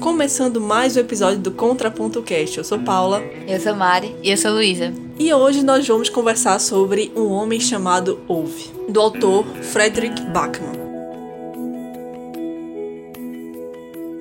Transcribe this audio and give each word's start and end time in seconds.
Começando 0.00 0.60
mais 0.60 0.96
um 0.96 1.00
episódio 1.00 1.38
do 1.38 1.50
Contraponto 1.50 2.22
Cast. 2.22 2.58
Eu 2.58 2.64
sou 2.64 2.78
Paula. 2.78 3.22
Eu 3.48 3.60
sou 3.60 3.74
Mari. 3.74 4.14
E 4.22 4.30
eu 4.30 4.36
sou 4.36 4.52
Luísa. 4.52 4.92
E 5.18 5.32
hoje 5.32 5.62
nós 5.62 5.86
vamos 5.86 6.08
conversar 6.08 6.58
sobre 6.58 7.10
Um 7.16 7.28
Homem 7.28 7.58
Chamado 7.58 8.20
Ove, 8.28 8.70
do 8.88 9.00
autor 9.00 9.46
Frederick 9.62 10.20
Backman. 10.26 10.76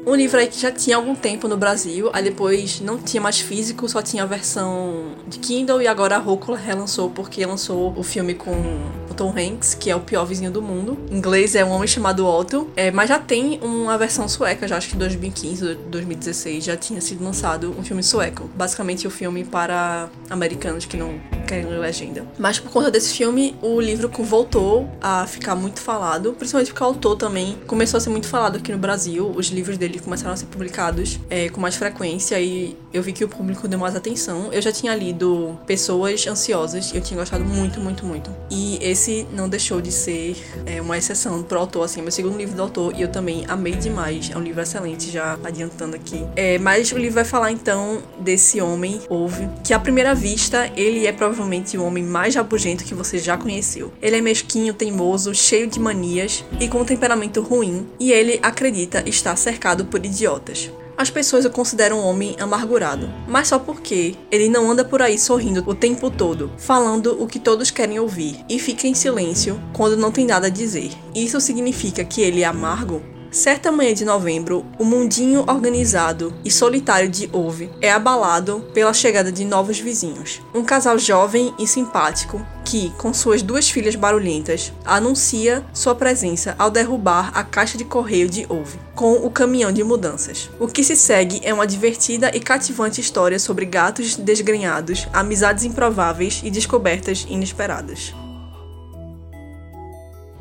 Um 0.07 0.15
livro 0.15 0.39
aí 0.39 0.47
que 0.47 0.59
já 0.59 0.71
tinha 0.71 0.95
algum 0.95 1.15
tempo 1.15 1.47
no 1.47 1.57
Brasil, 1.57 2.09
aí 2.13 2.23
depois 2.23 2.79
não 2.79 2.97
tinha 2.97 3.19
mais 3.19 3.39
físico, 3.39 3.89
só 3.89 4.01
tinha 4.01 4.23
a 4.23 4.25
versão 4.25 5.15
de 5.27 5.39
Kindle 5.39 5.81
e 5.81 5.87
agora 5.87 6.15
a 6.15 6.19
Rocula 6.19 6.57
relançou 6.57 7.09
porque 7.09 7.45
lançou 7.45 7.93
o 7.97 8.03
filme 8.03 8.35
com 8.35 8.51
o 8.51 9.04
Tom 9.15 9.33
Hanks, 9.37 9.73
que 9.73 9.89
é 9.89 9.95
o 9.95 9.99
pior 9.99 10.25
vizinho 10.25 10.51
do 10.51 10.61
mundo. 10.61 10.97
Em 11.09 11.17
inglês 11.17 11.55
é 11.55 11.63
um 11.63 11.69
homem 11.69 11.87
chamado 11.87 12.25
Otto, 12.25 12.69
é, 12.75 12.91
mas 12.91 13.09
já 13.09 13.19
tem 13.19 13.59
uma 13.61 13.97
versão 13.97 14.27
sueca, 14.27 14.67
já 14.67 14.77
acho 14.77 14.89
que 14.89 14.97
2015, 14.97 15.75
2016 15.87 16.63
já 16.63 16.77
tinha 16.77 17.01
sido 17.01 17.23
lançado 17.23 17.75
um 17.77 17.83
filme 17.83 18.03
sueco. 18.03 18.49
Basicamente 18.55 19.05
o 19.05 19.09
um 19.09 19.11
filme 19.11 19.43
para 19.43 20.09
americanos 20.29 20.85
que 20.85 20.97
não 20.97 21.19
querem 21.45 21.65
ler 21.65 21.79
legenda. 21.79 22.25
Mas 22.37 22.59
por 22.59 22.71
conta 22.71 22.91
desse 22.91 23.13
filme, 23.13 23.55
o 23.61 23.79
livro 23.79 24.09
voltou 24.23 24.89
a 25.01 25.25
ficar 25.27 25.55
muito 25.55 25.79
falado, 25.79 26.33
principalmente 26.33 26.71
porque 26.71 26.83
o 26.83 26.87
autor 26.87 27.15
também 27.15 27.57
começou 27.67 27.97
a 27.97 28.01
ser 28.01 28.09
muito 28.09 28.27
falado 28.27 28.57
aqui 28.57 28.71
no 28.71 28.77
Brasil. 28.77 29.31
Os 29.35 29.47
livros 29.47 29.77
dele 29.77 29.99
começaram 29.99 30.33
a 30.33 30.37
ser 30.37 30.47
publicados 30.47 31.19
é, 31.29 31.49
com 31.49 31.61
mais 31.61 31.75
frequência 31.75 32.39
e 32.39 32.75
eu 32.91 33.01
vi 33.03 33.13
que 33.13 33.23
o 33.23 33.27
público 33.27 33.67
deu 33.67 33.79
mais 33.79 33.95
atenção. 33.95 34.51
Eu 34.51 34.61
já 34.61 34.71
tinha 34.71 34.95
lido 34.95 35.57
Pessoas 35.67 36.25
Ansiosas 36.27 36.91
e 36.91 36.97
eu 36.97 37.01
tinha 37.01 37.19
gostado 37.19 37.45
muito, 37.45 37.79
muito, 37.79 38.05
muito. 38.05 38.35
E 38.49 38.79
esse 38.81 39.27
não 39.31 39.47
deixou 39.47 39.81
de 39.81 39.91
ser 39.91 40.35
é, 40.65 40.81
uma 40.81 40.97
exceção 40.97 41.43
pro 41.43 41.59
autor, 41.59 41.83
assim, 41.83 42.01
meu 42.01 42.11
segundo 42.11 42.37
livro 42.37 42.55
do 42.55 42.61
autor 42.61 42.93
e 42.95 43.01
eu 43.01 43.07
também 43.07 43.45
amei 43.47 43.75
demais. 43.75 44.29
É 44.33 44.37
um 44.37 44.41
livro 44.41 44.61
excelente, 44.61 45.11
já 45.11 45.37
adiantando 45.43 45.95
aqui. 45.95 46.25
É, 46.35 46.57
mas 46.57 46.91
o 46.91 46.97
livro 46.97 47.15
vai 47.15 47.25
falar 47.25 47.51
então 47.51 48.01
desse 48.19 48.59
homem, 48.59 49.01
Ouve, 49.09 49.47
que 49.63 49.73
à 49.73 49.79
primeira 49.79 50.15
vista 50.15 50.71
ele 50.75 51.05
é 51.05 51.11
provavelmente 51.11 51.34
o 51.77 51.83
homem 51.83 52.03
mais 52.03 52.35
rabugento 52.35 52.83
que 52.83 52.93
você 52.93 53.17
já 53.17 53.37
conheceu. 53.37 53.91
Ele 54.01 54.17
é 54.17 54.21
mesquinho, 54.21 54.73
teimoso, 54.73 55.33
cheio 55.33 55.67
de 55.67 55.79
manias 55.79 56.43
e 56.59 56.67
com 56.67 56.81
um 56.81 56.85
temperamento 56.85 57.41
ruim, 57.41 57.87
e 57.99 58.11
ele 58.11 58.39
acredita 58.41 59.07
estar 59.07 59.35
cercado 59.35 59.85
por 59.85 60.05
idiotas. 60.05 60.71
As 60.97 61.09
pessoas 61.09 61.43
o 61.43 61.49
consideram 61.49 61.99
um 61.99 62.05
homem 62.05 62.35
amargurado, 62.39 63.09
mas 63.27 63.49
só 63.49 63.59
porque 63.59 64.15
ele 64.31 64.47
não 64.47 64.71
anda 64.71 64.85
por 64.85 65.01
aí 65.01 65.19
sorrindo 65.19 65.61
o 65.67 65.75
tempo 65.75 66.09
todo, 66.09 66.51
falando 66.57 67.21
o 67.21 67.27
que 67.27 67.37
todos 67.37 67.69
querem 67.69 67.99
ouvir 67.99 68.37
e 68.49 68.57
fica 68.57 68.87
em 68.87 68.93
silêncio 68.93 69.61
quando 69.73 69.97
não 69.97 70.11
tem 70.11 70.25
nada 70.25 70.47
a 70.47 70.49
dizer. 70.49 70.91
Isso 71.13 71.41
significa 71.41 72.05
que 72.05 72.21
ele 72.21 72.41
é 72.41 72.45
amargo? 72.45 73.01
Certa 73.35 73.69
manhã 73.69 73.93
de 73.93 74.05
novembro, 74.05 74.65
o 74.79 74.85
mundinho 74.85 75.43
organizado 75.45 76.33
e 76.45 76.49
solitário 76.49 77.09
de 77.09 77.29
Ove 77.33 77.69
é 77.81 77.91
abalado 77.91 78.65
pela 78.73 78.93
chegada 78.93 79.29
de 79.29 79.43
novos 79.43 79.77
vizinhos. 79.77 80.41
Um 80.53 80.63
casal 80.63 80.97
jovem 80.97 81.53
e 81.59 81.67
simpático 81.67 82.41
que, 82.63 82.91
com 82.91 83.13
suas 83.13 83.41
duas 83.41 83.69
filhas 83.69 83.93
barulhentas, 83.93 84.71
anuncia 84.85 85.65
sua 85.73 85.93
presença 85.93 86.55
ao 86.57 86.71
derrubar 86.71 87.37
a 87.37 87.43
caixa 87.43 87.77
de 87.77 87.83
correio 87.83 88.29
de 88.29 88.45
Ove 88.47 88.79
com 88.95 89.15
o 89.15 89.29
caminhão 89.29 89.73
de 89.73 89.83
mudanças. 89.83 90.49
O 90.57 90.65
que 90.65 90.81
se 90.81 90.95
segue 90.95 91.41
é 91.43 91.53
uma 91.53 91.67
divertida 91.67 92.31
e 92.33 92.39
cativante 92.39 93.01
história 93.01 93.37
sobre 93.37 93.65
gatos 93.65 94.15
desgrenhados, 94.15 95.09
amizades 95.11 95.65
improváveis 95.65 96.39
e 96.41 96.49
descobertas 96.49 97.27
inesperadas. 97.27 98.15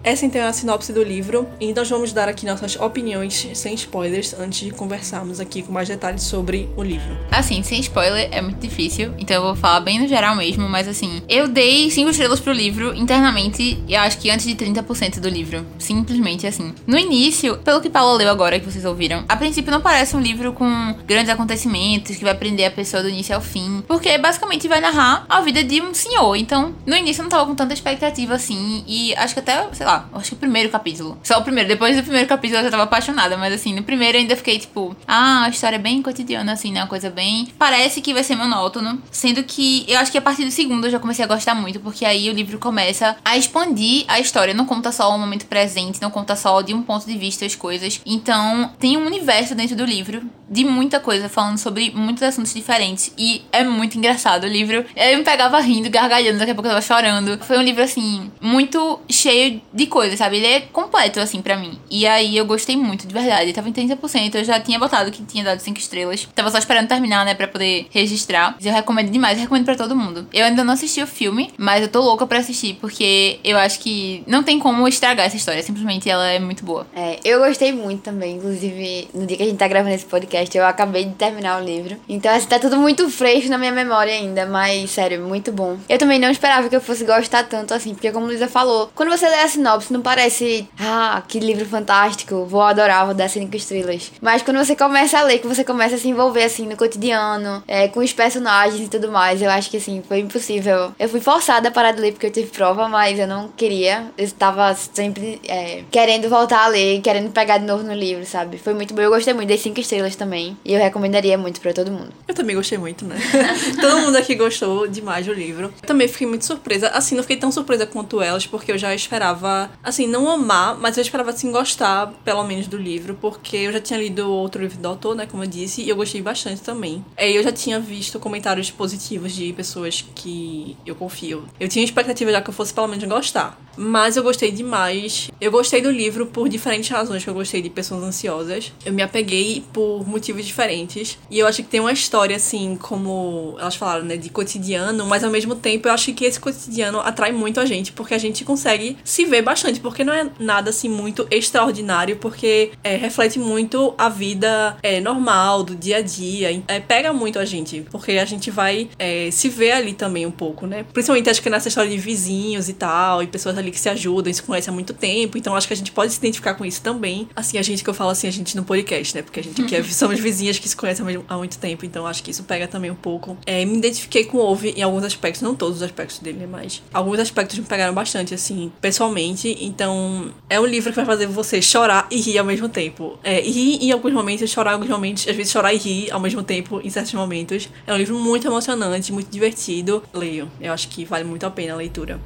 Essa 0.05 0.27
então 0.27 0.39
é 0.43 0.47
a 0.47 0.53
sinopse 0.53 0.93
do 0.93 1.03
livro 1.03 1.49
e 1.59 1.73
nós 1.73 1.89
vamos 1.89 2.13
dar 2.13 2.29
aqui 2.29 2.45
nossas 2.45 2.77
opiniões 2.77 3.49
sem 3.55 3.73
spoilers 3.73 4.35
antes 4.39 4.61
de 4.61 4.71
conversarmos 4.71 5.41
aqui 5.41 5.63
com 5.63 5.73
mais 5.73 5.89
detalhes 5.89 6.25
sobre 6.25 6.69
o 6.77 6.83
livro. 6.83 7.17
Assim, 7.31 7.63
sem 7.63 7.81
spoiler 7.81 8.29
é 8.31 8.43
muito 8.43 8.59
difícil, 8.59 9.15
então 9.17 9.37
eu 9.37 9.43
vou 9.43 9.57
falar 9.57 9.81
bem 9.81 9.99
no 9.99 10.07
geral 10.07 10.37
mesmo, 10.37 10.69
mas 10.69 10.87
assim, 10.87 11.23
eu 11.27 11.49
dei 11.49 11.91
5 11.91 12.11
estrelas 12.11 12.39
pro 12.39 12.53
livro 12.53 12.95
internamente 12.95 13.83
e 13.89 13.97
acho 13.97 14.19
que 14.19 14.31
antes 14.31 14.45
de 14.45 14.55
30% 14.55 15.21
do 15.21 15.29
livro. 15.31 15.65
Simplesmente 15.79 16.47
assim. 16.47 16.75
No 16.87 16.99
início, 16.99 17.57
pelo 17.65 17.81
que 17.81 17.89
Paula 17.89 18.19
leu 18.19 18.29
agora 18.29 18.61
que 18.61 18.71
vocês 18.71 18.85
ouviram, 18.85 19.25
a 19.27 19.37
princípio 19.37 19.73
não 19.73 19.81
parece 19.81 20.15
um 20.15 20.21
livro 20.21 20.53
com 20.53 20.95
grandes 21.07 21.31
acontecimentos 21.31 22.17
que 22.17 22.25
vai 22.25 22.35
prender 22.35 22.67
a 22.67 22.71
pessoa 22.71 23.03
do 23.03 23.09
início 23.09 23.35
ao 23.35 23.41
fim, 23.41 23.83
porque 23.89 24.19
basicamente 24.19 24.69
vai 24.69 24.83
narrar 24.83 25.25
a 25.31 25.41
vida 25.41 25.65
de 25.65 25.81
um 25.81 25.95
senhor. 25.95 26.37
Então, 26.37 26.75
no 26.85 26.95
início 26.95 27.21
eu 27.21 27.25
não 27.25 27.31
tava 27.31 27.47
com 27.47 27.55
tanta 27.55 27.73
expectativa 27.73 28.35
assim 28.35 28.85
e 28.87 29.15
acho 29.15 29.33
que 29.33 29.41
até, 29.41 29.67
sei 29.73 29.87
lá, 29.87 29.94
acho 30.13 30.31
que 30.31 30.35
o 30.35 30.39
primeiro 30.39 30.69
capítulo. 30.71 31.19
Só 31.23 31.39
o 31.39 31.43
primeiro. 31.43 31.69
Depois 31.69 31.97
do 31.97 32.03
primeiro 32.03 32.29
capítulo 32.29 32.61
eu 32.61 32.65
já 32.65 32.71
tava 32.71 32.85
apaixonada. 32.85 33.37
Mas 33.37 33.53
assim, 33.53 33.75
no 33.75 33.83
primeiro 33.83 34.19
eu 34.19 34.23
ainda 34.23 34.37
fiquei 34.37 34.59
tipo, 34.59 34.97
ah, 35.07 35.45
a 35.45 35.49
história 35.49 35.77
é 35.77 35.79
bem 35.79 36.03
cotidiana, 36.03 36.53
assim, 36.53 36.73
né? 36.73 36.81
Uma 36.81 36.89
coisa 36.89 37.11
bem. 37.11 37.49
Parece 37.59 38.01
que 38.01 38.13
vai 38.13 38.25
ser 38.25 38.37
monótono. 38.37 39.01
Sendo 39.11 39.43
que 39.43 39.85
eu 39.89 39.99
acho 39.99 40.11
que 40.11 40.19
a 40.19 40.23
partir 40.23 40.45
do 40.45 40.51
segundo 40.51 40.87
eu 40.87 40.91
já 40.91 40.99
comecei 40.99 41.25
a 41.25 41.29
gostar 41.29 41.55
muito. 41.55 41.81
Porque 41.81 42.05
aí 42.05 42.29
o 42.31 42.33
livro 42.33 42.59
começa 42.59 43.17
a 43.25 43.37
expandir 43.37 44.05
a 44.09 44.19
história. 44.21 44.55
Não 44.55 44.67
conta 44.67 44.93
só 44.93 45.15
o 45.15 45.19
momento 45.19 45.47
presente, 45.47 46.01
não 46.01 46.11
conta 46.11 46.37
só 46.37 46.61
de 46.63 46.75
um 46.75 46.83
ponto 46.83 47.07
de 47.07 47.17
vista 47.17 47.45
as 47.45 47.55
coisas. 47.55 48.01
Então, 48.05 48.73
tem 48.79 48.97
um 48.97 49.07
universo 49.07 49.55
dentro 49.55 49.77
do 49.77 49.85
livro 49.85 50.23
de 50.49 50.65
muita 50.65 51.01
coisa, 51.01 51.29
falando 51.29 51.59
sobre 51.59 51.91
muitos 51.91 52.23
assuntos 52.23 52.53
diferentes. 52.55 53.13
E 53.19 53.43
é 53.51 53.65
muito 53.65 53.97
engraçado 53.99 54.45
o 54.45 54.49
livro. 54.49 54.85
Eu 54.95 55.19
me 55.19 55.25
pegava 55.25 55.59
rindo, 55.61 55.91
gargalhando, 55.91 56.39
daqui 56.39 56.51
a 56.51 56.55
pouco 56.55 56.69
eu 56.69 56.73
tava 56.73 56.83
chorando. 56.83 57.39
Foi 57.45 57.59
um 57.59 57.63
livro, 57.63 57.83
assim, 57.83 58.31
muito 58.41 59.01
cheio 59.09 59.61
de 59.73 59.84
de 59.85 59.91
coisa, 59.91 60.17
sabe? 60.17 60.37
Ele 60.37 60.47
é 60.47 60.61
completo, 60.61 61.21
assim, 61.21 61.41
para 61.43 61.57
mim. 61.57 61.79
E 61.91 62.07
aí 62.07 62.37
eu 62.37 62.45
gostei 62.45 62.77
muito, 62.77 63.07
de 63.07 63.13
verdade. 63.13 63.43
Ele 63.43 63.53
tava 63.53 63.69
em 63.69 63.73
30%. 63.73 64.35
Eu 64.35 64.45
já 64.45 64.59
tinha 64.59 64.79
botado 64.79 65.11
que 65.11 65.23
tinha 65.23 65.45
dado 65.45 65.61
5 65.61 65.79
estrelas. 65.79 66.29
Tava 66.35 66.51
só 66.51 66.59
esperando 66.59 66.89
terminar, 66.89 67.25
né, 67.25 67.35
pra 67.35 67.49
poder 67.49 67.87
registrar. 67.91 68.57
Eu 68.63 68.73
recomendo 68.73 69.11
demais, 69.11 69.37
eu 69.37 69.43
recomendo 69.43 69.65
para 69.65 69.77
todo 69.77 69.97
mundo. 69.97 70.27
Eu 70.33 70.45
ainda 70.45 70.65
não 70.65 70.75
assisti 70.75 71.03
o 71.03 71.07
filme, 71.07 71.53
mas 71.59 71.83
eu 71.83 71.89
tô 71.89 72.01
louca 72.01 72.27
pra 72.27 72.39
assistir, 72.39 72.77
porque 72.81 73.39
eu 73.45 73.57
acho 73.59 73.79
que 73.81 74.23
não 74.27 74.43
tem 74.43 74.59
como 74.59 74.87
estragar 74.89 75.27
essa 75.27 75.37
história. 75.37 75.63
Simplesmente 75.63 76.09
ela 76.09 76.27
é 76.27 76.39
muito 76.39 76.65
boa. 76.65 76.87
É, 76.95 77.19
eu 77.25 77.41
gostei 77.41 77.73
muito 77.73 78.03
também. 78.03 78.37
Inclusive, 78.37 79.09
no 79.15 79.27
dia 79.27 79.37
que 79.37 79.43
a 79.43 79.47
gente 79.47 79.59
tá 79.59 79.69
gravando 79.69 79.95
esse 79.95 80.07
podcast, 80.07 80.57
eu 80.57 80.67
acabei 80.67 81.05
de 81.05 81.15
terminar 81.15 81.61
o 81.61 81.65
livro. 81.65 81.97
Então, 82.09 82.35
assim, 82.35 82.47
tá 82.47 82.59
tudo 82.59 82.77
muito 82.77 83.09
fresco 83.11 83.51
na 83.51 83.59
minha 83.59 83.73
memória 83.73 84.13
ainda. 84.13 84.47
Mas, 84.47 84.91
sério, 84.91 85.23
muito 85.23 85.53
bom. 85.53 85.77
Eu 85.89 85.99
também 85.99 86.19
não 86.19 86.31
esperava 86.31 86.69
que 86.69 86.77
eu 86.77 86.81
fosse 86.81 87.05
gostar 87.05 87.45
tanto 87.45 87.75
assim, 87.75 87.95
porque 87.95 88.11
como 88.11 88.27
a 88.27 88.29
Luísa 88.29 88.49
falou, 88.49 88.91
quando 88.95 89.11
você 89.11 89.29
lê 89.29 89.41
a 89.41 89.49
sinopse, 89.49 89.65
sinopse 89.75 89.93
não 89.93 90.01
parece, 90.01 90.69
ah, 90.79 91.23
que 91.27 91.39
livro 91.39 91.67
fantástico, 91.67 92.45
vou 92.45 92.63
adorar, 92.63 93.07
vou 93.07 93.15
dar 93.15 93.29
cinco 93.29 93.57
estrelas. 93.57 94.13
Mas 94.21 94.43
quando 94.43 94.59
você 94.59 94.77
começa 94.77 95.19
a 95.19 95.23
ler, 95.23 95.39
que 95.39 95.47
você 95.47 95.65
começa 95.65 95.97
a 95.97 95.99
se 95.99 96.09
envolver 96.09 96.45
assim 96.45 96.67
no 96.67 96.77
cotidiano, 96.77 97.63
é, 97.67 97.89
com 97.89 98.01
os 98.01 98.13
personagens 98.13 98.87
e 98.87 98.89
tudo 98.89 99.11
mais, 99.11 99.41
eu 99.43 99.51
acho 99.51 99.71
que 99.71 99.77
assim, 99.77 100.03
foi 100.07 100.21
impossível. 100.21 100.93
Eu 100.99 101.09
fui 101.09 101.21
forçada 101.21 101.69
a 101.69 101.71
parar 101.71 101.93
de 101.93 102.01
ler 102.01 102.13
porque 102.13 102.27
eu 102.27 102.31
tive 102.31 102.51
prova, 102.51 102.89
mas 102.89 103.19
eu 103.19 103.27
não 103.27 103.49
queria. 103.49 104.07
Eu 104.17 104.25
estava 104.25 104.75
sempre 104.75 105.41
é, 105.47 105.83
querendo 105.91 106.29
voltar 106.29 106.65
a 106.65 106.69
ler, 106.69 107.01
querendo 107.01 107.31
pegar 107.31 107.59
de 107.59 107.65
novo 107.65 107.83
no 107.83 107.95
livro, 107.95 108.25
sabe? 108.25 108.59
Foi 108.59 108.75
muito 108.75 108.95
bom. 108.95 109.03
Eu 109.03 109.11
gostei 109.11 109.35
muito, 109.35 109.49
dei 109.49 109.59
cinco 109.59 109.81
estrelas 109.81 110.17
também. 110.17 110.57
E 110.65 110.73
eu 110.75 110.81
recomendaria 110.81 111.37
muito 111.37 111.61
para 111.61 111.73
todo 111.73 111.91
mundo. 111.91 112.13
Eu 112.27 112.35
também 112.35 112.57
gostei 112.57 112.79
muito, 112.79 113.05
né? 113.05 113.17
todo 113.81 114.01
mundo 114.01 114.17
aqui 114.17 114.35
gostou 114.35 114.87
demais 114.87 115.27
do 115.27 115.33
livro. 115.33 115.73
Eu 115.83 115.87
também 115.87 116.09
fiquei 116.09 116.27
muito 116.27 116.45
surpresa. 116.45 116.89
Assim, 116.89 117.15
não 117.15 117.23
fiquei 117.23 117.37
tão 117.37 117.51
surpresa 117.51 117.87
quanto 117.87 118.21
elas, 118.21 118.47
porque 118.47 118.73
eu 118.73 118.79
já 118.79 118.95
esperava 118.95 119.54
assim, 119.83 120.07
não 120.07 120.31
amar, 120.31 120.77
mas 120.79 120.97
eu 120.97 121.03
esperava, 121.03 121.31
assim, 121.31 121.51
gostar, 121.51 122.13
pelo 122.25 122.45
menos, 122.45 122.67
do 122.67 122.77
livro, 122.77 123.17
porque 123.21 123.57
eu 123.57 123.73
já 123.73 123.81
tinha 123.81 123.99
lido 123.99 124.31
outro 124.31 124.63
livro 124.63 124.79
do 124.79 124.89
autor, 124.89 125.15
né, 125.15 125.27
como 125.27 125.43
eu 125.43 125.49
disse, 125.49 125.83
e 125.83 125.89
eu 125.89 125.97
gostei 125.97 126.23
bastante 126.23 126.63
também. 126.63 127.05
É, 127.17 127.31
eu 127.31 127.43
já 127.43 127.53
tinha 127.53 127.79
visto 127.79 128.19
comentários 128.19 128.71
positivos 128.71 129.33
de 129.33 129.53
pessoas 129.53 130.05
que 130.15 130.77
eu 130.87 130.95
confio. 130.95 131.45
Eu 131.59 131.69
tinha 131.69 131.85
expectativa 131.85 132.31
já 132.31 132.41
que 132.41 132.51
eu 132.51 132.55
fosse, 132.55 132.73
pelo 132.73 132.89
menos, 132.89 133.05
gostar. 133.05 133.59
Mas 133.77 134.17
eu 134.17 134.23
gostei 134.23 134.51
demais. 134.51 135.31
Eu 135.41 135.51
gostei 135.51 135.81
do 135.81 135.91
livro 135.91 136.27
por 136.27 136.49
diferentes 136.49 136.89
razões 136.89 137.25
que 137.25 137.31
eu 137.31 137.35
gostei 137.35 137.61
de 137.61 137.71
Pessoas 137.71 138.03
Ansiosas. 138.03 138.73
Eu 138.85 138.93
me 138.93 139.03
apeguei 139.03 139.65
por 139.73 140.07
motivos 140.07 140.45
diferentes. 140.45 141.19
E 141.31 141.39
eu 141.39 141.47
acho 141.47 141.63
que 141.63 141.69
tem 141.69 141.81
uma 141.81 141.93
história, 141.93 142.37
assim, 142.37 142.77
como 142.81 143.57
elas 143.59 143.75
falaram, 143.75 144.05
né, 144.05 144.17
de 144.17 144.31
cotidiano, 144.31 145.07
mas 145.07 145.25
ao 145.25 145.31
mesmo 145.31 145.55
tempo 145.55 145.89
eu 145.89 145.93
acho 145.93 146.13
que 146.13 146.25
esse 146.25 146.39
cotidiano 146.39 147.01
atrai 147.01 147.33
muito 147.33 147.61
a 147.61 147.67
gente, 147.67 147.93
porque 147.93 148.15
a 148.15 148.19
gente 148.19 148.45
consegue 148.45 148.97
se 149.05 149.25
ver 149.25 149.43
bastante, 149.45 149.81
porque 149.81 150.03
não 150.03 150.13
é 150.13 150.29
nada 150.39 150.71
assim 150.71 150.89
muito 150.89 151.27
extraordinário, 151.31 152.17
porque 152.17 152.73
é, 152.83 152.97
reflete 152.97 153.39
muito 153.39 153.95
a 153.97 154.09
vida 154.09 154.77
é, 154.83 155.01
normal, 155.01 155.63
do 155.63 155.75
dia 155.75 155.99
a 155.99 156.03
dia. 156.03 156.63
É, 156.69 156.81
pega 156.81 157.13
muito 157.13 157.39
a 157.39 157.45
gente, 157.45 157.85
porque 157.91 158.13
a 158.13 158.25
gente 158.25 158.51
vai 158.51 158.89
é, 158.99 159.31
se 159.31 159.49
ver 159.49 159.73
ali 159.73 159.93
também 159.93 160.27
um 160.27 160.31
pouco, 160.31 160.67
né? 160.67 160.85
Principalmente 160.93 161.31
acho 161.31 161.43
que 161.43 161.51
nessa 161.51 161.69
história 161.69 161.91
de 161.91 161.99
vizinhos 161.99 162.69
e 162.69 162.73
tal, 162.73 163.23
e 163.23 163.27
pessoas 163.27 163.57
ali 163.59 163.71
que 163.71 163.79
se 163.79 163.89
ajudam, 163.89 164.33
se 164.33 164.43
conhecem 164.43 164.71
há 164.71 164.75
muito 164.75 164.95
tempo, 164.95 165.39
então 165.39 165.55
acho 165.55 165.67
que 165.67 165.75
a 165.75 165.77
gente 165.77 165.93
pode 165.93 166.13
se 166.13 166.19
identificar 166.19 166.55
com 166.55 166.65
isso 166.65 166.81
também. 166.81 167.29
Assim, 167.35 167.59
a 167.59 167.63
gente 167.63 167.83
que 167.83 167.91
eu 167.91 167.95
falo 167.95 168.11
assim, 168.11 168.27
a 168.27 168.33
gente 168.33 168.57
no 168.57 168.65
podcast, 168.65 169.15
né? 169.15 169.23
Porque 169.23 169.41
a 169.41 169.43
gente 169.43 169.63
aqui 169.63 169.77
é, 169.77 169.83
somos 169.85 170.19
vizinhas 170.19 170.59
que 170.59 170.69
se 170.69 170.77
conhecem 170.77 171.05
há 171.29 171.37
muito 171.37 171.59
tempo, 171.59 171.85
então 171.85 172.07
acho 172.07 172.23
que 172.23 172.31
isso 172.31 172.45
pega 172.45 172.67
também 172.67 172.91
um 172.91 172.97
pouco. 172.97 173.37
É, 173.47 173.65
me 173.65 173.79
identifiquei 173.79 174.25
com 174.25 174.39
o 174.39 174.41
Ove 174.41 174.71
em 174.77 174.83
alguns 174.83 175.05
aspectos, 175.05 175.43
não 175.43 175.55
todos 175.55 175.77
os 175.79 175.83
aspectos 175.83 176.19
dele, 176.19 176.39
né, 176.39 176.47
mas 176.47 176.83
alguns 176.93 177.19
aspectos 177.19 177.59
me 177.59 177.65
pegaram 177.65 177.95
bastante, 177.95 178.35
assim, 178.35 178.73
pessoalmente. 178.81 179.34
Então, 179.61 180.31
é 180.49 180.61
um 180.61 180.67
livro 180.67 180.91
que 180.91 180.97
vai 180.97 181.05
fazer 181.05 181.27
você 181.27 181.61
chorar 181.61 182.07
e 182.11 182.21
rir 182.21 182.39
ao 182.39 182.45
mesmo 182.45 182.69
tempo. 182.69 183.19
É, 183.23 183.41
rir 183.41 183.79
em 183.83 183.93
alguns 183.93 184.13
momentos, 184.13 184.51
chorar 184.51 184.73
em 184.73 184.75
alguns 184.75 184.89
momentos, 184.89 185.27
às 185.29 185.35
vezes 185.35 185.53
chorar 185.53 185.73
e 185.73 185.79
rir 185.79 186.11
ao 186.11 186.21
mesmo 186.21 186.43
tempo 186.43 186.81
em 186.83 186.91
certos 186.91 187.15
momentos. 187.15 187.69
É 187.87 187.93
um 187.93 187.97
livro 187.97 188.19
muito 188.19 188.47
emocionante, 188.47 189.13
muito 189.13 189.31
divertido. 189.31 190.03
Leio. 190.13 190.51
Eu 190.61 190.73
acho 190.73 190.89
que 190.89 191.05
vale 191.05 191.25
muito 191.25 191.45
a 191.45 191.51
pena 191.51 191.73
a 191.73 191.77
leitura. 191.77 192.21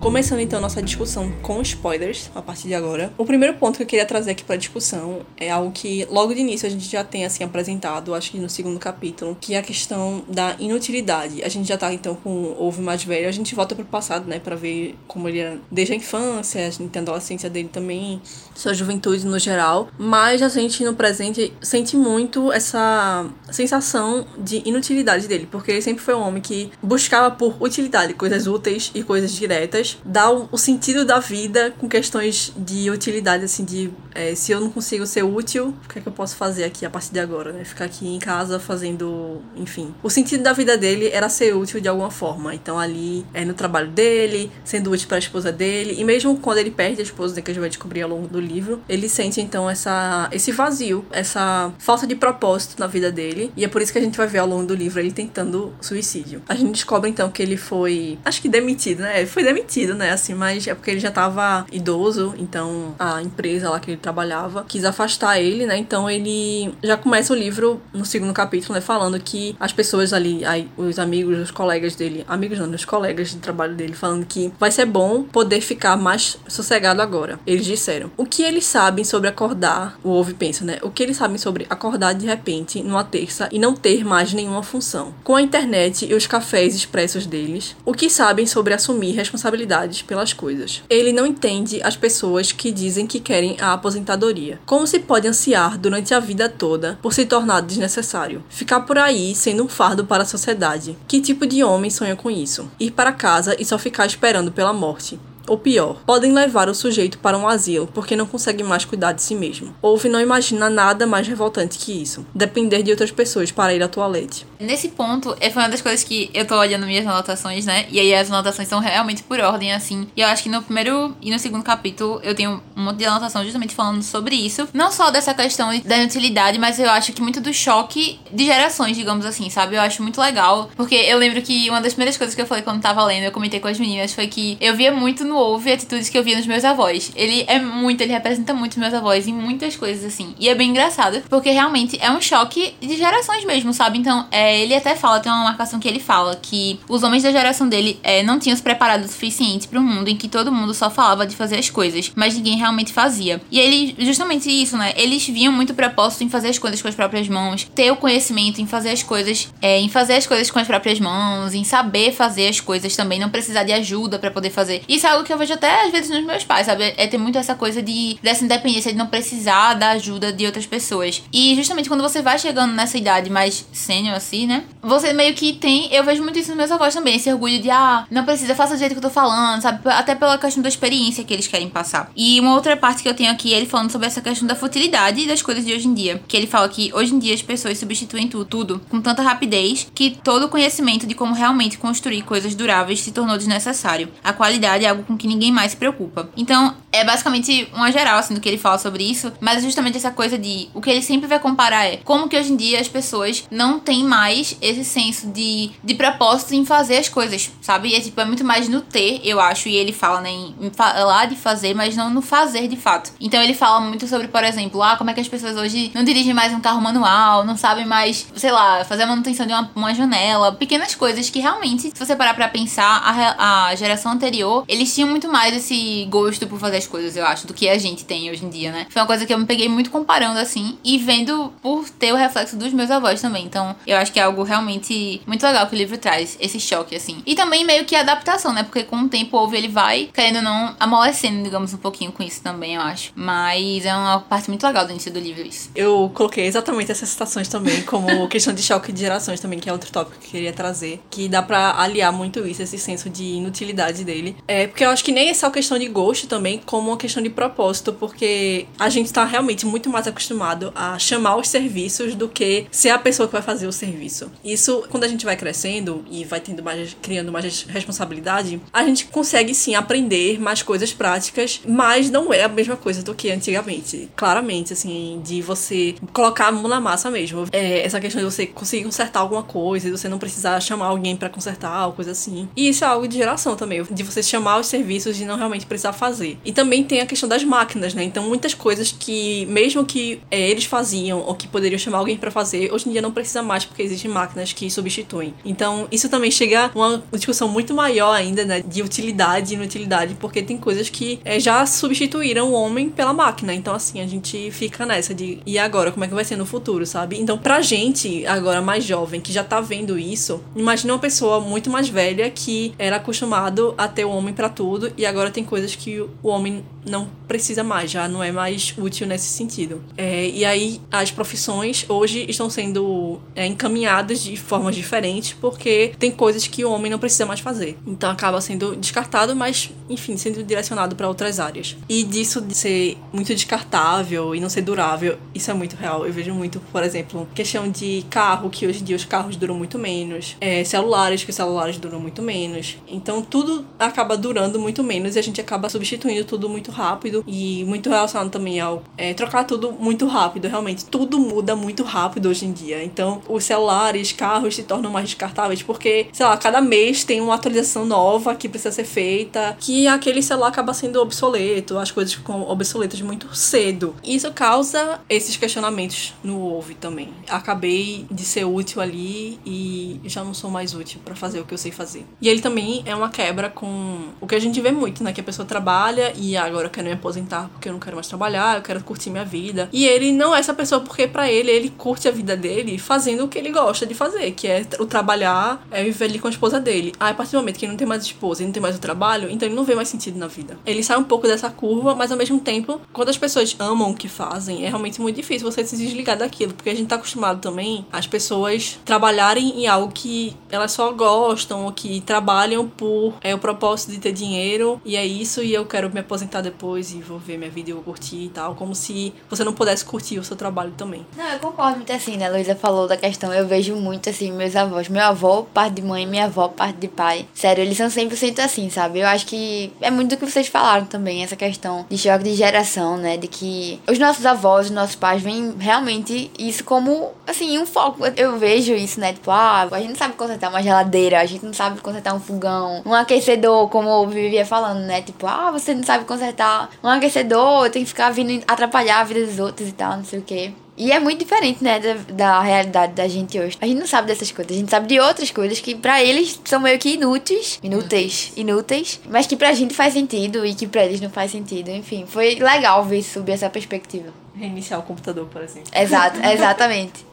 Começando 0.00 0.40
então 0.40 0.62
nossa 0.62 0.82
discussão 0.82 1.30
com 1.42 1.60
spoilers 1.60 2.30
a 2.34 2.40
partir 2.40 2.68
de 2.68 2.74
agora. 2.74 3.12
O 3.18 3.26
primeiro 3.26 3.58
ponto 3.58 3.76
que 3.76 3.82
eu 3.82 3.86
queria 3.86 4.06
trazer 4.06 4.30
aqui 4.30 4.42
para 4.42 4.56
discussão 4.56 5.26
é 5.36 5.50
algo 5.50 5.70
que 5.72 6.06
logo 6.10 6.32
de 6.32 6.40
início 6.40 6.66
a 6.66 6.70
gente 6.70 6.90
já 6.90 7.04
tem 7.04 7.26
assim 7.26 7.44
apresentado, 7.44 8.14
acho 8.14 8.30
que 8.30 8.38
no 8.38 8.48
segundo 8.48 8.78
capítulo, 8.78 9.36
que 9.38 9.52
é 9.52 9.58
a 9.58 9.62
questão 9.62 10.24
da 10.26 10.56
inutilidade. 10.58 11.42
A 11.44 11.50
gente 11.50 11.68
já 11.68 11.76
tá 11.76 11.92
então 11.92 12.14
com 12.14 12.30
o 12.30 12.64
ovo 12.66 12.80
mais 12.80 13.04
velho, 13.04 13.28
a 13.28 13.30
gente 13.30 13.54
volta 13.54 13.74
pro 13.74 13.84
passado, 13.84 14.26
né, 14.26 14.38
para 14.38 14.56
ver 14.56 14.96
como 15.06 15.28
ele 15.28 15.40
era 15.40 15.58
desde 15.70 15.92
a 15.92 15.96
infância, 15.96 16.66
a 16.66 16.70
gente 16.70 16.88
tem 16.88 17.00
a 17.00 17.02
adolescência 17.02 17.50
dele 17.50 17.68
também, 17.70 18.22
sua 18.54 18.72
juventude 18.72 19.26
no 19.26 19.38
geral, 19.38 19.90
mas 19.98 20.40
a 20.40 20.48
gente 20.48 20.82
no 20.82 20.94
presente 20.94 21.52
sente 21.60 21.94
muito 21.94 22.50
essa 22.50 23.28
sensação 23.50 24.26
de 24.38 24.62
inutilidade 24.64 25.28
dele, 25.28 25.46
porque 25.50 25.72
ele 25.72 25.82
sempre 25.82 26.02
foi 26.02 26.14
um 26.14 26.22
homem 26.22 26.40
que 26.40 26.72
buscava 26.82 27.30
por 27.30 27.62
utilidade, 27.62 28.14
coisas 28.14 28.46
úteis 28.46 28.90
e 28.94 29.02
coisas 29.02 29.30
diretas 29.32 29.89
dar 30.04 30.30
o, 30.30 30.58
sentido 30.58 31.04
da 31.04 31.18
vida 31.18 31.72
com 31.78 31.88
questões 31.88 32.52
de 32.56 32.90
utilidade, 32.90 33.44
assim, 33.44 33.64
de 33.64 33.90
é, 34.14 34.34
se 34.34 34.52
eu 34.52 34.60
não 34.60 34.70
consigo 34.70 35.06
ser 35.06 35.22
útil, 35.22 35.74
o 35.84 35.88
que 35.88 35.98
é 35.98 36.02
que 36.02 36.08
eu 36.08 36.12
posso 36.12 36.36
fazer 36.36 36.64
aqui 36.64 36.84
a 36.84 36.90
partir 36.90 37.12
de 37.12 37.20
agora, 37.20 37.52
né? 37.52 37.64
Ficar 37.64 37.84
aqui 37.86 38.06
em 38.06 38.18
casa 38.18 38.58
fazendo, 38.58 39.40
enfim. 39.56 39.94
O 40.02 40.10
sentido 40.10 40.42
da 40.42 40.52
vida 40.52 40.76
dele 40.76 41.08
era 41.12 41.28
ser 41.28 41.54
útil 41.54 41.80
de 41.80 41.88
alguma 41.88 42.10
forma. 42.10 42.54
Então 42.54 42.78
ali 42.78 43.24
é 43.32 43.44
no 43.44 43.54
trabalho 43.54 43.90
dele, 43.90 44.50
sendo 44.64 44.90
útil 44.90 45.08
para 45.08 45.16
a 45.16 45.20
esposa 45.20 45.52
dele, 45.52 45.94
e 45.98 46.04
mesmo 46.04 46.36
quando 46.38 46.58
ele 46.58 46.70
perde 46.70 47.00
a 47.00 47.04
esposa, 47.04 47.34
né, 47.34 47.42
que 47.42 47.50
a 47.50 47.54
gente 47.54 47.60
vai 47.60 47.68
descobrir 47.68 48.02
ao 48.02 48.10
longo 48.10 48.26
do 48.26 48.40
livro, 48.40 48.82
ele 48.88 49.08
sente 49.08 49.40
então 49.40 49.68
essa 49.68 50.28
esse 50.32 50.52
vazio, 50.52 51.04
essa 51.10 51.72
falta 51.78 52.06
de 52.06 52.14
propósito 52.14 52.78
na 52.78 52.86
vida 52.86 53.10
dele, 53.10 53.52
e 53.56 53.64
é 53.64 53.68
por 53.68 53.80
isso 53.82 53.92
que 53.92 53.98
a 53.98 54.02
gente 54.02 54.16
vai 54.16 54.26
ver 54.26 54.38
ao 54.38 54.46
longo 54.46 54.66
do 54.66 54.74
livro 54.74 55.00
ele 55.00 55.12
tentando 55.12 55.72
suicídio. 55.80 56.42
A 56.48 56.54
gente 56.54 56.72
descobre 56.72 57.10
então 57.10 57.30
que 57.30 57.42
ele 57.42 57.56
foi, 57.56 58.18
acho 58.24 58.40
que 58.40 58.48
demitido, 58.48 59.00
né? 59.00 59.18
Ele 59.18 59.26
foi 59.26 59.42
demitido 59.42 59.79
né? 59.88 60.10
Assim, 60.10 60.34
mas 60.34 60.66
é 60.66 60.74
porque 60.74 60.90
ele 60.90 61.00
já 61.00 61.10
tava 61.10 61.66
idoso, 61.72 62.34
então 62.38 62.94
a 62.98 63.22
empresa 63.22 63.70
lá 63.70 63.80
que 63.80 63.90
ele 63.90 63.96
trabalhava 63.96 64.64
quis 64.68 64.84
afastar 64.84 65.40
ele, 65.40 65.66
né? 65.66 65.76
Então 65.76 66.10
ele 66.10 66.72
já 66.82 66.96
começa 66.96 67.32
o 67.32 67.36
livro 67.36 67.80
no 67.92 68.04
segundo 68.04 68.32
capítulo, 68.32 68.74
né? 68.74 68.80
Falando 68.80 69.18
que 69.18 69.56
as 69.58 69.72
pessoas 69.72 70.12
ali, 70.12 70.44
aí, 70.44 70.68
os 70.76 70.98
amigos, 70.98 71.38
os 71.38 71.50
colegas 71.50 71.96
dele, 71.96 72.24
amigos 72.28 72.58
não, 72.58 72.70
os 72.70 72.84
colegas 72.84 73.30
de 73.30 73.36
trabalho 73.36 73.74
dele, 73.74 73.94
falando 73.94 74.26
que 74.26 74.52
vai 74.58 74.70
ser 74.70 74.84
bom 74.84 75.22
poder 75.22 75.60
ficar 75.60 75.96
mais 75.96 76.36
sossegado 76.48 77.00
agora. 77.00 77.38
Eles 77.46 77.64
disseram. 77.64 78.10
O 78.16 78.24
que 78.24 78.42
eles 78.42 78.64
sabem 78.64 79.04
sobre 79.04 79.28
acordar, 79.28 79.98
o 80.02 80.10
Ouve 80.10 80.34
pensa, 80.34 80.64
né? 80.64 80.78
O 80.82 80.90
que 80.90 81.02
eles 81.02 81.16
sabem 81.16 81.38
sobre 81.38 81.66
acordar 81.70 82.12
de 82.12 82.26
repente 82.26 82.82
numa 82.82 83.04
terça 83.04 83.48
e 83.50 83.58
não 83.58 83.74
ter 83.74 84.04
mais 84.04 84.32
nenhuma 84.32 84.62
função. 84.62 85.14
Com 85.24 85.36
a 85.36 85.42
internet 85.42 86.06
e 86.06 86.14
os 86.14 86.26
cafés 86.26 86.74
expressos 86.74 87.26
deles, 87.26 87.76
o 87.84 87.92
que 87.92 88.10
sabem 88.10 88.46
sobre 88.46 88.74
assumir 88.74 89.12
responsabilidade 89.12 89.69
pelas 90.02 90.32
coisas. 90.32 90.82
Ele 90.88 91.12
não 91.12 91.26
entende 91.26 91.80
as 91.82 91.96
pessoas 91.96 92.52
que 92.52 92.72
dizem 92.72 93.06
que 93.06 93.20
querem 93.20 93.56
a 93.60 93.72
aposentadoria. 93.72 94.60
Como 94.66 94.86
se 94.86 94.98
pode 94.98 95.28
ansiar 95.28 95.78
durante 95.78 96.12
a 96.14 96.20
vida 96.20 96.48
toda 96.48 96.98
por 97.00 97.12
se 97.12 97.24
tornar 97.24 97.60
desnecessário? 97.60 98.42
Ficar 98.48 98.80
por 98.80 98.98
aí 98.98 99.34
sendo 99.34 99.64
um 99.64 99.68
fardo 99.68 100.04
para 100.04 100.22
a 100.22 100.26
sociedade. 100.26 100.96
Que 101.06 101.20
tipo 101.20 101.46
de 101.46 101.62
homem 101.62 101.90
sonha 101.90 102.16
com 102.16 102.30
isso? 102.30 102.70
Ir 102.78 102.90
para 102.90 103.12
casa 103.12 103.56
e 103.58 103.64
só 103.64 103.78
ficar 103.78 104.06
esperando 104.06 104.52
pela 104.52 104.72
morte. 104.72 105.18
Ou 105.46 105.58
pior, 105.58 106.02
podem 106.06 106.32
levar 106.32 106.68
o 106.68 106.74
sujeito 106.74 107.18
para 107.18 107.36
um 107.36 107.48
asilo 107.48 107.86
porque 107.86 108.16
não 108.16 108.26
consegue 108.26 108.62
mais 108.62 108.84
cuidar 108.84 109.12
de 109.12 109.22
si 109.22 109.34
mesmo. 109.34 109.74
Ouve 109.82 110.08
não 110.08 110.20
imagina 110.20 110.70
nada 110.70 111.06
mais 111.06 111.26
revoltante 111.26 111.78
que 111.78 111.92
isso. 111.92 112.26
Depender 112.34 112.82
de 112.82 112.90
outras 112.90 113.10
pessoas 113.10 113.50
para 113.50 113.74
ir 113.74 113.82
à 113.82 113.88
toalete. 113.88 114.46
Nesse 114.58 114.88
ponto, 114.88 115.36
é 115.40 115.50
foi 115.50 115.62
uma 115.62 115.68
das 115.68 115.80
coisas 115.80 116.04
que 116.04 116.30
eu 116.34 116.46
tô 116.46 116.56
olhando 116.56 116.86
minhas 116.86 117.06
anotações, 117.06 117.66
né? 117.66 117.86
E 117.90 117.98
aí 117.98 118.14
as 118.14 118.30
anotações 118.30 118.68
são 118.68 118.78
realmente 118.78 119.22
por 119.22 119.40
ordem, 119.40 119.72
assim. 119.72 120.06
E 120.16 120.20
eu 120.20 120.28
acho 120.28 120.42
que 120.42 120.48
no 120.48 120.62
primeiro 120.62 121.16
e 121.20 121.30
no 121.30 121.38
segundo 121.38 121.62
capítulo 121.62 122.20
eu 122.22 122.34
tenho 122.34 122.62
um 122.76 122.82
monte 122.82 122.98
de 122.98 123.04
anotação 123.04 123.42
justamente 123.42 123.74
falando 123.74 124.02
sobre 124.02 124.34
isso. 124.34 124.68
Não 124.72 124.92
só 124.92 125.10
dessa 125.10 125.34
questão 125.34 125.70
da 125.84 125.96
inutilidade, 125.98 126.58
mas 126.58 126.78
eu 126.78 126.90
acho 126.90 127.12
que 127.12 127.22
muito 127.22 127.40
do 127.40 127.52
choque 127.52 128.20
de 128.32 128.44
gerações, 128.44 128.96
digamos 128.96 129.24
assim, 129.24 129.48
sabe? 129.50 129.76
Eu 129.76 129.80
acho 129.80 130.02
muito 130.02 130.20
legal. 130.20 130.70
Porque 130.76 130.94
eu 130.94 131.18
lembro 131.18 131.40
que 131.42 131.68
uma 131.70 131.80
das 131.80 131.92
primeiras 131.92 132.16
coisas 132.16 132.34
que 132.34 132.42
eu 132.42 132.46
falei 132.46 132.62
quando 132.62 132.80
tava 132.80 133.04
lendo, 133.04 133.24
eu 133.24 133.32
comentei 133.32 133.60
com 133.60 133.68
as 133.68 133.78
meninas, 133.78 134.12
foi 134.12 134.26
que 134.26 134.56
eu 134.60 134.76
via 134.76 134.92
muito 134.92 135.24
no 135.30 135.36
ouve 135.36 135.72
atitudes 135.72 136.08
que 136.08 136.18
eu 136.18 136.24
via 136.24 136.36
nos 136.36 136.46
meus 136.46 136.64
avós. 136.64 137.12
Ele 137.14 137.44
é 137.46 137.60
muito, 137.60 138.00
ele 138.00 138.12
representa 138.12 138.52
muito 138.52 138.72
os 138.72 138.78
meus 138.78 138.92
avós 138.92 139.28
em 139.28 139.32
muitas 139.32 139.76
coisas, 139.76 140.04
assim. 140.04 140.34
E 140.38 140.48
é 140.48 140.54
bem 140.54 140.70
engraçado, 140.70 141.22
porque 141.28 141.50
realmente 141.50 141.96
é 142.00 142.10
um 142.10 142.20
choque 142.20 142.74
de 142.80 142.96
gerações 142.96 143.44
mesmo, 143.44 143.72
sabe? 143.72 143.98
Então, 143.98 144.26
é, 144.30 144.60
ele 144.60 144.74
até 144.74 144.96
fala, 144.96 145.20
tem 145.20 145.30
uma 145.30 145.44
marcação 145.44 145.78
que 145.78 145.86
ele 145.86 146.00
fala, 146.00 146.36
que 146.36 146.80
os 146.88 147.02
homens 147.02 147.22
da 147.22 147.30
geração 147.30 147.68
dele 147.68 147.98
é, 148.02 148.22
não 148.22 148.38
tinham 148.38 148.56
se 148.56 148.62
preparado 148.62 149.04
o 149.04 149.08
suficiente 149.08 149.68
para 149.68 149.78
um 149.78 149.84
mundo 149.84 150.08
em 150.08 150.16
que 150.16 150.28
todo 150.28 150.50
mundo 150.50 150.74
só 150.74 150.90
falava 150.90 151.24
de 151.26 151.36
fazer 151.36 151.58
as 151.58 151.70
coisas, 151.70 152.10
mas 152.16 152.34
ninguém 152.34 152.56
realmente 152.56 152.92
fazia. 152.92 153.40
E 153.50 153.60
ele, 153.60 153.94
justamente 154.00 154.50
isso, 154.50 154.76
né? 154.76 154.92
Eles 154.96 155.26
viam 155.26 155.52
muito 155.52 155.72
propósito 155.74 156.24
em 156.24 156.28
fazer 156.28 156.48
as 156.48 156.58
coisas 156.58 156.82
com 156.82 156.88
as 156.88 156.94
próprias 156.94 157.28
mãos, 157.28 157.68
ter 157.72 157.92
o 157.92 157.96
conhecimento 157.96 158.60
em 158.60 158.66
fazer 158.66 158.90
as 158.90 159.02
coisas, 159.02 159.48
é, 159.62 159.78
em 159.78 159.88
fazer 159.88 160.14
as 160.14 160.26
coisas 160.26 160.50
com 160.50 160.58
as 160.58 160.66
próprias 160.66 160.98
mãos, 160.98 161.54
em 161.54 161.62
saber 161.62 162.12
fazer 162.12 162.48
as 162.48 162.60
coisas 162.60 162.96
também, 162.96 163.20
não 163.20 163.30
precisar 163.30 163.62
de 163.62 163.72
ajuda 163.72 164.18
para 164.18 164.30
poder 164.30 164.50
fazer. 164.50 164.82
Isso 164.88 165.06
é 165.06 165.19
que 165.24 165.32
eu 165.32 165.38
vejo 165.38 165.54
até 165.54 165.86
às 165.86 165.92
vezes 165.92 166.10
nos 166.10 166.24
meus 166.24 166.44
pais, 166.44 166.66
sabe? 166.66 166.94
É 166.96 167.06
ter 167.06 167.18
muito 167.18 167.38
essa 167.38 167.54
coisa 167.54 167.82
de 167.82 168.18
dessa 168.22 168.44
independência 168.44 168.92
de 168.92 168.98
não 168.98 169.06
precisar 169.06 169.74
da 169.74 169.90
ajuda 169.90 170.32
de 170.32 170.46
outras 170.46 170.66
pessoas. 170.66 171.22
E 171.32 171.54
justamente 171.54 171.88
quando 171.88 172.02
você 172.02 172.22
vai 172.22 172.38
chegando 172.38 172.72
nessa 172.72 172.98
idade 172.98 173.30
mais 173.30 173.66
sênior 173.72 174.14
assim, 174.14 174.46
né? 174.46 174.64
Você 174.82 175.12
meio 175.12 175.34
que 175.34 175.52
tem, 175.52 175.92
eu 175.92 176.04
vejo 176.04 176.22
muito 176.22 176.38
isso 176.38 176.48
nos 176.48 176.56
meus 176.56 176.70
avós 176.70 176.94
também, 176.94 177.16
esse 177.16 177.30
orgulho 177.32 177.60
de 177.60 177.70
ah, 177.70 178.06
não 178.10 178.24
precisa, 178.24 178.54
faça 178.54 178.74
do 178.74 178.78
jeito 178.78 178.92
que 178.92 178.98
eu 178.98 179.02
tô 179.02 179.10
falando, 179.10 179.60
sabe? 179.60 179.80
Até 179.84 180.14
pela 180.14 180.38
questão 180.38 180.62
da 180.62 180.68
experiência 180.68 181.24
que 181.24 181.32
eles 181.32 181.46
querem 181.46 181.68
passar. 181.68 182.10
E 182.16 182.40
uma 182.40 182.54
outra 182.54 182.76
parte 182.76 183.02
que 183.02 183.08
eu 183.08 183.14
tenho 183.14 183.30
aqui, 183.30 183.52
ele 183.52 183.66
falando 183.66 183.90
sobre 183.90 184.06
essa 184.06 184.20
questão 184.20 184.46
da 184.46 184.54
futilidade 184.54 185.26
das 185.26 185.42
coisas 185.42 185.64
de 185.64 185.72
hoje 185.72 185.88
em 185.88 185.94
dia, 185.94 186.22
que 186.26 186.36
ele 186.36 186.46
fala 186.46 186.68
que 186.68 186.90
hoje 186.94 187.14
em 187.14 187.18
dia 187.18 187.34
as 187.34 187.42
pessoas 187.42 187.78
substituem 187.78 188.28
tudo, 188.28 188.44
tudo 188.44 188.80
com 188.88 189.00
tanta 189.00 189.22
rapidez 189.22 189.86
que 189.94 190.10
todo 190.22 190.46
o 190.46 190.48
conhecimento 190.48 191.06
de 191.06 191.14
como 191.14 191.34
realmente 191.34 191.78
construir 191.78 192.22
coisas 192.22 192.54
duráveis 192.54 193.00
se 193.00 193.12
tornou 193.12 193.36
desnecessário. 193.36 194.08
A 194.22 194.32
qualidade 194.32 194.84
é 194.84 194.88
algo 194.88 195.02
com 195.10 195.18
que 195.18 195.26
ninguém 195.26 195.50
mais 195.50 195.72
se 195.72 195.76
preocupa. 195.76 196.28
Então, 196.36 196.74
é 196.92 197.04
basicamente 197.04 197.68
uma 197.72 197.90
geral, 197.92 198.18
assim, 198.18 198.34
do 198.34 198.40
que 198.40 198.48
ele 198.48 198.58
fala 198.58 198.78
sobre 198.78 199.04
isso, 199.04 199.32
mas 199.40 199.58
é 199.58 199.60
justamente 199.60 199.96
essa 199.96 200.10
coisa 200.10 200.36
de. 200.36 200.68
O 200.74 200.80
que 200.80 200.90
ele 200.90 201.02
sempre 201.02 201.28
vai 201.28 201.38
comparar 201.38 201.86
é 201.86 201.98
como 201.98 202.28
que 202.28 202.36
hoje 202.36 202.52
em 202.52 202.56
dia 202.56 202.80
as 202.80 202.88
pessoas 202.88 203.44
não 203.50 203.78
têm 203.78 204.04
mais 204.04 204.56
esse 204.60 204.84
senso 204.84 205.28
de, 205.28 205.70
de 205.82 205.94
propósito 205.94 206.54
em 206.54 206.64
fazer 206.64 206.96
as 206.96 207.08
coisas, 207.08 207.50
sabe? 207.60 207.90
E 207.90 207.94
é 207.94 208.00
tipo, 208.00 208.20
é 208.20 208.24
muito 208.24 208.44
mais 208.44 208.68
no 208.68 208.80
ter, 208.80 209.20
eu 209.24 209.40
acho, 209.40 209.68
e 209.68 209.76
ele 209.76 209.92
fala, 209.92 210.20
né, 210.20 210.30
em 210.30 210.70
falar 210.74 211.26
de 211.26 211.36
fazer, 211.36 211.74
mas 211.74 211.96
não 211.96 212.10
no 212.10 212.22
fazer 212.22 212.66
de 212.66 212.76
fato. 212.76 213.12
Então 213.20 213.40
ele 213.40 213.54
fala 213.54 213.80
muito 213.80 214.06
sobre, 214.08 214.28
por 214.28 214.42
exemplo, 214.42 214.82
ah, 214.82 214.96
como 214.96 215.10
é 215.10 215.14
que 215.14 215.20
as 215.20 215.28
pessoas 215.28 215.56
hoje 215.56 215.90
não 215.94 216.02
dirigem 216.02 216.34
mais 216.34 216.52
um 216.52 216.60
carro 216.60 216.80
manual, 216.80 217.44
não 217.44 217.56
sabem 217.56 217.86
mais, 217.86 218.26
sei 218.34 218.50
lá, 218.50 218.84
fazer 218.84 219.04
a 219.04 219.06
manutenção 219.06 219.46
de 219.46 219.52
uma, 219.52 219.70
uma 219.74 219.94
janela, 219.94 220.52
pequenas 220.52 220.94
coisas 220.94 221.30
que 221.30 221.38
realmente, 221.38 221.90
se 221.94 221.98
você 221.98 222.16
parar 222.16 222.34
pra 222.34 222.48
pensar, 222.48 223.00
a, 223.04 223.68
a 223.68 223.74
geração 223.74 224.12
anterior, 224.12 224.64
eles 224.66 224.92
tinham 224.94 225.08
muito 225.08 225.28
mais 225.28 225.54
esse 225.54 226.06
gosto 226.10 226.46
por 226.46 226.58
fazer 226.58 226.79
as 226.80 226.86
coisas, 226.86 227.16
eu 227.16 227.24
acho, 227.24 227.46
do 227.46 227.54
que 227.54 227.68
a 227.68 227.78
gente 227.78 228.04
tem 228.04 228.30
hoje 228.30 228.44
em 228.44 228.50
dia, 228.50 228.72
né? 228.72 228.86
Foi 228.90 229.00
uma 229.00 229.06
coisa 229.06 229.24
que 229.24 229.32
eu 229.32 229.38
me 229.38 229.46
peguei 229.46 229.68
muito 229.68 229.90
comparando 229.90 230.38
assim 230.38 230.78
e 230.82 230.98
vendo 230.98 231.52
por 231.62 231.88
ter 231.88 232.12
o 232.12 232.16
reflexo 232.16 232.56
dos 232.56 232.72
meus 232.72 232.90
avós 232.90 233.20
também. 233.20 233.44
Então, 233.44 233.76
eu 233.86 233.96
acho 233.96 234.12
que 234.12 234.18
é 234.18 234.22
algo 234.22 234.42
realmente 234.42 235.22
muito 235.26 235.44
legal 235.44 235.66
que 235.66 235.74
o 235.74 235.78
livro 235.78 235.98
traz, 235.98 236.36
esse 236.40 236.58
choque, 236.58 236.96
assim. 236.96 237.22
E 237.26 237.34
também 237.34 237.64
meio 237.64 237.84
que 237.84 237.94
adaptação, 237.94 238.52
né? 238.52 238.62
Porque 238.62 238.84
com 238.84 238.96
o 238.96 239.08
tempo 239.08 239.36
ouve 239.36 239.56
ele 239.56 239.68
vai, 239.68 240.08
querendo 240.12 240.36
ou 240.36 240.42
não, 240.42 240.74
amolecendo, 240.80 241.42
digamos, 241.42 241.74
um 241.74 241.78
pouquinho 241.78 242.12
com 242.12 242.22
isso 242.22 242.42
também, 242.42 242.74
eu 242.74 242.80
acho. 242.80 243.12
Mas 243.14 243.84
é 243.84 243.94
uma 243.94 244.20
parte 244.20 244.48
muito 244.48 244.66
legal 244.66 244.84
do 244.84 244.92
início 244.92 245.12
do 245.12 245.20
livro, 245.20 245.46
isso. 245.46 245.70
Eu 245.74 246.10
coloquei 246.14 246.46
exatamente 246.46 246.90
essas 246.90 247.08
citações 247.08 247.48
também, 247.48 247.82
como 247.82 248.26
questão 248.28 248.54
de 248.54 248.62
choque 248.62 248.92
de 248.92 249.00
gerações 249.00 249.40
também, 249.40 249.58
que 249.58 249.68
é 249.68 249.72
outro 249.72 249.90
tópico 249.90 250.18
que 250.18 250.26
eu 250.26 250.30
queria 250.32 250.52
trazer, 250.52 251.00
que 251.10 251.28
dá 251.28 251.42
para 251.42 251.80
aliar 251.80 252.12
muito 252.12 252.46
isso, 252.46 252.62
esse 252.62 252.78
senso 252.78 253.10
de 253.10 253.24
inutilidade 253.24 254.04
dele. 254.04 254.36
É, 254.48 254.66
porque 254.66 254.84
eu 254.84 254.90
acho 254.90 255.04
que 255.04 255.12
nem 255.12 255.28
é 255.28 255.34
só 255.34 255.50
questão 255.50 255.78
de 255.78 255.88
gosto 255.88 256.26
também, 256.26 256.58
como 256.70 256.90
uma 256.90 256.96
questão 256.96 257.20
de 257.20 257.28
propósito, 257.28 257.92
porque 257.92 258.64
a 258.78 258.88
gente 258.88 259.12
tá 259.12 259.24
realmente 259.24 259.66
muito 259.66 259.90
mais 259.90 260.06
acostumado 260.06 260.72
a 260.72 260.96
chamar 261.00 261.34
os 261.34 261.48
serviços 261.48 262.14
do 262.14 262.28
que 262.28 262.66
ser 262.70 262.90
a 262.90 262.98
pessoa 262.98 263.26
que 263.26 263.32
vai 263.32 263.42
fazer 263.42 263.66
o 263.66 263.72
serviço. 263.72 264.30
Isso, 264.44 264.84
quando 264.88 265.02
a 265.02 265.08
gente 265.08 265.24
vai 265.24 265.36
crescendo 265.36 266.04
e 266.08 266.24
vai 266.24 266.38
tendo 266.38 266.62
mais, 266.62 266.96
criando 267.02 267.32
mais 267.32 267.64
responsabilidade, 267.64 268.60
a 268.72 268.84
gente 268.84 269.06
consegue 269.06 269.52
sim 269.52 269.74
aprender 269.74 270.40
mais 270.40 270.62
coisas 270.62 270.92
práticas, 270.92 271.60
mas 271.66 272.08
não 272.08 272.32
é 272.32 272.44
a 272.44 272.48
mesma 272.48 272.76
coisa 272.76 273.02
do 273.02 273.16
que 273.16 273.32
antigamente. 273.32 274.08
Claramente, 274.14 274.72
assim, 274.72 275.20
de 275.24 275.42
você 275.42 275.96
colocar 276.12 276.46
a 276.46 276.52
mão 276.52 276.68
na 276.68 276.80
massa 276.80 277.10
mesmo. 277.10 277.48
É 277.50 277.84
essa 277.84 277.98
questão 277.98 278.20
de 278.22 278.30
você 278.30 278.46
conseguir 278.46 278.84
consertar 278.84 279.18
alguma 279.18 279.42
coisa, 279.42 279.90
de 279.90 279.98
você 279.98 280.08
não 280.08 280.20
precisar 280.20 280.60
chamar 280.60 280.86
alguém 280.86 281.16
para 281.16 281.28
consertar, 281.28 281.90
coisa 281.90 282.12
assim. 282.12 282.48
E 282.54 282.68
isso 282.68 282.84
é 282.84 282.86
algo 282.86 283.08
de 283.08 283.16
geração 283.16 283.56
também, 283.56 283.82
de 283.90 284.04
você 284.04 284.22
chamar 284.22 284.60
os 284.60 284.68
serviços 284.68 285.20
e 285.20 285.24
não 285.24 285.36
realmente 285.36 285.66
precisar 285.66 285.92
fazer. 285.92 286.38
E 286.44 286.59
também 286.60 286.84
tem 286.84 287.00
a 287.00 287.06
questão 287.06 287.26
das 287.26 287.42
máquinas, 287.42 287.94
né? 287.94 288.04
Então, 288.04 288.28
muitas 288.28 288.52
coisas 288.52 288.92
que, 288.92 289.46
mesmo 289.46 289.82
que 289.82 290.20
é, 290.30 290.50
eles 290.50 290.66
faziam 290.66 291.20
ou 291.20 291.34
que 291.34 291.48
poderiam 291.48 291.78
chamar 291.78 291.98
alguém 291.98 292.18
para 292.18 292.30
fazer, 292.30 292.70
hoje 292.70 292.86
em 292.86 292.92
dia 292.92 293.00
não 293.00 293.12
precisa 293.12 293.42
mais 293.42 293.64
porque 293.64 293.82
existem 293.82 294.10
máquinas 294.10 294.52
que 294.52 294.70
substituem. 294.70 295.32
Então, 295.42 295.88
isso 295.90 296.06
também 296.10 296.30
chega 296.30 296.66
a 296.66 296.70
uma 296.78 297.02
discussão 297.14 297.48
muito 297.48 297.72
maior 297.72 298.12
ainda, 298.12 298.44
né? 298.44 298.60
De 298.60 298.82
utilidade 298.82 299.54
e 299.54 299.56
inutilidade, 299.56 300.14
porque 300.20 300.42
tem 300.42 300.58
coisas 300.58 300.90
que 300.90 301.18
é, 301.24 301.40
já 301.40 301.64
substituíram 301.64 302.50
o 302.50 302.52
homem 302.52 302.90
pela 302.90 303.14
máquina. 303.14 303.54
Então, 303.54 303.74
assim, 303.74 304.02
a 304.02 304.06
gente 304.06 304.50
fica 304.50 304.84
nessa 304.84 305.14
de 305.14 305.40
e 305.46 305.58
agora, 305.58 305.90
como 305.90 306.04
é 306.04 306.08
que 306.08 306.14
vai 306.14 306.24
ser 306.26 306.36
no 306.36 306.44
futuro, 306.44 306.84
sabe? 306.84 307.18
Então, 307.18 307.38
pra 307.38 307.62
gente, 307.62 308.26
agora 308.26 308.60
mais 308.60 308.84
jovem, 308.84 309.18
que 309.18 309.32
já 309.32 309.42
tá 309.42 309.62
vendo 309.62 309.98
isso, 309.98 310.42
imagina 310.54 310.92
uma 310.92 310.98
pessoa 310.98 311.40
muito 311.40 311.70
mais 311.70 311.88
velha 311.88 312.28
que 312.28 312.74
era 312.78 312.96
acostumado 312.96 313.74
a 313.78 313.88
ter 313.88 314.04
o 314.04 314.10
homem 314.10 314.34
para 314.34 314.50
tudo 314.50 314.92
e 314.98 315.06
agora 315.06 315.30
tem 315.30 315.42
coisas 315.42 315.74
que 315.74 316.00
o 316.00 316.28
homem 316.28 316.49
não 316.84 317.08
precisa 317.28 317.62
mais, 317.62 317.90
já 317.90 318.08
não 318.08 318.22
é 318.22 318.32
mais 318.32 318.74
útil 318.76 319.06
nesse 319.06 319.28
sentido. 319.28 319.82
É, 319.96 320.28
e 320.28 320.44
aí 320.44 320.80
as 320.90 321.10
profissões 321.10 321.84
hoje 321.88 322.24
estão 322.28 322.48
sendo 322.48 323.20
é, 323.34 323.46
encaminhadas 323.46 324.22
de 324.22 324.36
formas 324.36 324.74
diferentes 324.74 325.36
porque 325.40 325.92
tem 325.98 326.10
coisas 326.10 326.46
que 326.46 326.64
o 326.64 326.70
homem 326.70 326.90
não 326.90 326.98
precisa 326.98 327.26
mais 327.26 327.40
fazer. 327.40 327.78
Então 327.86 328.10
acaba 328.10 328.40
sendo 328.40 328.74
descartado, 328.76 329.36
mas 329.36 329.70
enfim, 329.88 330.16
sendo 330.16 330.42
direcionado 330.42 330.96
para 330.96 331.08
outras 331.08 331.38
áreas. 331.38 331.76
E 331.88 332.02
disso 332.02 332.40
de 332.40 332.54
ser 332.54 332.96
muito 333.12 333.34
descartável 333.34 334.34
e 334.34 334.40
não 334.40 334.48
ser 334.48 334.62
durável, 334.62 335.18
isso 335.34 335.50
é 335.50 335.54
muito 335.54 335.76
real. 335.76 336.06
Eu 336.06 336.12
vejo 336.12 336.32
muito, 336.32 336.60
por 336.72 336.82
exemplo, 336.82 337.28
questão 337.34 337.68
de 337.70 338.04
carro, 338.08 338.48
que 338.50 338.66
hoje 338.66 338.80
em 338.80 338.84
dia 338.84 338.96
os 338.96 339.04
carros 339.04 339.36
duram 339.36 339.54
muito 339.54 339.78
menos, 339.78 340.36
é, 340.40 340.64
celulares, 340.64 341.24
que 341.24 341.30
os 341.30 341.36
celulares 341.36 341.76
duram 341.76 342.00
muito 342.00 342.22
menos. 342.22 342.76
Então 342.88 343.22
tudo 343.22 343.64
acaba 343.78 344.16
durando 344.16 344.58
muito 344.58 344.82
menos 344.82 345.16
e 345.16 345.18
a 345.18 345.22
gente 345.22 345.40
acaba 345.40 345.68
substituindo 345.68 346.24
tudo 346.24 346.39
muito 346.48 346.70
rápido 346.70 347.24
e 347.26 347.64
muito 347.64 347.88
relacionado 347.88 348.30
também 348.30 348.60
ao 348.60 348.82
é, 348.96 349.14
trocar 349.14 349.44
tudo 349.44 349.72
muito 349.72 350.06
rápido. 350.06 350.48
Realmente, 350.48 350.84
tudo 350.84 351.18
muda 351.18 351.54
muito 351.56 351.82
rápido 351.82 352.28
hoje 352.28 352.46
em 352.46 352.52
dia. 352.52 352.82
Então, 352.82 353.20
os 353.28 353.44
celulares, 353.44 354.12
carros 354.12 354.54
se 354.54 354.62
tornam 354.62 354.90
mais 354.90 355.06
descartáveis 355.06 355.62
porque, 355.62 356.06
sei 356.12 356.26
lá, 356.26 356.36
cada 356.36 356.60
mês 356.60 357.04
tem 357.04 357.20
uma 357.20 357.34
atualização 357.34 357.84
nova 357.84 358.34
que 358.34 358.48
precisa 358.48 358.72
ser 358.72 358.84
feita, 358.84 359.56
que 359.58 359.86
aquele 359.86 360.22
celular 360.22 360.48
acaba 360.48 360.74
sendo 360.74 361.00
obsoleto, 361.00 361.78
as 361.78 361.90
coisas 361.90 362.14
ficam 362.14 362.48
obsoletas 362.48 363.00
muito 363.00 363.34
cedo. 363.34 363.94
Isso 364.02 364.30
causa 364.32 365.00
esses 365.08 365.36
questionamentos 365.36 366.14
no 366.22 366.38
Ouve 366.40 366.74
também. 366.74 367.08
Acabei 367.28 368.06
de 368.10 368.24
ser 368.24 368.44
útil 368.44 368.80
ali 368.80 369.38
e 369.44 370.00
já 370.04 370.22
não 370.24 370.34
sou 370.34 370.50
mais 370.50 370.74
útil 370.74 371.00
para 371.04 371.14
fazer 371.14 371.40
o 371.40 371.44
que 371.44 371.54
eu 371.54 371.58
sei 371.58 371.70
fazer. 371.70 372.04
E 372.20 372.28
ele 372.28 372.40
também 372.40 372.82
é 372.86 372.94
uma 372.94 373.08
quebra 373.08 373.48
com 373.48 374.08
o 374.20 374.26
que 374.26 374.34
a 374.34 374.38
gente 374.38 374.60
vê 374.60 374.70
muito, 374.70 375.02
né? 375.02 375.12
Que 375.12 375.20
a 375.20 375.24
pessoa 375.24 375.46
trabalha 375.46 376.12
e 376.16 376.29
agora 376.36 376.66
eu 376.66 376.70
quero 376.70 376.86
me 376.86 376.94
aposentar 376.94 377.48
porque 377.52 377.68
eu 377.68 377.72
não 377.72 377.80
quero 377.80 377.96
mais 377.96 378.06
trabalhar, 378.06 378.56
eu 378.56 378.62
quero 378.62 378.82
curtir 378.82 379.10
minha 379.10 379.24
vida. 379.24 379.68
E 379.72 379.86
ele 379.86 380.12
não 380.12 380.34
é 380.34 380.40
essa 380.40 380.54
pessoa 380.54 380.80
porque 380.80 381.06
para 381.06 381.30
ele, 381.30 381.50
ele 381.50 381.70
curte 381.70 382.08
a 382.08 382.10
vida 382.10 382.36
dele 382.36 382.78
fazendo 382.78 383.24
o 383.24 383.28
que 383.28 383.38
ele 383.38 383.50
gosta 383.50 383.86
de 383.86 383.94
fazer, 383.94 384.30
que 384.32 384.46
é 384.46 384.66
o 384.78 384.86
trabalhar, 384.86 385.64
é 385.70 385.82
viver 385.84 386.06
ali 386.06 386.18
com 386.18 386.26
a 386.26 386.30
esposa 386.30 386.60
dele. 386.60 386.92
Aí, 386.98 387.12
a 387.12 387.14
partir 387.14 387.32
do 387.32 387.38
momento 387.38 387.58
que 387.58 387.64
ele 387.64 387.72
não 387.72 387.78
tem 387.78 387.86
mais 387.86 388.02
esposa 388.02 388.42
e 388.42 388.46
não 388.46 388.52
tem 388.52 388.62
mais 388.62 388.76
o 388.76 388.80
trabalho, 388.80 389.28
então 389.30 389.46
ele 389.48 389.54
não 389.54 389.64
vê 389.64 389.74
mais 389.74 389.88
sentido 389.88 390.18
na 390.18 390.26
vida. 390.26 390.58
Ele 390.64 390.82
sai 390.82 390.98
um 390.98 391.04
pouco 391.04 391.26
dessa 391.26 391.50
curva, 391.50 391.94
mas 391.94 392.10
ao 392.10 392.18
mesmo 392.18 392.40
tempo, 392.40 392.80
quando 392.92 393.08
as 393.08 393.18
pessoas 393.18 393.54
amam 393.58 393.90
o 393.90 393.94
que 393.94 394.08
fazem, 394.08 394.64
é 394.64 394.68
realmente 394.68 395.00
muito 395.00 395.16
difícil 395.16 395.50
você 395.50 395.64
se 395.64 395.76
desligar 395.76 396.16
daquilo, 396.16 396.54
porque 396.54 396.70
a 396.70 396.74
gente 396.74 396.88
tá 396.88 396.96
acostumado 396.96 397.40
também 397.40 397.86
as 397.92 398.06
pessoas 398.06 398.78
trabalharem 398.84 399.60
em 399.60 399.66
algo 399.66 399.92
que 399.92 400.36
elas 400.50 400.72
só 400.72 400.92
gostam 400.92 401.64
ou 401.64 401.72
que 401.72 402.00
trabalham 402.00 402.68
por 402.68 403.14
é 403.20 403.34
o 403.34 403.38
propósito 403.38 403.92
de 403.92 403.98
ter 403.98 404.12
dinheiro 404.12 404.80
e 404.84 404.96
é 404.96 405.04
isso 405.04 405.42
e 405.42 405.52
eu 405.52 405.64
quero 405.66 405.92
me 405.92 406.00
aposentar 406.00 406.19
depois 406.42 406.92
e 406.92 407.00
vou 407.00 407.18
ver 407.18 407.38
minha 407.38 407.50
vida 407.50 407.70
e 407.70 407.72
vou 407.72 407.82
curtir 407.82 408.24
e 408.24 408.28
tal, 408.28 408.54
como 408.54 408.74
se 408.74 409.12
você 409.28 409.44
não 409.44 409.52
pudesse 409.52 409.84
curtir 409.84 410.18
o 410.18 410.24
seu 410.24 410.36
trabalho 410.36 410.72
também. 410.76 411.06
Não, 411.16 411.28
eu 411.28 411.38
concordo 411.38 411.76
muito 411.76 411.92
assim, 411.92 412.16
né? 412.16 412.28
Luísa 412.28 412.54
falou 412.54 412.86
da 412.86 412.96
questão, 412.96 413.32
eu 413.32 413.46
vejo 413.46 413.74
muito 413.76 414.08
assim, 414.10 414.32
meus 414.32 414.56
avós, 414.56 414.88
meu 414.88 415.02
avô, 415.02 415.44
parte 415.44 415.74
de 415.74 415.82
mãe, 415.82 416.06
minha 416.06 416.24
avó, 416.24 416.48
parte 416.48 416.78
de 416.78 416.88
pai. 416.88 417.26
Sério, 417.34 417.62
eles 417.62 417.76
são 417.76 417.88
100% 417.88 418.38
assim, 418.40 418.70
sabe? 418.70 419.00
Eu 419.00 419.06
acho 419.06 419.26
que 419.26 419.72
é 419.80 419.90
muito 419.90 420.10
do 420.10 420.16
que 420.16 420.30
vocês 420.30 420.48
falaram 420.48 420.86
também, 420.86 421.22
essa 421.22 421.36
questão 421.36 421.86
de 421.88 421.98
choque 421.98 422.24
de 422.24 422.34
geração, 422.34 422.96
né? 422.96 423.16
De 423.16 423.28
que 423.28 423.80
os 423.88 423.98
nossos 423.98 424.24
avós, 424.26 424.66
os 424.66 424.72
nossos 424.72 424.96
pais 424.96 425.22
veem 425.22 425.54
realmente 425.58 426.30
isso 426.38 426.64
como, 426.64 427.10
assim, 427.26 427.58
um 427.58 427.66
foco. 427.66 428.04
Eu 428.16 428.38
vejo 428.38 428.74
isso, 428.74 429.00
né? 429.00 429.12
Tipo, 429.12 429.30
ah, 429.30 429.68
a 429.70 429.78
gente 429.78 429.90
não 429.90 429.96
sabe 429.96 430.14
consertar 430.14 430.48
uma 430.48 430.62
geladeira, 430.62 431.20
a 431.20 431.26
gente 431.26 431.44
não 431.44 431.52
sabe 431.52 431.80
consertar 431.80 432.14
um 432.14 432.20
fogão, 432.20 432.82
um 432.84 432.94
aquecedor, 432.94 433.68
como 433.68 433.88
eu 433.88 434.08
vivia 434.08 434.44
falando, 434.44 434.80
né? 434.80 435.02
Tipo, 435.02 435.26
ah, 435.26 435.50
você 435.50 435.74
não 435.74 435.82
sabe 435.82 435.99
consertar 436.04 436.70
um 436.82 436.88
aquecedor, 436.88 437.70
tem 437.70 437.82
que 437.82 437.88
ficar 437.88 438.10
vindo 438.10 438.42
atrapalhar 438.46 439.00
a 439.00 439.04
vida 439.04 439.24
dos 439.24 439.38
outros 439.38 439.68
e 439.68 439.72
tal, 439.72 439.96
não 439.96 440.04
sei 440.04 440.18
o 440.18 440.22
quê. 440.22 440.52
E 440.76 440.92
é 440.92 440.98
muito 440.98 441.18
diferente, 441.18 441.62
né, 441.62 441.78
da, 441.78 441.94
da, 442.14 442.40
realidade 442.40 442.94
da 442.94 443.06
gente 443.06 443.38
hoje. 443.38 443.58
A 443.60 443.66
gente 443.66 443.78
não 443.78 443.86
sabe 443.86 444.08
dessas 444.08 444.32
coisas, 444.32 444.56
a 444.56 444.58
gente 444.58 444.70
sabe 444.70 444.86
de 444.86 444.98
outras 444.98 445.30
coisas 445.30 445.60
que 445.60 445.74
para 445.74 446.02
eles 446.02 446.40
são 446.42 446.58
meio 446.58 446.78
que 446.78 446.94
inúteis, 446.94 447.60
inúteis, 447.62 448.32
inúteis, 448.34 448.98
mas 449.10 449.26
que 449.26 449.36
pra 449.36 449.52
gente 449.52 449.74
faz 449.74 449.92
sentido 449.92 450.44
e 450.46 450.54
que 450.54 450.66
pra 450.66 450.86
eles 450.86 450.98
não 450.98 451.10
faz 451.10 451.32
sentido. 451.32 451.68
Enfim, 451.68 452.06
foi 452.08 452.36
legal 452.36 452.82
ver 452.82 453.02
sob 453.02 453.30
essa 453.30 453.50
perspectiva. 453.50 454.08
Reiniciar 454.34 454.80
o 454.80 454.82
computador, 454.82 455.26
por 455.26 455.42
exemplo. 455.42 455.70
Exato, 455.74 456.18
exatamente. 456.24 457.04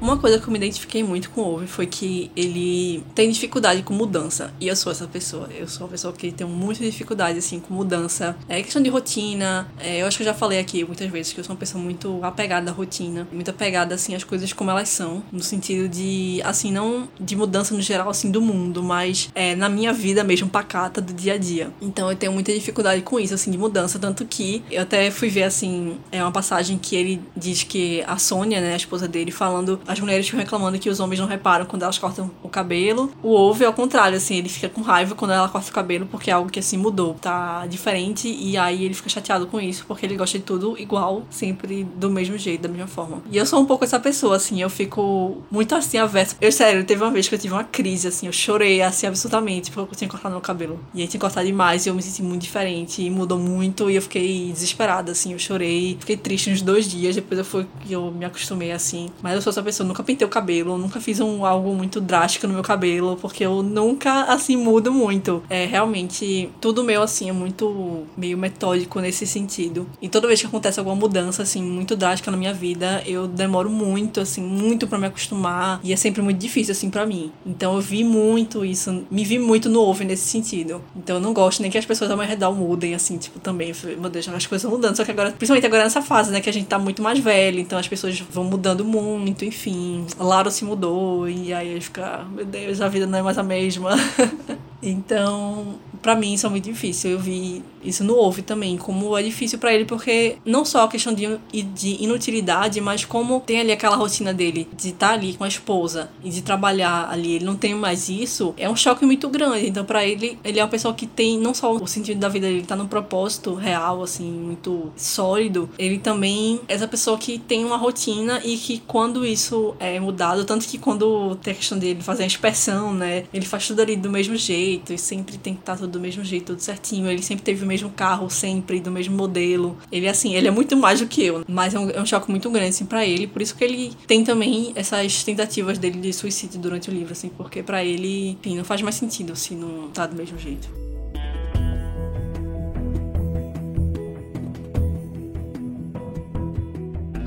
Uma 0.00 0.16
coisa 0.16 0.38
que 0.38 0.46
eu 0.46 0.52
me 0.52 0.58
identifiquei 0.58 1.02
muito 1.02 1.30
com 1.30 1.40
o 1.40 1.54
Ove 1.54 1.66
foi 1.66 1.86
que 1.86 2.30
ele 2.36 3.02
tem 3.14 3.30
dificuldade 3.30 3.82
com 3.82 3.92
mudança. 3.92 4.52
E 4.60 4.68
eu 4.68 4.76
sou 4.76 4.92
essa 4.92 5.06
pessoa. 5.06 5.48
Eu 5.56 5.66
sou 5.66 5.86
uma 5.86 5.90
pessoa 5.90 6.12
que 6.12 6.30
tem 6.30 6.46
muita 6.46 6.84
dificuldade, 6.84 7.38
assim, 7.38 7.58
com 7.58 7.74
mudança. 7.74 8.36
É 8.48 8.62
questão 8.62 8.80
de 8.80 8.88
rotina. 8.88 9.68
É, 9.78 10.02
eu 10.02 10.06
acho 10.06 10.16
que 10.16 10.22
eu 10.22 10.26
já 10.26 10.34
falei 10.34 10.60
aqui 10.60 10.84
muitas 10.84 11.10
vezes 11.10 11.32
que 11.32 11.40
eu 11.40 11.44
sou 11.44 11.52
uma 11.54 11.58
pessoa 11.58 11.82
muito 11.82 12.20
apegada 12.22 12.70
à 12.70 12.74
rotina. 12.74 13.26
Muito 13.32 13.50
apegada, 13.50 13.94
assim, 13.94 14.14
às 14.14 14.22
coisas 14.22 14.52
como 14.52 14.70
elas 14.70 14.88
são. 14.88 15.22
No 15.32 15.42
sentido 15.42 15.88
de, 15.88 16.40
assim, 16.44 16.70
não 16.70 17.08
de 17.20 17.34
mudança 17.34 17.74
no 17.74 17.80
geral, 17.80 18.08
assim, 18.08 18.30
do 18.30 18.40
mundo, 18.40 18.82
mas 18.82 19.28
é, 19.34 19.56
na 19.56 19.68
minha 19.68 19.92
vida 19.92 20.22
mesmo, 20.22 20.48
pacata 20.48 21.00
do 21.00 21.12
dia 21.12 21.34
a 21.34 21.38
dia. 21.38 21.72
Então 21.82 22.08
eu 22.08 22.16
tenho 22.16 22.32
muita 22.32 22.52
dificuldade 22.52 23.02
com 23.02 23.18
isso, 23.18 23.34
assim, 23.34 23.50
de 23.50 23.58
mudança. 23.58 23.98
Tanto 23.98 24.24
que 24.24 24.62
eu 24.70 24.82
até 24.82 25.10
fui 25.10 25.28
ver, 25.28 25.42
assim, 25.42 25.98
é 26.12 26.22
uma 26.22 26.32
passagem 26.32 26.78
que 26.78 26.94
ele 26.94 27.20
diz 27.36 27.64
que 27.64 28.02
a 28.06 28.16
Sônia, 28.16 28.60
né, 28.60 28.74
a 28.74 28.76
esposa 28.76 29.08
dele, 29.08 29.32
falando 29.32 29.80
as 29.88 29.98
mulheres 29.98 30.26
ficam 30.26 30.38
reclamando 30.38 30.78
que 30.78 30.88
os 30.88 31.00
homens 31.00 31.18
não 31.18 31.26
reparam 31.26 31.64
quando 31.64 31.82
elas 31.82 31.98
cortam 31.98 32.30
o 32.42 32.48
cabelo. 32.48 33.10
O 33.22 33.34
Ove 33.34 33.64
é 33.64 33.66
ao 33.66 33.72
contrário, 33.72 34.16
assim, 34.16 34.36
ele 34.36 34.48
fica 34.48 34.68
com 34.68 34.82
raiva 34.82 35.14
quando 35.14 35.32
ela 35.32 35.48
corta 35.48 35.70
o 35.70 35.72
cabelo 35.72 36.06
porque 36.06 36.30
é 36.30 36.34
algo 36.34 36.50
que 36.50 36.58
assim 36.58 36.76
mudou, 36.76 37.14
tá 37.14 37.66
diferente 37.66 38.28
e 38.28 38.56
aí 38.56 38.84
ele 38.84 38.94
fica 38.94 39.08
chateado 39.08 39.46
com 39.46 39.60
isso 39.60 39.84
porque 39.86 40.04
ele 40.04 40.16
gosta 40.16 40.38
de 40.38 40.44
tudo 40.44 40.78
igual, 40.78 41.24
sempre 41.30 41.84
do 41.84 42.10
mesmo 42.10 42.36
jeito, 42.36 42.62
da 42.62 42.68
mesma 42.68 42.86
forma. 42.86 43.22
E 43.30 43.36
eu 43.36 43.46
sou 43.46 43.60
um 43.60 43.64
pouco 43.64 43.84
essa 43.84 43.98
pessoa, 43.98 44.36
assim, 44.36 44.60
eu 44.60 44.70
fico 44.70 45.42
muito 45.50 45.74
assim 45.74 45.98
avessa. 45.98 46.36
Eu 46.40 46.52
sério, 46.52 46.84
teve 46.84 47.02
uma 47.02 47.10
vez 47.10 47.28
que 47.28 47.34
eu 47.34 47.38
tive 47.38 47.54
uma 47.54 47.64
crise, 47.64 48.08
assim, 48.08 48.26
eu 48.26 48.32
chorei 48.32 48.82
assim 48.82 49.06
absolutamente 49.06 49.70
porque 49.70 49.94
eu 49.94 49.98
tinha 49.98 50.10
cortado 50.10 50.32
meu 50.32 50.40
cabelo. 50.42 50.78
E 50.94 51.00
aí 51.00 51.08
tinha 51.08 51.20
cortado 51.20 51.46
demais 51.46 51.86
e 51.86 51.88
eu 51.88 51.94
me 51.94 52.02
senti 52.02 52.22
muito 52.22 52.42
diferente 52.42 53.02
e 53.02 53.10
mudou 53.10 53.38
muito 53.38 53.90
e 53.90 53.96
eu 53.96 54.02
fiquei 54.02 54.52
desesperada, 54.52 55.12
assim, 55.12 55.32
eu 55.32 55.38
chorei, 55.38 55.96
fiquei 55.98 56.16
triste 56.16 56.50
uns 56.50 56.60
dois 56.60 56.88
dias, 56.88 57.14
depois 57.14 57.38
eu 57.38 57.44
fui 57.44 57.66
eu 57.88 58.10
me 58.10 58.24
acostumei 58.24 58.72
assim. 58.72 59.10
Mas 59.22 59.34
eu 59.34 59.42
sou 59.42 59.50
essa 59.50 59.62
pessoa, 59.62 59.77
nunca 59.84 60.02
pintei 60.02 60.26
o 60.26 60.30
cabelo, 60.30 60.78
nunca 60.78 61.00
fiz 61.00 61.20
um, 61.20 61.44
algo 61.44 61.74
muito 61.74 62.00
drástico 62.00 62.46
no 62.46 62.54
meu 62.54 62.62
cabelo, 62.62 63.16
porque 63.20 63.44
eu 63.44 63.62
nunca, 63.62 64.24
assim, 64.24 64.56
mudo 64.56 64.92
muito. 64.92 65.42
É, 65.48 65.66
realmente, 65.66 66.50
tudo 66.60 66.84
meu, 66.84 67.02
assim, 67.02 67.28
é 67.28 67.32
muito 67.32 68.04
meio 68.16 68.36
metódico 68.36 69.00
nesse 69.00 69.26
sentido. 69.26 69.88
E 70.00 70.08
toda 70.08 70.26
vez 70.26 70.40
que 70.40 70.46
acontece 70.46 70.78
alguma 70.78 70.96
mudança, 70.96 71.42
assim, 71.42 71.62
muito 71.62 71.96
drástica 71.96 72.30
na 72.30 72.36
minha 72.36 72.52
vida, 72.52 73.02
eu 73.06 73.26
demoro 73.26 73.70
muito, 73.70 74.20
assim, 74.20 74.42
muito 74.42 74.86
para 74.86 74.98
me 74.98 75.06
acostumar. 75.06 75.80
E 75.82 75.92
é 75.92 75.96
sempre 75.96 76.22
muito 76.22 76.38
difícil, 76.38 76.72
assim, 76.72 76.90
para 76.90 77.06
mim. 77.06 77.32
Então 77.46 77.74
eu 77.74 77.80
vi 77.80 78.04
muito 78.04 78.64
isso, 78.64 79.04
me 79.10 79.24
vi 79.24 79.38
muito 79.38 79.68
no 79.68 79.80
ovo 79.80 80.04
nesse 80.04 80.28
sentido. 80.28 80.82
Então 80.96 81.16
eu 81.16 81.20
não 81.20 81.32
gosto 81.32 81.60
nem 81.62 81.70
que 81.70 81.78
as 81.78 81.86
pessoas 81.86 82.10
ao 82.10 82.16
meu 82.16 82.26
redor 82.26 82.52
mudem, 82.54 82.94
assim, 82.94 83.18
tipo, 83.18 83.38
também. 83.38 83.72
Meu 83.98 84.10
Deus, 84.10 84.28
as 84.28 84.46
coisas 84.46 84.64
estão 84.64 84.70
mudando. 84.70 84.96
Só 84.96 85.04
que 85.04 85.10
agora, 85.10 85.32
principalmente 85.32 85.66
agora 85.66 85.84
nessa 85.84 86.02
fase, 86.02 86.30
né, 86.30 86.40
que 86.40 86.48
a 86.48 86.52
gente 86.52 86.66
tá 86.66 86.78
muito 86.78 87.02
mais 87.02 87.18
velho, 87.18 87.60
então 87.60 87.78
as 87.78 87.88
pessoas 87.88 88.18
vão 88.20 88.44
mudando 88.44 88.84
muito, 88.84 89.44
enfim 89.44 89.67
enfim, 89.68 90.06
se 90.50 90.64
mudou 90.64 91.28
e 91.28 91.52
aí 91.52 91.80
fica, 91.80 92.24
meu 92.30 92.44
Deus, 92.44 92.80
a 92.80 92.88
vida 92.88 93.06
não 93.06 93.18
é 93.18 93.22
mais 93.22 93.36
a 93.38 93.42
mesma. 93.42 93.90
então, 94.82 95.74
para 96.00 96.14
mim 96.14 96.34
isso 96.34 96.46
é 96.46 96.50
muito 96.50 96.64
difícil. 96.64 97.10
Eu 97.10 97.18
vi 97.18 97.62
isso 97.82 98.04
no 98.04 98.14
Ouve 98.14 98.42
também, 98.42 98.76
como 98.76 99.16
é 99.16 99.22
difícil 99.22 99.58
para 99.58 99.72
ele, 99.72 99.84
porque 99.84 100.36
não 100.44 100.64
só 100.64 100.84
a 100.84 100.88
questão 100.88 101.12
de, 101.14 101.38
de 101.74 102.02
inutilidade, 102.02 102.80
mas 102.80 103.04
como 103.04 103.40
tem 103.40 103.60
ali 103.60 103.72
aquela 103.72 103.96
rotina 103.96 104.34
dele 104.34 104.68
de 104.76 104.88
estar 104.88 105.08
tá 105.08 105.14
ali 105.14 105.34
com 105.34 105.44
a 105.44 105.48
esposa 105.48 106.10
e 106.22 106.30
de 106.30 106.42
trabalhar 106.42 107.08
ali, 107.10 107.36
ele 107.36 107.44
não 107.44 107.56
tem 107.56 107.74
mais 107.74 108.08
isso, 108.08 108.54
é 108.56 108.68
um 108.68 108.76
choque 108.76 109.04
muito 109.04 109.28
grande. 109.28 109.68
Então, 109.68 109.84
para 109.84 110.04
ele, 110.04 110.38
ele 110.44 110.58
é 110.58 110.62
uma 110.62 110.68
pessoa 110.68 110.94
que 110.94 111.06
tem 111.06 111.38
não 111.38 111.54
só 111.54 111.72
o 111.72 111.86
sentido 111.86 112.18
da 112.18 112.28
vida 112.28 112.46
dele 112.46 112.62
tá 112.62 112.76
no 112.76 112.88
propósito 112.88 113.54
real, 113.54 114.02
assim, 114.02 114.30
muito 114.30 114.92
sólido, 114.96 115.68
ele 115.78 115.98
também 115.98 116.60
é 116.68 116.74
essa 116.74 116.86
pessoa 116.86 117.18
que 117.18 117.38
tem 117.38 117.64
uma 117.64 117.76
rotina 117.76 118.40
e 118.44 118.56
que 118.56 118.78
quando 118.86 119.26
isso 119.26 119.74
é 119.80 119.98
mudado, 119.98 120.44
tanto 120.44 120.66
que 120.66 120.78
quando 120.78 121.36
tem 121.36 121.52
a 121.52 121.56
questão 121.56 121.78
dele 121.78 122.00
fazer 122.02 122.22
a 122.22 122.26
inspeção, 122.26 122.94
né, 122.94 123.24
ele 123.34 123.44
faz 123.44 123.66
tudo 123.66 123.82
ali 123.82 123.96
do 123.96 124.10
mesmo 124.10 124.36
jeito 124.36 124.92
e 124.92 124.98
sempre 124.98 125.36
tem 125.36 125.54
que 125.54 125.60
estar 125.60 125.74
tá 125.74 125.80
do 125.88 126.00
mesmo 126.00 126.24
jeito, 126.24 126.46
tudo 126.46 126.60
certinho. 126.60 127.10
Ele 127.10 127.22
sempre 127.22 127.44
teve 127.44 127.64
o 127.64 127.66
mesmo 127.66 127.90
carro, 127.90 128.30
sempre, 128.30 128.80
do 128.80 128.90
mesmo 128.90 129.16
modelo. 129.16 129.76
Ele, 129.90 130.08
assim, 130.08 130.34
ele 130.34 130.48
é 130.48 130.50
muito 130.50 130.76
mais 130.76 131.00
do 131.00 131.06
que 131.06 131.24
eu, 131.24 131.44
mas 131.48 131.74
é 131.74 131.78
um, 131.78 131.90
é 131.90 132.00
um 132.00 132.06
choque 132.06 132.30
muito 132.30 132.50
grande, 132.50 132.70
assim, 132.70 132.86
pra 132.86 133.04
ele. 133.04 133.26
Por 133.26 133.42
isso 133.42 133.54
que 133.54 133.64
ele 133.64 133.92
tem 134.06 134.24
também 134.24 134.72
essas 134.74 135.22
tentativas 135.24 135.78
dele 135.78 136.00
de 136.00 136.12
suicídio 136.12 136.60
durante 136.60 136.90
o 136.90 136.92
livro, 136.92 137.12
assim, 137.12 137.28
porque 137.28 137.62
para 137.62 137.84
ele, 137.84 138.30
enfim, 138.30 138.56
não 138.56 138.64
faz 138.64 138.82
mais 138.82 138.94
sentido 138.94 139.34
se 139.36 139.54
não 139.54 139.88
tá 139.88 140.06
do 140.06 140.16
mesmo 140.16 140.38
jeito. 140.38 140.68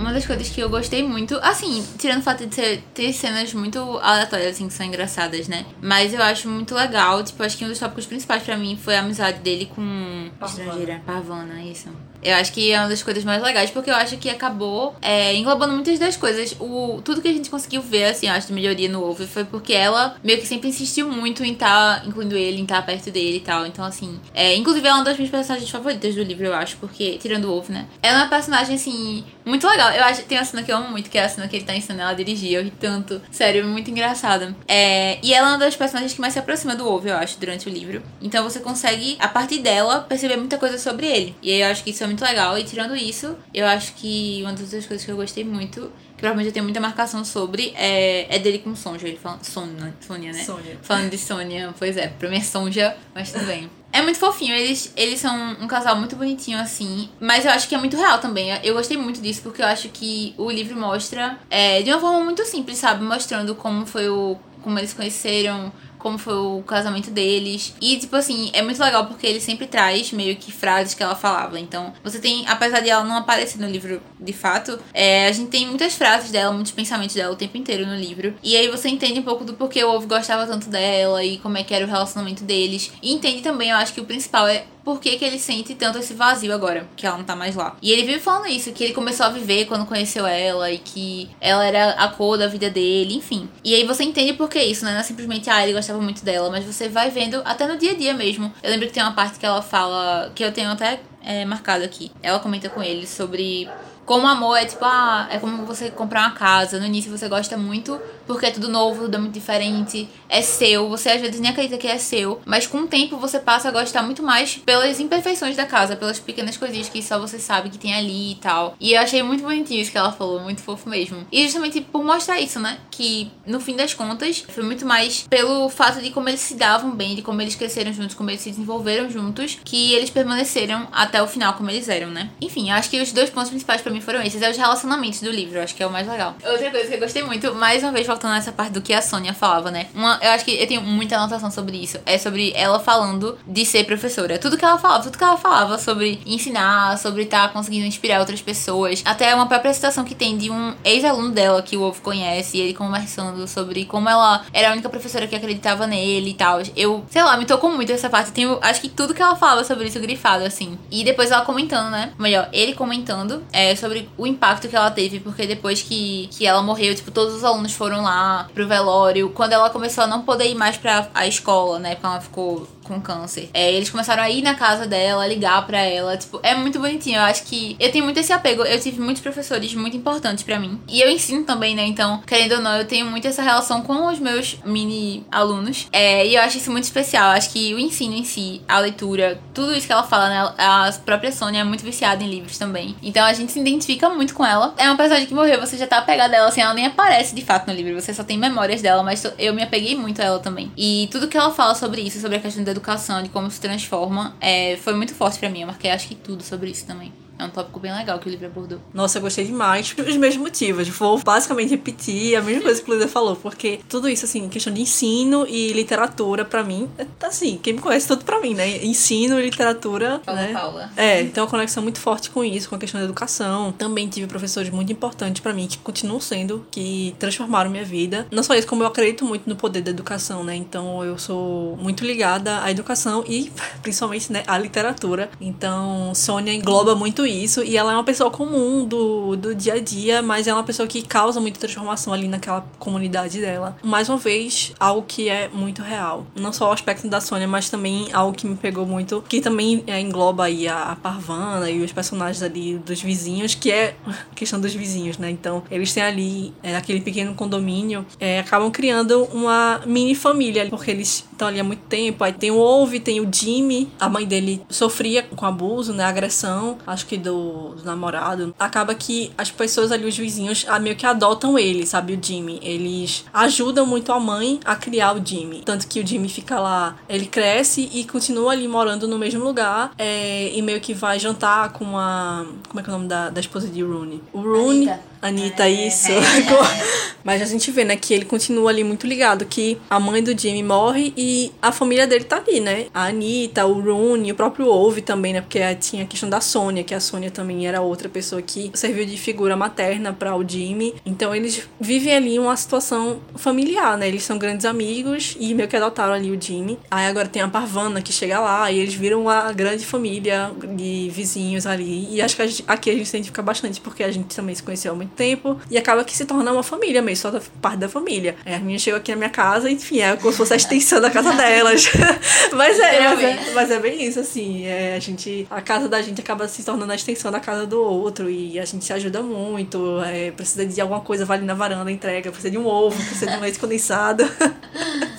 Uma 0.01 0.12
das 0.12 0.25
coisas 0.25 0.50
que 0.50 0.60
eu 0.60 0.70
gostei 0.70 1.03
muito, 1.03 1.38
assim, 1.41 1.86
tirando 1.98 2.20
o 2.20 2.24
fato 2.24 2.46
de 2.46 2.53
ser, 2.53 2.84
ter 2.93 3.13
cenas 3.13 3.53
muito 3.53 3.79
aleatórias, 4.00 4.55
assim, 4.55 4.67
que 4.67 4.74
são 4.74 4.86
engraçadas, 4.86 5.48
né? 5.48 5.65
Mas 5.81 6.13
eu 6.13 6.22
acho 6.22 6.50
muito 6.50 6.75
legal, 6.75 7.24
tipo, 7.24 7.41
acho 7.43 7.58
que 7.58 7.63
um 7.63 7.70
dos 7.70 7.79
tópicos 7.79 8.05
principais 8.05 8.43
para 8.43 8.58
mim 8.58 8.77
foi 8.81 8.96
a 8.96 9.00
amizade 9.00 9.39
dele 9.39 9.70
com. 9.74 10.29
Estrangeira. 10.43 11.01
Pavana, 11.05 11.62
isso. 11.63 11.89
Eu 12.24 12.36
acho 12.36 12.53
que 12.53 12.72
é 12.72 12.79
uma 12.79 12.88
das 12.88 13.01
coisas 13.01 13.24
mais 13.24 13.41
legais, 13.41 13.72
porque 13.72 13.89
eu 13.89 13.96
acho 13.96 14.17
que 14.17 14.29
acabou 14.29 14.96
é, 15.01 15.36
englobando 15.36 15.74
muitas 15.74 15.98
das 15.98 16.15
coisas. 16.15 16.55
O, 16.60 17.01
tudo 17.03 17.22
que 17.22 17.27
a 17.27 17.34
gente 17.34 17.50
conseguiu 17.50 17.81
ver, 17.81 18.05
assim, 18.05 18.27
eu 18.27 18.34
acho, 18.34 18.48
de 18.48 18.53
melhoria 18.53 18.88
no 18.88 19.00
Wolf 19.00 19.22
foi 19.22 19.43
porque 19.43 19.74
ela 19.74 20.15
meio 20.24 20.39
que 20.39 20.46
sempre 20.46 20.70
insistiu 20.70 21.10
muito 21.10 21.43
em 21.43 21.53
estar 21.53 22.01
tá 22.01 22.05
incluindo 22.05 22.38
ele, 22.38 22.60
em 22.60 22.63
estar 22.63 22.77
tá 22.77 22.81
perto 22.84 23.10
dele 23.10 23.38
e 23.38 23.41
tal. 23.41 23.65
Então, 23.65 23.84
assim, 23.84 24.20
é, 24.34 24.55
inclusive 24.55 24.88
ela 24.88 24.98
é 24.98 25.00
uma 25.00 25.05
das 25.05 25.17
minhas 25.17 25.31
personagens 25.31 25.70
favoritas 25.70 26.13
do 26.13 26.22
livro, 26.22 26.46
eu 26.46 26.53
acho, 26.53 26.77
porque, 26.77 27.17
tirando 27.17 27.46
o 27.46 27.48
Wolf, 27.48 27.70
né? 27.70 27.88
Ela 28.03 28.20
é 28.20 28.22
uma 28.22 28.29
personagem, 28.29 28.75
assim, 28.75 29.24
muito 29.46 29.68
legal. 29.68 29.92
Eu 29.92 30.04
acho 30.04 30.24
tem 30.24 30.38
uma 30.38 30.46
cena 30.46 30.64
que 30.64 30.72
eu 30.72 30.78
amo 30.78 30.90
muito, 30.90 31.10
que 31.10 31.18
é 31.18 31.24
a 31.24 31.30
cena 31.30 31.48
que 31.48 31.56
ele 31.56 31.66
tá 31.66 31.76
ensinando 31.76 32.02
ela 32.02 32.12
a 32.12 32.14
dirigir. 32.14 32.54
Eu 32.54 32.64
ri 32.64 32.72
tanto. 32.72 33.22
Sério, 33.32 33.66
muito 33.66 33.90
engraçada. 33.90 34.56
É, 34.68 35.20
e 35.24 35.34
ela 35.34 35.48
é 35.48 35.52
uma 35.52 35.58
das 35.58 35.76
personagens 35.76 36.14
que 36.14 36.22
mais 36.22 36.34
se 36.34 36.40
aproxima 36.40 36.76
do 36.76 36.84
Wolf, 36.84 37.06
eu 37.06 37.16
acho, 37.16 37.40
durante 37.40 37.68
o 37.68 37.72
livro. 37.72 38.02
Então 38.22 38.44
você 38.44 38.60
consegue, 38.60 39.18
a 39.20 39.28
partir 39.28 39.60
dela, 39.60 40.02
perceber 40.02 40.38
muita 40.38 40.58
coisa 40.58 40.78
sobre 40.78 41.08
ele. 41.08 41.36
E 41.42 41.52
eu 41.52 41.68
acho 41.68 41.84
que 41.84 41.90
isso 41.90 42.04
é 42.04 42.08
muito 42.08 42.24
legal. 42.24 42.58
E 42.58 42.64
tirando 42.64 42.96
isso, 42.96 43.36
eu 43.54 43.66
acho 43.66 43.94
que 43.94 44.40
uma 44.44 44.52
das 44.52 44.62
outras 44.62 44.86
coisas 44.86 45.06
que 45.06 45.12
eu 45.12 45.16
gostei 45.16 45.44
muito 45.44 45.92
provavelmente 46.22 46.50
eu 46.50 46.54
tenho 46.54 46.63
muita 46.63 46.80
marcação 46.80 47.25
sobre, 47.25 47.74
é, 47.75 48.34
é 48.34 48.40
dele 48.40 48.60
com 48.60 48.75
Sonja. 48.75 49.08
Ele 49.08 49.18
fala. 49.18 49.40
Sônia, 49.42 49.94
Sônia, 50.00 50.32
né? 50.32 50.44
Sônia. 50.44 50.78
Falando 50.84 51.10
de 51.10 51.18
Sônia, 51.18 51.74
pois 51.78 51.98
é. 51.98 52.08
Pra 52.08 52.30
mim 52.30 52.38
é 52.38 52.42
Sonja, 52.42 52.96
mas 53.13 53.32
tudo 53.32 53.46
bem. 53.46 53.70
É 53.92 54.01
muito 54.01 54.20
fofinho, 54.20 54.56
eles, 54.56 54.94
eles 54.96 55.20
são 55.20 55.58
um 55.60 55.68
casal 55.68 55.98
muito 55.98 56.16
bonitinho, 56.16 56.58
assim. 56.60 57.10
Mas 57.20 57.44
eu 57.44 57.51
acho 57.51 57.68
que 57.68 57.75
é 57.75 57.78
muito 57.78 57.98
real 57.98 58.20
também. 58.20 58.50
Eu 58.63 58.75
gostei 58.75 58.96
muito 58.96 59.20
disso, 59.20 59.42
porque 59.42 59.62
eu 59.62 59.66
acho 59.66 59.90
que 59.90 60.34
o 60.38 60.50
livro 60.50 60.80
mostra 60.80 61.38
é, 61.50 61.82
de 61.82 61.90
uma 61.90 62.00
forma 62.00 62.24
muito 62.24 62.46
simples, 62.46 62.78
sabe? 62.78 63.04
Mostrando 63.04 63.56
como 63.56 63.86
foi 63.86 64.08
o. 64.08 64.38
como 64.62 64.80
eles 64.80 64.94
conheceram, 64.94 65.74
como 66.01 66.17
foi 66.17 66.34
o 66.34 66.63
casamento 66.63 67.12
deles. 67.12 67.74
E, 67.79 67.98
tipo 67.98 68.15
assim, 68.15 68.50
é 68.53 68.62
muito 68.62 68.81
legal 68.81 69.05
porque 69.05 69.25
ele 69.25 69.39
sempre 69.39 69.67
traz 69.67 70.12
meio 70.12 70.36
que 70.36 70.51
frases 70.51 70.93
que 70.93 71.03
ela 71.03 71.15
falava. 71.15 71.60
Então, 71.60 71.93
você 72.03 72.20
tem, 72.20 72.48
apesar 72.48 72.81
de 72.81 72.89
ela 72.89 73.03
não 73.03 73.17
aparecer 73.17 73.60
no 73.60 73.67
livro 73.67 74.01
de 74.20 74.34
fato, 74.34 74.79
é, 74.93 75.27
a 75.27 75.31
gente 75.31 75.50
tem 75.50 75.67
muitas 75.67 75.96
frases 75.96 76.31
dela, 76.31 76.53
muitos 76.53 76.72
pensamentos 76.72 77.15
dela 77.15 77.34
o 77.34 77.38
tempo 77.38 77.58
inteiro 77.58 77.86
no 77.86 77.96
livro. 77.96 78.34
E 78.43 78.55
aí 78.58 78.67
você 78.70 78.89
entende 78.89 79.20
um 79.20 79.24
pouco 79.24 79.43
do 79.43 79.53
porquê 79.53 79.84
o 79.84 79.91
Ovo 79.91 80.08
gostava 80.08 80.48
tanto 80.48 80.70
dela 80.70 81.24
e 81.24 81.38
como 81.38 81.58
é 81.58 81.63
que 81.63 81.74
era 81.74 81.86
o 81.86 81.89
relacionamento 81.89 82.43
deles. 82.43 82.91
E 83.01 83.13
entende 83.13 83.41
também, 83.41 83.70
eu 83.70 83.77
acho 83.77 83.93
que 83.93 84.01
o 84.01 84.05
principal 84.05 84.48
é 84.48 84.65
por 84.84 85.00
que, 85.00 85.18
que 85.18 85.26
ele 85.26 85.40
sente 85.40 85.76
tanto 85.76 86.00
esse 86.00 86.14
vazio 86.14 86.54
agora, 86.54 86.88
que 86.96 87.06
ela 87.06 87.18
não 87.18 87.24
tá 87.24 87.36
mais 87.36 87.56
lá. 87.56 87.76
E 87.82 87.92
ele 87.92 88.04
vive 88.04 88.20
falando 88.20 88.48
isso, 88.48 88.72
que 88.72 88.84
ele 88.84 88.94
começou 88.94 89.26
a 89.26 89.30
viver 89.30 89.66
quando 89.66 89.86
conheceu 89.86 90.26
ela 90.26 90.72
e 90.72 90.78
que 90.78 91.30
ela 91.40 91.66
era 91.66 91.92
a 91.92 92.08
cor 92.08 92.38
da 92.38 92.48
vida 92.48 92.70
dele, 92.70 93.16
enfim. 93.16 93.50
E 93.64 93.75
aí 93.75 93.86
você 93.86 94.03
entende 94.03 94.34
por 94.34 94.50
que 94.50 94.62
isso, 94.62 94.86
né? 94.86 94.92
Não 94.92 95.00
é 95.00 95.03
simplesmente, 95.03 95.50
ah, 95.50 95.64
ele 95.64 95.74
gostava 95.74 96.01
muito 96.01 96.24
dela, 96.24 96.50
mas 96.50 96.66
você 96.66 96.90
vai 96.90 97.10
vendo 97.10 97.42
até 97.46 97.68
no 97.68 97.77
dia 97.77 97.92
a 97.92 97.96
dia 97.96 98.14
mesmo. 98.14 98.51
Eu 98.62 98.72
lembro 98.72 98.88
que 98.88 98.94
tem 98.94 99.03
uma 99.03 99.14
parte 99.14 99.40
que 99.40 99.46
ela 99.46 99.62
fala, 99.62 100.32
que 100.34 100.44
eu 100.44 100.51
tenho 100.51 100.70
até 100.70 101.00
é, 101.24 101.46
marcado 101.46 101.84
aqui. 101.84 102.12
Ela 102.22 102.40
comenta 102.40 102.70
com 102.70 102.82
ele 102.82 103.08
sobre 103.08 103.70
como 104.05 104.27
amor 104.27 104.58
é 104.58 104.66
tipo, 104.66 104.84
ah, 104.84 105.27
é 105.32 105.38
como 105.38 105.66
você 105.66 105.90
comprar 105.90 106.27
uma 106.27 106.32
casa. 106.32 106.79
No 106.79 106.86
início 106.86 107.16
você 107.16 107.29
gosta 107.29 107.55
muito, 107.55 108.00
porque 108.33 108.48
é 108.48 108.51
tudo 108.51 108.70
novo, 108.70 109.03
tudo 109.03 109.15
é 109.15 109.20
muito 109.20 109.33
diferente, 109.33 110.07
é 110.29 110.41
seu. 110.41 110.89
Você 110.89 111.09
às 111.09 111.22
vezes 111.22 111.39
nem 111.39 111.51
acredita 111.51 111.77
que 111.77 111.87
é 111.87 111.98
seu, 111.98 112.41
mas 112.46 112.67
com 112.67 112.79
o 112.79 112.87
tempo 112.87 113.17
você 113.17 113.39
passa 113.39 113.70
a 113.70 113.72
gostar 113.72 114.01
muito 114.03 114.24
mais 114.24 114.57
pelas 114.57 115.00
imperfeições 115.00 115.55
da 115.55 115.65
casa, 115.65 115.96
pelas 115.96 116.20
pequenas 116.20 116.57
coisinhas 116.57 116.89
que 116.89 117.01
só 117.01 117.20
você 117.20 117.39
sabe 117.39 117.70
que 117.70 117.77
tem 117.77 117.94
ali 117.94 118.31
e 118.31 118.35
tal. 118.35 118.75
E 118.79 118.94
eu 118.94 119.01
achei 119.01 119.22
muito 119.22 119.44
bonitinho 119.44 119.81
isso 119.81 119.91
que 119.91 119.98
ela 119.98 120.11
falou, 120.11 120.39
muito 120.39 120.61
fofo 120.61 120.89
mesmo. 120.89 121.25
E 121.31 121.44
justamente 121.44 121.81
por 121.81 122.03
mostrar 122.03 122.39
isso, 122.39 122.59
né? 122.59 122.77
Que 122.89 123.31
no 123.46 123.59
fim 123.59 123.75
das 123.75 123.94
contas 123.94 124.44
foi 124.50 124.63
muito 124.63 124.85
mais 124.85 125.25
pelo 125.29 125.70
fato 125.70 126.01
de 126.01 126.11
como 126.11 126.29
eles 126.29 126.41
se 126.41 126.55
davam 126.55 126.91
bem, 126.91 127.15
de 127.15 127.22
como 127.22 127.41
eles 127.41 127.55
cresceram 127.55 127.94
juntos, 127.94 128.15
como 128.15 128.29
eles 128.29 128.41
se 128.41 128.50
desenvolveram 128.50 129.09
juntos, 129.09 129.57
que 129.63 129.94
eles 129.94 130.09
permaneceram 130.09 130.87
até 130.91 131.22
o 131.22 131.27
final 131.27 131.53
como 131.53 131.70
eles 131.70 131.89
eram, 131.89 132.09
né? 132.09 132.29
Enfim, 132.39 132.72
acho 132.72 132.89
que 132.89 133.01
os 133.01 133.11
dois 133.11 133.29
pontos 133.29 133.50
principais 133.50 133.81
para 133.81 133.91
mim 133.91 134.01
foram 134.01 134.22
esses, 134.22 134.41
é 134.41 134.50
os 134.50 134.57
relacionamentos 134.57 135.22
do 135.22 135.31
livro, 135.31 135.61
acho 135.61 135.75
que 135.75 135.83
é 135.83 135.87
o 135.87 135.91
mais 135.91 136.07
legal. 136.07 136.35
Outra 136.44 136.72
coisa 136.72 136.87
que 136.87 136.96
eu 136.96 137.00
gostei 137.00 137.24
muito, 137.24 137.53
mais 137.55 137.83
uma 137.83 137.91
vez 137.91 138.07
nessa 138.29 138.51
parte 138.51 138.72
do 138.72 138.81
que 138.81 138.94
a 138.94 139.01
Sônia 139.01 139.34
falava, 139.34 139.72
né? 139.72 139.88
Uma, 139.94 140.20
eu 140.22 140.31
acho 140.31 140.46
que 140.46 140.51
eu 140.51 140.68
tenho 140.68 140.81
muita 140.81 141.16
anotação 141.16 141.51
sobre 141.51 141.77
isso. 141.77 142.00
É 142.05 142.18
sobre 142.18 142.51
ela 142.55 142.79
falando 142.79 143.38
de 143.48 143.66
ser 143.66 143.86
professora. 143.86 144.38
Tudo 144.38 144.57
que 144.57 144.66
ela 144.66 144.77
falava, 144.77 145.03
tudo 145.03 145.18
que 145.18 145.24
ela 145.24 145.38
falava 145.38 145.77
sobre 145.77 146.22
ensinar, 146.25 146.98
sobre 146.98 147.24
estar 147.24 147.48
tá 147.48 147.53
conseguindo 147.53 147.86
inspirar 147.86 148.20
outras 148.20 148.42
pessoas. 148.42 149.01
Até 149.05 149.34
uma 149.34 149.48
própria 149.48 149.74
citação 149.74 150.03
que 150.03 150.16
tem 150.16 150.38
de 150.38 150.50
um 150.50 150.74
ex-aluno 150.84 151.31
dela 151.31 151.62
que 151.62 151.77
o 151.77 151.81
Wolf 151.81 152.00
conhece, 152.00 152.57
e 152.57 152.62
ele 152.62 152.74
conversando 152.74 153.48
sobre 153.48 153.86
como 153.86 154.10
ela 154.10 154.46
era 154.53 154.70
a 154.70 154.74
única 154.74 154.90
professora 154.90 155.27
que 155.27 155.36
acreditava 155.36 155.88
nele 155.88 156.31
e 156.31 156.34
tal. 156.34 156.62
Eu, 156.75 157.03
sei 157.10 157.24
lá, 157.24 157.38
me 157.38 157.46
tocou 157.46 157.72
muito 157.72 157.92
essa 157.92 158.10
parte. 158.10 158.31
Tenho, 158.31 158.57
acho 158.62 158.81
que 158.81 158.90
tudo 158.90 159.14
que 159.14 159.22
ela 159.22 159.36
falava 159.36 159.64
sobre 159.64 159.88
isso 159.88 160.00
grifado, 160.00 160.44
assim. 160.44 160.77
E 160.90 161.03
depois 161.03 161.31
ela 161.31 161.46
comentando, 161.46 161.90
né? 161.90 162.14
Melhor, 162.18 162.50
ele 162.51 162.74
comentando 162.74 163.44
é, 163.51 163.75
sobre 163.75 164.10
o 164.18 164.27
impacto 164.27 164.68
que 164.68 164.75
ela 164.75 164.92
teve, 164.92 165.20
porque 165.20 165.46
depois 165.46 165.81
que, 165.81 166.29
que 166.31 166.46
ela 166.46 166.62
morreu, 166.62 166.94
tipo, 166.96 167.12
todos 167.12 167.36
os 167.36 167.44
alunos 167.44 167.74
foram 167.74 168.00
lá 168.01 168.50
pro 168.53 168.68
velório. 168.68 169.29
Quando 169.29 169.53
ela 169.53 169.70
começou 169.70 170.03
a 170.03 170.07
não 170.07 170.22
poder 170.22 170.50
ir 170.50 170.55
mais 170.55 170.77
pra 170.77 171.07
a 171.14 171.27
escola, 171.27 171.79
né? 171.79 171.96
Porque 171.96 172.05
ela 172.05 172.22
ficou 172.22 172.68
com 172.92 173.00
câncer. 173.00 173.50
É, 173.54 173.72
eles 173.72 173.90
começaram 173.90 174.22
a 174.22 174.30
ir 174.30 174.42
na 174.42 174.54
casa 174.54 174.86
dela, 174.86 175.25
ligar 175.25 175.66
para 175.66 175.80
ela. 175.80 176.18
Tipo, 176.18 176.40
é 176.44 176.54
muito 176.54 176.80
bonitinho. 176.80 177.18
Eu 177.18 177.24
acho 177.24 177.44
que 177.44 177.77
eu 177.80 177.92
tenho 177.92 178.04
muito 178.04 178.20
esse 178.20 178.34
apego. 178.34 178.64
Eu 178.64 178.80
tive 178.80 179.00
muitos 179.00 179.22
professores 179.22 179.74
muito 179.74 179.96
importantes 179.96 180.44
para 180.44 180.60
mim. 180.60 180.80
E 180.88 181.00
eu 181.00 181.10
ensino 181.10 181.44
também, 181.44 181.74
né? 181.74 181.86
Então, 181.86 182.22
querendo 182.27 182.56
ou 182.56 182.62
não, 182.62 182.75
eu 182.75 182.86
tenho 182.86 183.06
muito 183.06 183.27
essa 183.27 183.42
relação 183.42 183.82
com 183.82 184.08
os 184.08 184.20
meus 184.20 184.58
mini 184.66 185.25
alunos. 185.32 185.88
É, 185.92 186.27
e 186.27 186.36
eu 186.36 186.42
acho 186.42 186.58
isso 186.58 186.72
muito 186.72 186.84
especial. 186.84 187.32
Eu 187.32 187.38
acho 187.38 187.51
que 187.51 187.74
o 187.74 187.80
ensino 187.80 188.14
em 188.14 188.24
si, 188.24 188.62
a 188.68 188.80
leitura, 188.80 189.40
tudo 189.54 189.74
isso 189.74 189.88
que 189.88 189.94
ela 189.94 190.04
fala, 190.04 190.30
né? 190.30 190.54
A 190.58 190.92
própria 191.06 191.32
Sônia 191.32 191.62
é 191.62 191.64
muito 191.64 191.84
viciada 191.84 192.24
em 192.24 192.30
livros 192.30 192.58
também. 192.58 192.96
Então 193.01 193.24
a 193.24 193.34
gente 193.34 193.51
se 193.51 193.60
identifica 193.60 194.10
muito 194.10 194.34
com 194.34 194.46
ela. 194.46 194.74
É 194.77 194.88
uma 194.88 194.98
personagem 194.98 195.27
que 195.27 195.34
morreu, 195.34 195.60
você 195.60 195.77
já 195.77 195.88
tá 195.88 196.00
apegada 196.00 196.30
dela, 196.30 196.50
assim, 196.50 196.62
ela 196.62 196.74
nem 196.74 196.86
aparece 196.86 197.34
de 197.34 197.44
fato 197.44 197.68
no 197.68 197.74
livro. 197.74 198.00
Você 198.00 198.14
só 198.14 198.24
tem 198.24 198.38
memórias 198.38 198.82
dela, 198.82 199.04
mas 199.04 199.25
eu 199.38 199.54
me 199.54 199.64
apeguei 199.64 199.96
muito 199.96 200.22
a 200.22 200.25
ela 200.25 200.40
também. 200.40 200.72
E 200.77 201.08
tudo 201.12 201.27
que 201.27 201.38
ela 201.38 201.51
fala 201.51 201.75
sobre 201.75 202.01
isso, 202.01 202.20
sobre 202.20 202.38
a 202.38 202.40
questão 202.40 202.64
da 202.64 202.72
educação, 202.72 202.80
de 203.24 203.29
como 203.29 203.50
se 203.50 203.59
transforma, 203.59 204.35
é, 204.41 204.77
foi 204.77 204.94
muito 204.94 205.13
forte 205.13 205.39
para 205.39 205.50
mim. 205.50 205.61
Eu 205.61 205.67
marquei 205.67 205.91
acho 205.91 206.07
que 206.07 206.15
tudo 206.15 206.44
sobre 206.44 206.70
isso 206.70 206.85
também. 206.85 207.13
É 207.42 207.46
um 207.46 207.50
tópico 207.50 207.80
bem 207.80 207.92
legal 207.92 208.20
que 208.20 208.27
o 208.27 208.30
livro 208.30 208.46
abordou. 208.46 208.80
Nossa, 208.94 209.18
eu 209.18 209.22
gostei 209.24 209.44
demais. 209.44 209.94
Os 209.98 210.18
mesmos 210.18 210.44
motivos. 210.44 210.88
Vou 210.90 211.18
basicamente 211.18 211.72
repetir 211.72 212.36
a 212.36 212.42
mesma 212.42 212.62
coisa 212.62 212.80
que 212.80 212.88
o 212.88 212.94
Luísa 212.94 213.08
falou, 213.08 213.36
porque 213.36 213.80
tudo 213.90 214.08
isso, 214.08 214.25
assim, 214.25 214.48
questão 214.48 214.72
de 214.72 214.82
ensino 214.82 215.48
e 215.48 215.74
literatura, 215.74 216.46
para 216.46 216.64
mim, 216.64 216.88
é 217.00 217.06
assim, 217.25 217.60
quem 217.62 217.74
me 217.74 217.80
conhece 217.80 218.08
tudo 218.08 218.24
para 218.24 218.40
mim, 218.40 218.54
né? 218.54 218.86
Ensino 218.86 219.40
e 219.40 219.44
literatura. 219.44 220.22
Paula 220.24 220.42
né? 220.42 220.54
Paula. 220.54 220.92
É, 220.96 221.22
então 221.22 221.44
uma 221.44 221.50
conexão 221.50 221.82
muito 221.82 222.00
forte 222.00 222.30
com 222.30 222.44
isso, 222.44 222.70
com 222.70 222.75
a 222.75 222.77
questão 222.77 223.00
da 223.00 223.06
educação. 223.06 223.72
Também 223.72 224.08
tive 224.08 224.27
professores 224.27 224.70
muito 224.70 224.92
importantes 224.92 225.42
para 225.42 225.51
mim, 225.51 225.68
que 225.68 225.80
continuam 225.80 226.20
sendo, 226.20 226.64
que 226.70 227.16
transformaram 227.18 227.72
minha 227.72 227.86
vida. 227.86 228.27
Não 228.30 228.44
só 228.44 228.54
isso, 228.54 228.68
como 228.68 228.84
eu 228.84 228.88
acredito 228.88 229.25
muito 229.25 229.50
no 229.50 229.56
poder 229.56 229.82
da 229.82 229.90
educação, 229.90 230.44
né? 230.44 230.56
Então 230.56 231.04
eu 231.04 231.18
sou 231.18 231.75
muito 231.77 232.06
ligada 232.06 232.62
à 232.62 232.70
educação 232.70 233.24
e, 233.27 233.51
principalmente, 233.82 234.32
né, 234.32 234.44
à 234.46 234.60
literatura. 234.60 235.32
Então, 235.42 236.14
Sônia 236.14 236.54
engloba 236.54 236.94
muito 236.94 237.25
isso. 237.31 237.63
E 237.63 237.77
ela 237.77 237.91
é 237.91 237.96
uma 237.96 238.03
pessoa 238.03 238.29
comum 238.29 238.85
do, 238.85 239.35
do 239.35 239.55
dia 239.55 239.74
a 239.74 239.79
dia, 239.79 240.22
mas 240.22 240.48
é 240.48 240.53
uma 240.53 240.63
pessoa 240.63 240.87
que 240.87 241.01
causa 241.01 241.39
muita 241.39 241.59
transformação 241.59 242.13
ali 242.13 242.27
naquela 242.27 242.65
comunidade 242.79 243.39
dela. 243.39 243.77
Mais 243.83 244.09
uma 244.09 244.17
vez, 244.17 244.74
algo 244.79 245.05
que 245.07 245.29
é 245.29 245.50
muito 245.50 245.81
real. 245.81 246.25
Não 246.35 246.51
só 246.51 246.70
o 246.70 246.74
aspecto 246.74 247.07
da 247.07 247.22
Sônia, 247.22 247.48
mas 247.48 247.70
também 247.70 248.07
algo 248.13 248.35
que 248.35 248.48
me 248.48 248.55
pegou 248.55 248.85
muito, 248.85 249.24
que 249.27 249.41
também 249.41 249.83
é, 249.87 250.00
engloba 250.00 250.46
aí 250.46 250.67
a, 250.67 250.83
a 250.83 250.96
Parvana 250.96 251.70
e 251.70 251.81
os 251.81 251.91
personagens 251.91 252.41
ali 252.44 252.77
dos 252.77 253.01
vizinhos, 253.01 253.55
que 253.55 253.72
é 253.72 253.96
a 254.05 254.13
questão 254.35 254.59
dos 254.59 254.74
vizinhos, 254.74 255.17
né? 255.17 255.29
Então, 255.29 255.63
eles 255.72 255.94
têm 255.94 256.03
ali 256.03 256.53
é, 256.61 256.75
aquele 256.75 257.01
pequeno 257.01 257.33
condomínio, 257.33 258.05
é, 258.20 258.39
acabam 258.39 258.72
criando 258.72 259.24
uma 259.25 259.81
mini 259.85 260.15
família, 260.15 260.67
porque 260.70 260.91
eles 260.91 261.25
estão 261.42 261.48
ali 261.48 261.60
há 261.60 261.64
muito 261.64 261.84
tempo. 261.84 262.24
Aí 262.24 262.32
tem 262.32 262.51
o 262.51 262.60
Ove, 262.60 263.00
tem 263.00 263.20
o 263.20 263.27
Jimmy, 263.32 263.92
a 264.00 264.08
mãe 264.08 264.25
dele 264.25 264.62
sofria 264.70 265.24
com 265.24 265.46
abuso, 265.46 265.94
né? 265.94 266.04
Agressão, 266.04 266.77
acho 266.86 267.08
que 267.08 267.18
do, 267.18 267.75
do 267.75 267.84
namorado. 267.84 268.54
Acaba 268.60 268.94
que 268.94 269.32
as 269.38 269.50
pessoas 269.50 269.92
ali, 269.92 270.06
os 270.06 270.18
vizinhos, 270.18 270.66
meio 270.82 270.96
que 270.96 271.06
adotam 271.06 271.58
ele, 271.58 271.86
sabe? 271.86 272.14
O 272.14 272.20
Jimmy. 272.22 272.60
Eles 272.62 273.25
ajudam 273.34 273.86
muito 273.86 274.12
a 274.12 274.20
mãe 274.20 274.60
a 274.64 274.75
criar 274.75 275.16
o 275.16 275.25
Jimmy. 275.25 275.64
Tanto 275.66 275.88
que 275.88 276.00
o 276.00 276.06
Jimmy 276.06 276.30
fica 276.30 276.60
lá, 276.60 276.96
ele 277.10 277.25
cresce 277.25 277.90
e 277.94 278.04
continua 278.06 278.51
ali 278.51 278.68
morando 278.68 279.08
no 279.08 279.18
mesmo 279.18 279.44
lugar. 279.44 279.92
É, 279.98 280.51
e 280.54 280.62
meio 280.62 280.80
que 280.80 280.94
vai 280.94 281.18
jantar 281.18 281.74
com 281.74 281.98
a. 281.98 282.46
Como 282.68 282.80
é 282.80 282.84
que 282.84 282.90
é 282.90 282.94
o 282.94 282.98
nome 282.98 283.08
da, 283.08 283.30
da 283.30 283.40
esposa 283.40 283.68
de 283.68 283.82
Rooney? 283.82 284.22
O 284.32 284.42
Rooney. 284.42 284.90
Anitta. 284.90 285.11
Anitta, 285.22 285.70
isso. 285.70 286.10
Mas 287.24 287.42
a 287.42 287.46
gente 287.46 287.70
vê, 287.72 287.84
né, 287.84 287.96
que 287.96 288.14
ele 288.14 288.25
continua 288.25 288.70
ali 288.72 288.84
muito 288.84 289.05
ligado, 289.05 289.46
que 289.46 289.77
a 289.90 290.00
mãe 290.00 290.24
do 290.24 290.38
Jimmy 290.38 290.64
morre 290.64 291.14
e 291.16 291.51
a 291.62 291.72
família 291.72 292.07
dele 292.07 292.24
tá 292.24 292.38
ali, 292.38 292.60
né? 292.60 292.88
A 292.94 293.05
Anitta, 293.05 293.66
o 293.66 293.79
Rooney, 293.79 294.31
o 294.31 294.36
próprio 294.36 294.68
Ove 294.68 295.01
também, 295.01 295.34
né? 295.34 295.42
Porque 295.42 295.60
tinha 295.75 296.03
a 296.03 296.07
questão 296.07 296.29
da 296.29 296.42
Sônia, 296.42 296.84
que 296.84 296.96
a 296.96 297.00
Sônia 297.00 297.29
também 297.29 297.68
era 297.68 297.81
outra 297.81 298.10
pessoa 298.10 298.42
que 298.42 298.72
serviu 298.74 299.05
de 299.05 299.18
figura 299.18 299.55
materna 299.55 300.12
para 300.14 300.36
o 300.36 300.48
Jimmy. 300.48 300.96
Então 301.05 301.36
eles 301.36 301.68
vivem 301.79 302.16
ali 302.16 302.40
uma 302.40 302.55
situação 302.57 303.22
familiar, 303.36 303.98
né? 303.98 304.07
Eles 304.07 304.24
são 304.24 304.38
grandes 304.38 304.66
amigos 304.66 305.36
e 305.40 305.53
meio 305.53 305.70
que 305.70 305.75
adotaram 305.75 306.14
ali 306.14 306.31
o 306.31 306.42
Jimmy. 306.42 306.79
Aí 306.90 307.05
agora 307.05 307.27
tem 307.27 307.42
a 307.42 307.48
Parvana 307.48 308.01
que 308.01 308.12
chega 308.12 308.40
lá 308.40 308.72
e 308.72 308.79
eles 308.79 308.94
viram 308.94 309.22
uma 309.22 309.51
grande 309.51 309.86
família 309.86 310.51
de 310.75 311.10
vizinhos 311.12 311.68
ali. 311.68 312.07
E 312.12 312.22
acho 312.22 312.36
que 312.36 312.42
a 312.42 312.48
gente, 312.48 312.64
aqui 312.68 312.90
a 312.90 312.94
gente 312.94 313.07
se 313.07 313.16
identifica 313.16 313.42
bastante 313.42 313.79
porque 313.79 314.03
a 314.03 314.12
gente 314.12 314.36
também 314.36 314.55
se 314.55 314.64
conheceu 314.64 314.94
há 314.94 314.96
muito 314.96 315.11
tempo 315.12 315.60
e 315.70 315.78
acaba 315.78 316.04
que 316.04 316.16
se 316.16 316.26
torna 316.26 316.52
uma 316.52 316.64
família 316.64 317.02
mesmo, 317.02 317.22
só 317.22 317.32
da 317.32 317.42
parte 317.62 317.80
da 317.80 317.90
família. 317.90 318.36
É, 318.46 318.56
a 318.56 318.60
minha 318.60 318.80
chegou 318.80 319.00
aqui 319.00 319.12
na 319.12 319.18
minha 319.18 319.30
casa, 319.30 319.70
enfim, 319.70 320.00
é 320.00 320.16
como 320.16 320.32
se 320.32 320.38
fosse 320.38 320.54
a 320.54 320.56
extensão 320.56 321.02
da 321.02 321.10
casa 321.10 321.34
delas. 321.38 321.90
mas, 322.54 322.80
é, 322.80 323.02
mas, 323.02 323.24
é, 323.24 323.54
mas 323.54 323.72
é 323.72 323.80
bem 323.80 324.04
isso, 324.04 324.20
assim. 324.20 324.66
É, 324.66 324.96
a 324.96 325.00
gente. 325.00 325.48
A 325.50 325.62
casa 325.62 325.88
da 325.88 326.02
gente 326.02 326.22
acaba 326.22 326.48
se 326.48 326.64
tornando 326.64 326.92
a 326.92 326.96
extensão 326.96 327.32
da 327.32 327.40
casa 327.40 327.66
do 327.66 327.82
outro 327.82 328.30
e 328.30 328.60
a 328.60 328.66
gente 328.66 328.86
se 328.86 328.94
ajuda 328.94 329.22
muito. 329.22 330.02
É, 330.04 330.32
precisa 330.32 330.66
de 330.66 330.80
alguma 330.82 331.02
coisa, 331.02 331.26
vai 331.26 331.38
ali 331.38 331.46
na 331.46 331.54
varanda, 331.54 331.92
entrega, 331.92 332.32
precisa 332.32 332.52
de 332.52 332.58
um 332.58 332.66
ovo, 332.66 332.96
precisa 332.96 333.28
de 333.28 333.38
um 333.38 333.40
leite 333.40 333.60
condensado. 333.60 334.24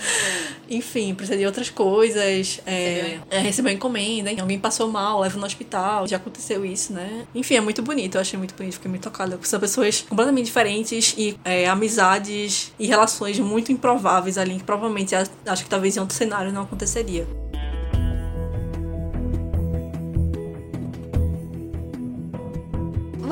Enfim, 0.73 1.15
precisa 1.15 1.39
de 1.39 1.45
outras 1.45 1.69
coisas. 1.69 2.61
É, 2.65 3.19
é, 3.31 3.39
recebeu 3.41 3.73
encomenda, 3.73 4.31
hein? 4.31 4.41
alguém 4.41 4.59
passou 4.59 4.91
mal, 4.91 5.21
leva 5.21 5.39
no 5.39 5.45
hospital. 5.45 6.07
Já 6.07 6.17
aconteceu 6.17 6.65
isso, 6.65 6.93
né? 6.95 7.27
Enfim, 7.35 7.57
é 7.57 7.61
muito 7.61 7.83
bonito. 7.83 8.17
Eu 8.17 8.23
achei 8.23 8.39
muito 8.39 8.55
bonito, 8.55 8.75
fiquei 8.75 8.91
muito 8.91 9.03
tocada. 9.03 9.39
São 9.43 9.61
pessoas 9.61 10.01
completamente 10.01 10.47
diferentes 10.47 11.15
e 11.19 11.37
é, 11.45 11.69
amizades 11.69 12.73
e 12.79 12.87
relações 12.87 13.39
muito 13.39 13.71
improváveis 13.71 14.39
ali, 14.39 14.57
que 14.57 14.65
provavelmente 14.65 15.15
acho 15.15 15.65
que 15.65 15.69
talvez 15.69 15.97
em 15.97 16.01
outro 16.01 16.17
cenário 16.17 16.53
não 16.53 16.63
aconteceria. 16.63 17.27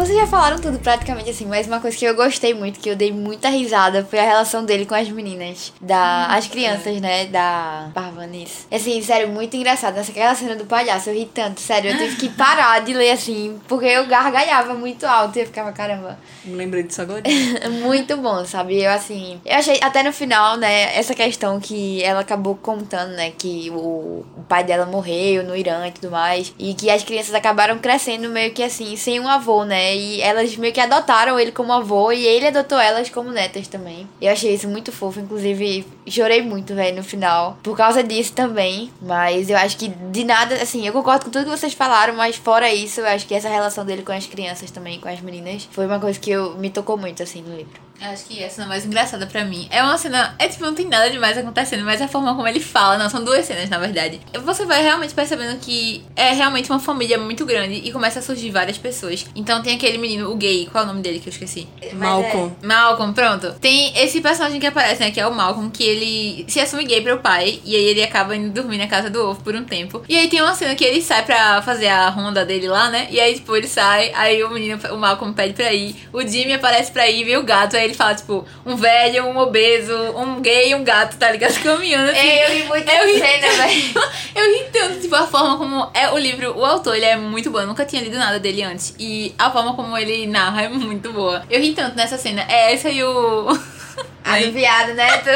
Vocês 0.01 0.17
já 0.17 0.27
falaram 0.27 0.59
tudo 0.59 0.79
praticamente 0.79 1.29
assim, 1.29 1.45
mas 1.45 1.67
uma 1.67 1.79
coisa 1.79 1.95
que 1.95 2.07
eu 2.07 2.15
gostei 2.15 2.55
muito, 2.55 2.81
que 2.81 2.89
eu 2.89 2.97
dei 2.97 3.13
muita 3.13 3.51
risada, 3.51 4.03
foi 4.03 4.19
a 4.19 4.23
relação 4.23 4.65
dele 4.65 4.87
com 4.87 4.95
as 4.95 5.11
meninas. 5.11 5.75
Da. 5.79 6.25
As 6.29 6.47
crianças, 6.47 6.99
né? 7.03 7.27
Da 7.27 7.91
Parvanis. 7.93 8.67
Assim, 8.73 9.03
sério, 9.03 9.29
muito 9.29 9.55
engraçado. 9.55 9.99
Essa 9.99 10.11
aquela 10.11 10.35
cena 10.35 10.57
do 10.57 10.65
palhaço, 10.65 11.11
eu 11.11 11.15
ri 11.15 11.27
tanto, 11.27 11.61
sério. 11.61 11.91
Eu 11.91 11.99
tive 11.99 12.17
que 12.17 12.29
parar 12.35 12.81
de 12.81 12.95
ler 12.95 13.11
assim, 13.11 13.61
porque 13.69 13.85
eu 13.85 14.07
gargalhava 14.07 14.73
muito 14.73 15.05
alto 15.05 15.37
e 15.37 15.43
eu 15.43 15.47
ficava, 15.47 15.71
caramba. 15.71 16.19
Me 16.47 16.55
lembrei 16.55 16.83
disso 16.83 17.03
agora. 17.03 17.23
muito 17.71 18.17
bom, 18.17 18.43
sabe? 18.47 18.83
Eu 18.83 18.91
assim. 18.91 19.39
Eu 19.45 19.57
achei 19.57 19.79
até 19.83 20.03
no 20.03 20.15
final, 20.15 20.57
né, 20.57 20.97
essa 20.97 21.15
questão 21.15 21.61
que 21.61 22.03
ela 22.03 22.21
acabou 22.21 22.55
contando, 22.55 23.11
né? 23.11 23.33
Que 23.37 23.69
o, 23.69 24.25
o 24.35 24.45
pai 24.49 24.65
dela 24.65 24.87
morreu 24.87 25.45
no 25.45 25.55
Irã 25.55 25.87
e 25.87 25.93
tudo 25.93 26.11
mais. 26.11 26.55
E 26.59 26.73
que 26.73 26.89
as 26.89 27.05
crianças 27.05 27.35
acabaram 27.35 27.79
crescendo 27.79 28.31
meio 28.31 28.55
que 28.55 28.63
assim, 28.63 28.97
sem 28.97 29.21
um 29.21 29.29
avô, 29.29 29.63
né? 29.63 29.90
E 29.95 30.21
elas 30.21 30.57
meio 30.57 30.73
que 30.73 30.81
adotaram 30.81 31.39
ele 31.39 31.53
como 31.53 31.73
avô 31.73 32.13
e 32.13 32.27
ele 32.27 32.47
adotou 32.47 32.79
elas 32.79 33.09
como 33.09 33.31
netas 33.31 33.69
também. 33.69 34.09
Eu 34.21 34.33
achei 34.33 34.55
isso 34.55 34.69
muito 34.69 34.93
fofo, 34.93 35.21
inclusive 35.21 35.87
chorei 36.07 36.43
muito, 36.43 36.75
velho, 36.75 36.97
no 36.97 37.03
final. 37.03 37.59
Por 37.63 37.77
causa 37.77 38.03
disso 38.03 38.33
também. 38.33 38.91
Mas 39.01 39.49
eu 39.49 39.57
acho 39.57 39.77
que 39.77 39.89
de 39.89 40.25
nada, 40.25 40.55
assim, 40.57 40.87
eu 40.87 40.93
concordo 40.93 41.27
com 41.27 41.31
tudo 41.31 41.45
que 41.45 41.59
vocês 41.59 41.73
falaram, 41.73 42.15
mas 42.15 42.37
fora 42.37 42.73
isso, 42.73 43.01
eu 43.01 43.07
acho 43.07 43.27
que 43.27 43.35
essa 43.35 43.49
relação 43.49 43.85
dele 43.85 44.03
com 44.03 44.13
as 44.13 44.27
crianças 44.27 44.71
também, 44.71 45.01
com 45.01 45.09
as 45.09 45.21
meninas, 45.21 45.69
foi 45.71 45.87
uma 45.87 45.99
coisa 45.99 46.19
que 46.19 46.31
eu, 46.31 46.57
me 46.57 46.71
tocou 46.71 46.97
muito, 46.97 47.23
assim, 47.23 47.43
no 47.43 47.57
livro. 47.57 47.90
Acho 48.01 48.25
que 48.25 48.43
é 48.43 48.47
a 48.47 48.51
cena 48.51 48.67
mais 48.67 48.85
engraçada 48.85 49.27
pra 49.27 49.45
mim. 49.45 49.69
É 49.71 49.83
uma 49.83 49.99
cena. 49.99 50.35
É 50.39 50.49
tipo, 50.49 50.65
não 50.65 50.75
tem 50.75 50.87
nada 50.87 51.11
demais 51.11 51.37
acontecendo, 51.37 51.85
mas 51.85 52.01
a 52.01 52.09
forma 52.09 52.35
como 52.35 52.49
ele 52.49 52.61
fala. 52.61 52.97
Não, 52.97 53.11
são 53.11 53.23
duas 53.23 53.45
cenas, 53.45 53.69
na 53.69 53.79
verdade. 53.79 54.21
Você 54.43 54.65
vai 54.65 54.83
realmente 54.83 55.15
percebendo 55.15 55.59
que 55.61 56.03
é 56.17 56.33
realmente 56.33 56.71
uma 56.71 56.81
família 56.81 57.19
muito 57.19 57.45
grande 57.45 57.75
e 57.75 57.93
começa 57.93 58.21
a 58.21 58.23
surgir 58.23 58.51
várias 58.51 58.79
pessoas. 58.79 59.27
Então 59.35 59.63
tem 59.63 59.77
aquele 59.77 59.99
menino, 59.99 60.31
o 60.31 60.37
gay, 60.37 60.67
qual 60.71 60.83
é 60.83 60.87
o 60.87 60.89
nome 60.89 61.03
dele 61.03 61.21
que 61.21 61.29
eu 61.29 61.33
esqueci? 61.33 61.69
Malcolm. 61.93 62.53
É... 62.63 62.67
Malcolm, 62.67 63.13
pronto. 63.13 63.53
Tem 63.61 63.93
esse 63.99 64.21
personagem 64.21 64.59
que 64.59 64.67
aparece, 64.67 65.01
né? 65.01 65.11
Que 65.11 65.21
é 65.21 65.27
o 65.27 65.35
Malcolm, 65.35 65.71
que 65.71 65.85
ele 65.85 66.47
se 66.49 66.59
assume 66.61 66.85
gay 66.85 67.03
pro 67.03 67.19
pai. 67.19 67.61
E 67.65 67.77
aí 67.77 67.85
ele 67.85 68.03
acaba 68.03 68.35
indo 68.35 68.51
dormir 68.51 68.79
na 68.79 68.87
casa 68.87 69.11
do 69.11 69.29
ovo 69.29 69.43
por 69.43 69.55
um 69.55 69.65
tempo. 69.65 70.03
E 70.09 70.17
aí 70.17 70.29
tem 70.29 70.41
uma 70.41 70.55
cena 70.55 70.75
que 70.75 70.85
ele 70.85 71.03
sai 71.03 71.25
pra 71.25 71.61
fazer 71.63 71.89
a 71.89 72.09
ronda 72.09 72.45
dele 72.45 72.69
lá, 72.69 72.89
né? 72.89 73.09
E 73.11 73.21
aí, 73.21 73.35
tipo, 73.35 73.55
ele 73.55 73.69
sai. 73.69 74.11
Aí 74.15 74.43
o 74.43 74.51
menino, 74.51 74.81
o 74.91 74.97
Malcolm 74.97 75.35
pede 75.35 75.53
pra 75.53 75.73
ir. 75.73 75.95
O 76.13 76.23
Jimmy 76.23 76.55
aparece 76.55 76.91
pra 76.91 77.09
ir, 77.09 77.25
vê 77.25 77.37
o 77.37 77.43
gato. 77.43 77.77
Aí 77.77 77.90
ele 77.91 77.97
fala, 77.97 78.15
tipo, 78.15 78.47
um 78.65 78.77
velho, 78.77 79.27
um 79.27 79.37
obeso, 79.39 79.95
um 80.17 80.41
gay 80.41 80.71
e 80.71 80.75
um 80.75 80.85
gato, 80.85 81.17
tá 81.17 81.31
ligado? 81.31 81.53
Caminhando 81.63 82.11
assim. 82.11 82.21
É, 82.21 82.47
eu 82.47 82.55
ri 82.57 82.65
muito 82.65 82.91
eu 82.91 83.07
ri, 83.07 83.19
cena, 83.19 83.49
velho. 83.49 83.95
eu 84.35 84.45
ri 84.55 84.65
tanto, 84.73 85.01
tipo, 85.01 85.15
a 85.15 85.27
forma 85.27 85.59
como 85.59 85.91
é 85.93 86.11
o 86.11 86.19
livro, 86.19 86.57
o 86.57 86.65
autor, 86.65 86.97
ele 86.97 87.05
é 87.05 87.17
muito 87.17 87.51
bom. 87.51 87.61
Eu 87.61 87.67
nunca 87.67 87.85
tinha 87.85 88.03
lido 88.03 88.17
nada 88.17 88.39
dele 88.39 88.63
antes. 88.63 88.95
E 88.99 89.35
a 89.39 89.51
forma 89.51 89.75
como 89.75 89.97
ele 89.97 90.27
narra 90.27 90.63
é 90.63 90.69
muito 90.69 91.13
boa. 91.13 91.45
Eu 91.51 91.61
ri 91.61 91.73
tanto 91.73 91.97
nessa 91.97 92.17
cena. 92.17 92.45
É 92.49 92.73
essa 92.73 92.89
e 92.89 93.03
o. 93.03 93.47
A 94.23 94.39
do 94.39 94.53
viado, 94.53 94.95
né? 94.95 95.19
Tu... 95.19 95.31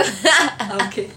ok. 0.84 1.10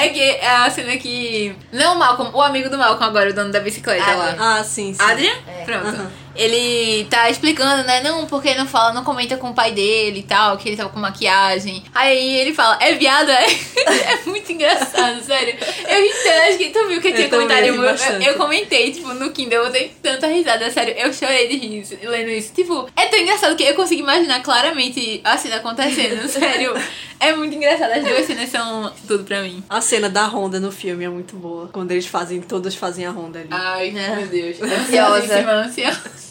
É 0.00 0.08
que 0.08 0.20
é 0.20 0.50
a 0.50 0.70
cena 0.70 0.96
que. 0.96 1.54
Não 1.70 1.94
o 1.94 1.98
Malcolm, 1.98 2.30
o 2.34 2.42
amigo 2.42 2.68
do 2.68 2.78
Malcolm 2.78 3.04
agora, 3.04 3.30
o 3.30 3.32
dono 3.32 3.52
da 3.52 3.60
bicicleta 3.60 4.02
Adrian. 4.02 4.36
lá. 4.36 4.58
Ah, 4.58 4.64
sim, 4.64 4.92
sim. 4.92 5.02
Adrian? 5.02 5.34
É. 5.46 5.64
Pronto. 5.64 6.21
Ele 6.34 7.04
tá 7.10 7.28
explicando, 7.28 7.84
né? 7.84 8.02
Não, 8.02 8.26
porque 8.26 8.54
não 8.54 8.66
fala, 8.66 8.92
não 8.92 9.04
comenta 9.04 9.36
com 9.36 9.50
o 9.50 9.54
pai 9.54 9.72
dele 9.72 10.20
e 10.20 10.22
tal, 10.22 10.56
que 10.56 10.68
ele 10.68 10.76
tava 10.76 10.88
com 10.88 10.98
maquiagem. 10.98 11.82
Aí 11.94 12.36
ele 12.40 12.54
fala, 12.54 12.78
é 12.80 12.94
viado, 12.94 13.30
é? 13.30 13.46
é 14.12 14.18
muito 14.26 14.50
engraçado, 14.50 15.20
sério. 15.24 15.54
Eu 15.88 16.02
ri 16.02 16.10
tanto, 16.22 16.48
acho 16.48 16.58
que 16.58 16.70
tu 16.70 16.88
viu 16.88 17.00
que 17.00 17.08
Eu 17.08 17.14
tinha 17.14 17.28
comentário. 17.28 17.72
ri 17.72 18.24
Eu, 18.24 18.32
eu 18.32 18.34
comentei, 18.34 18.92
tipo, 18.92 19.12
no 19.14 19.30
Kindle, 19.30 19.64
eu 19.64 19.70
dei 19.70 19.92
tanta 20.02 20.26
risada, 20.26 20.70
sério. 20.70 20.94
Eu 20.96 21.12
chorei 21.12 21.48
de 21.48 21.56
rir 21.56 21.86
lendo 22.02 22.30
isso. 22.30 22.52
Tipo, 22.54 22.88
é 22.96 23.06
tão 23.06 23.18
engraçado 23.18 23.56
que 23.56 23.64
eu 23.64 23.74
consigo 23.74 24.02
imaginar 24.02 24.42
claramente 24.42 25.20
a 25.24 25.36
cena 25.36 25.56
acontecendo, 25.56 26.26
sério. 26.28 26.74
É 27.20 27.32
muito 27.34 27.54
engraçado, 27.54 27.92
as 27.92 28.04
duas 28.04 28.26
cenas 28.26 28.48
são 28.48 28.92
tudo 29.06 29.24
pra 29.24 29.42
mim. 29.42 29.62
A 29.68 29.80
cena 29.80 30.08
da 30.08 30.26
Honda 30.26 30.58
no 30.58 30.72
filme 30.72 31.04
é 31.04 31.08
muito 31.08 31.36
boa. 31.36 31.68
Quando 31.68 31.92
eles 31.92 32.06
fazem, 32.06 32.40
todos 32.40 32.74
fazem 32.74 33.06
a 33.06 33.10
Honda 33.10 33.38
ali. 33.38 33.48
Ai, 33.50 33.90
meu 33.90 34.26
Deus. 34.26 34.60
Ansiosa. 34.60 35.50
ansiosa. 35.50 36.21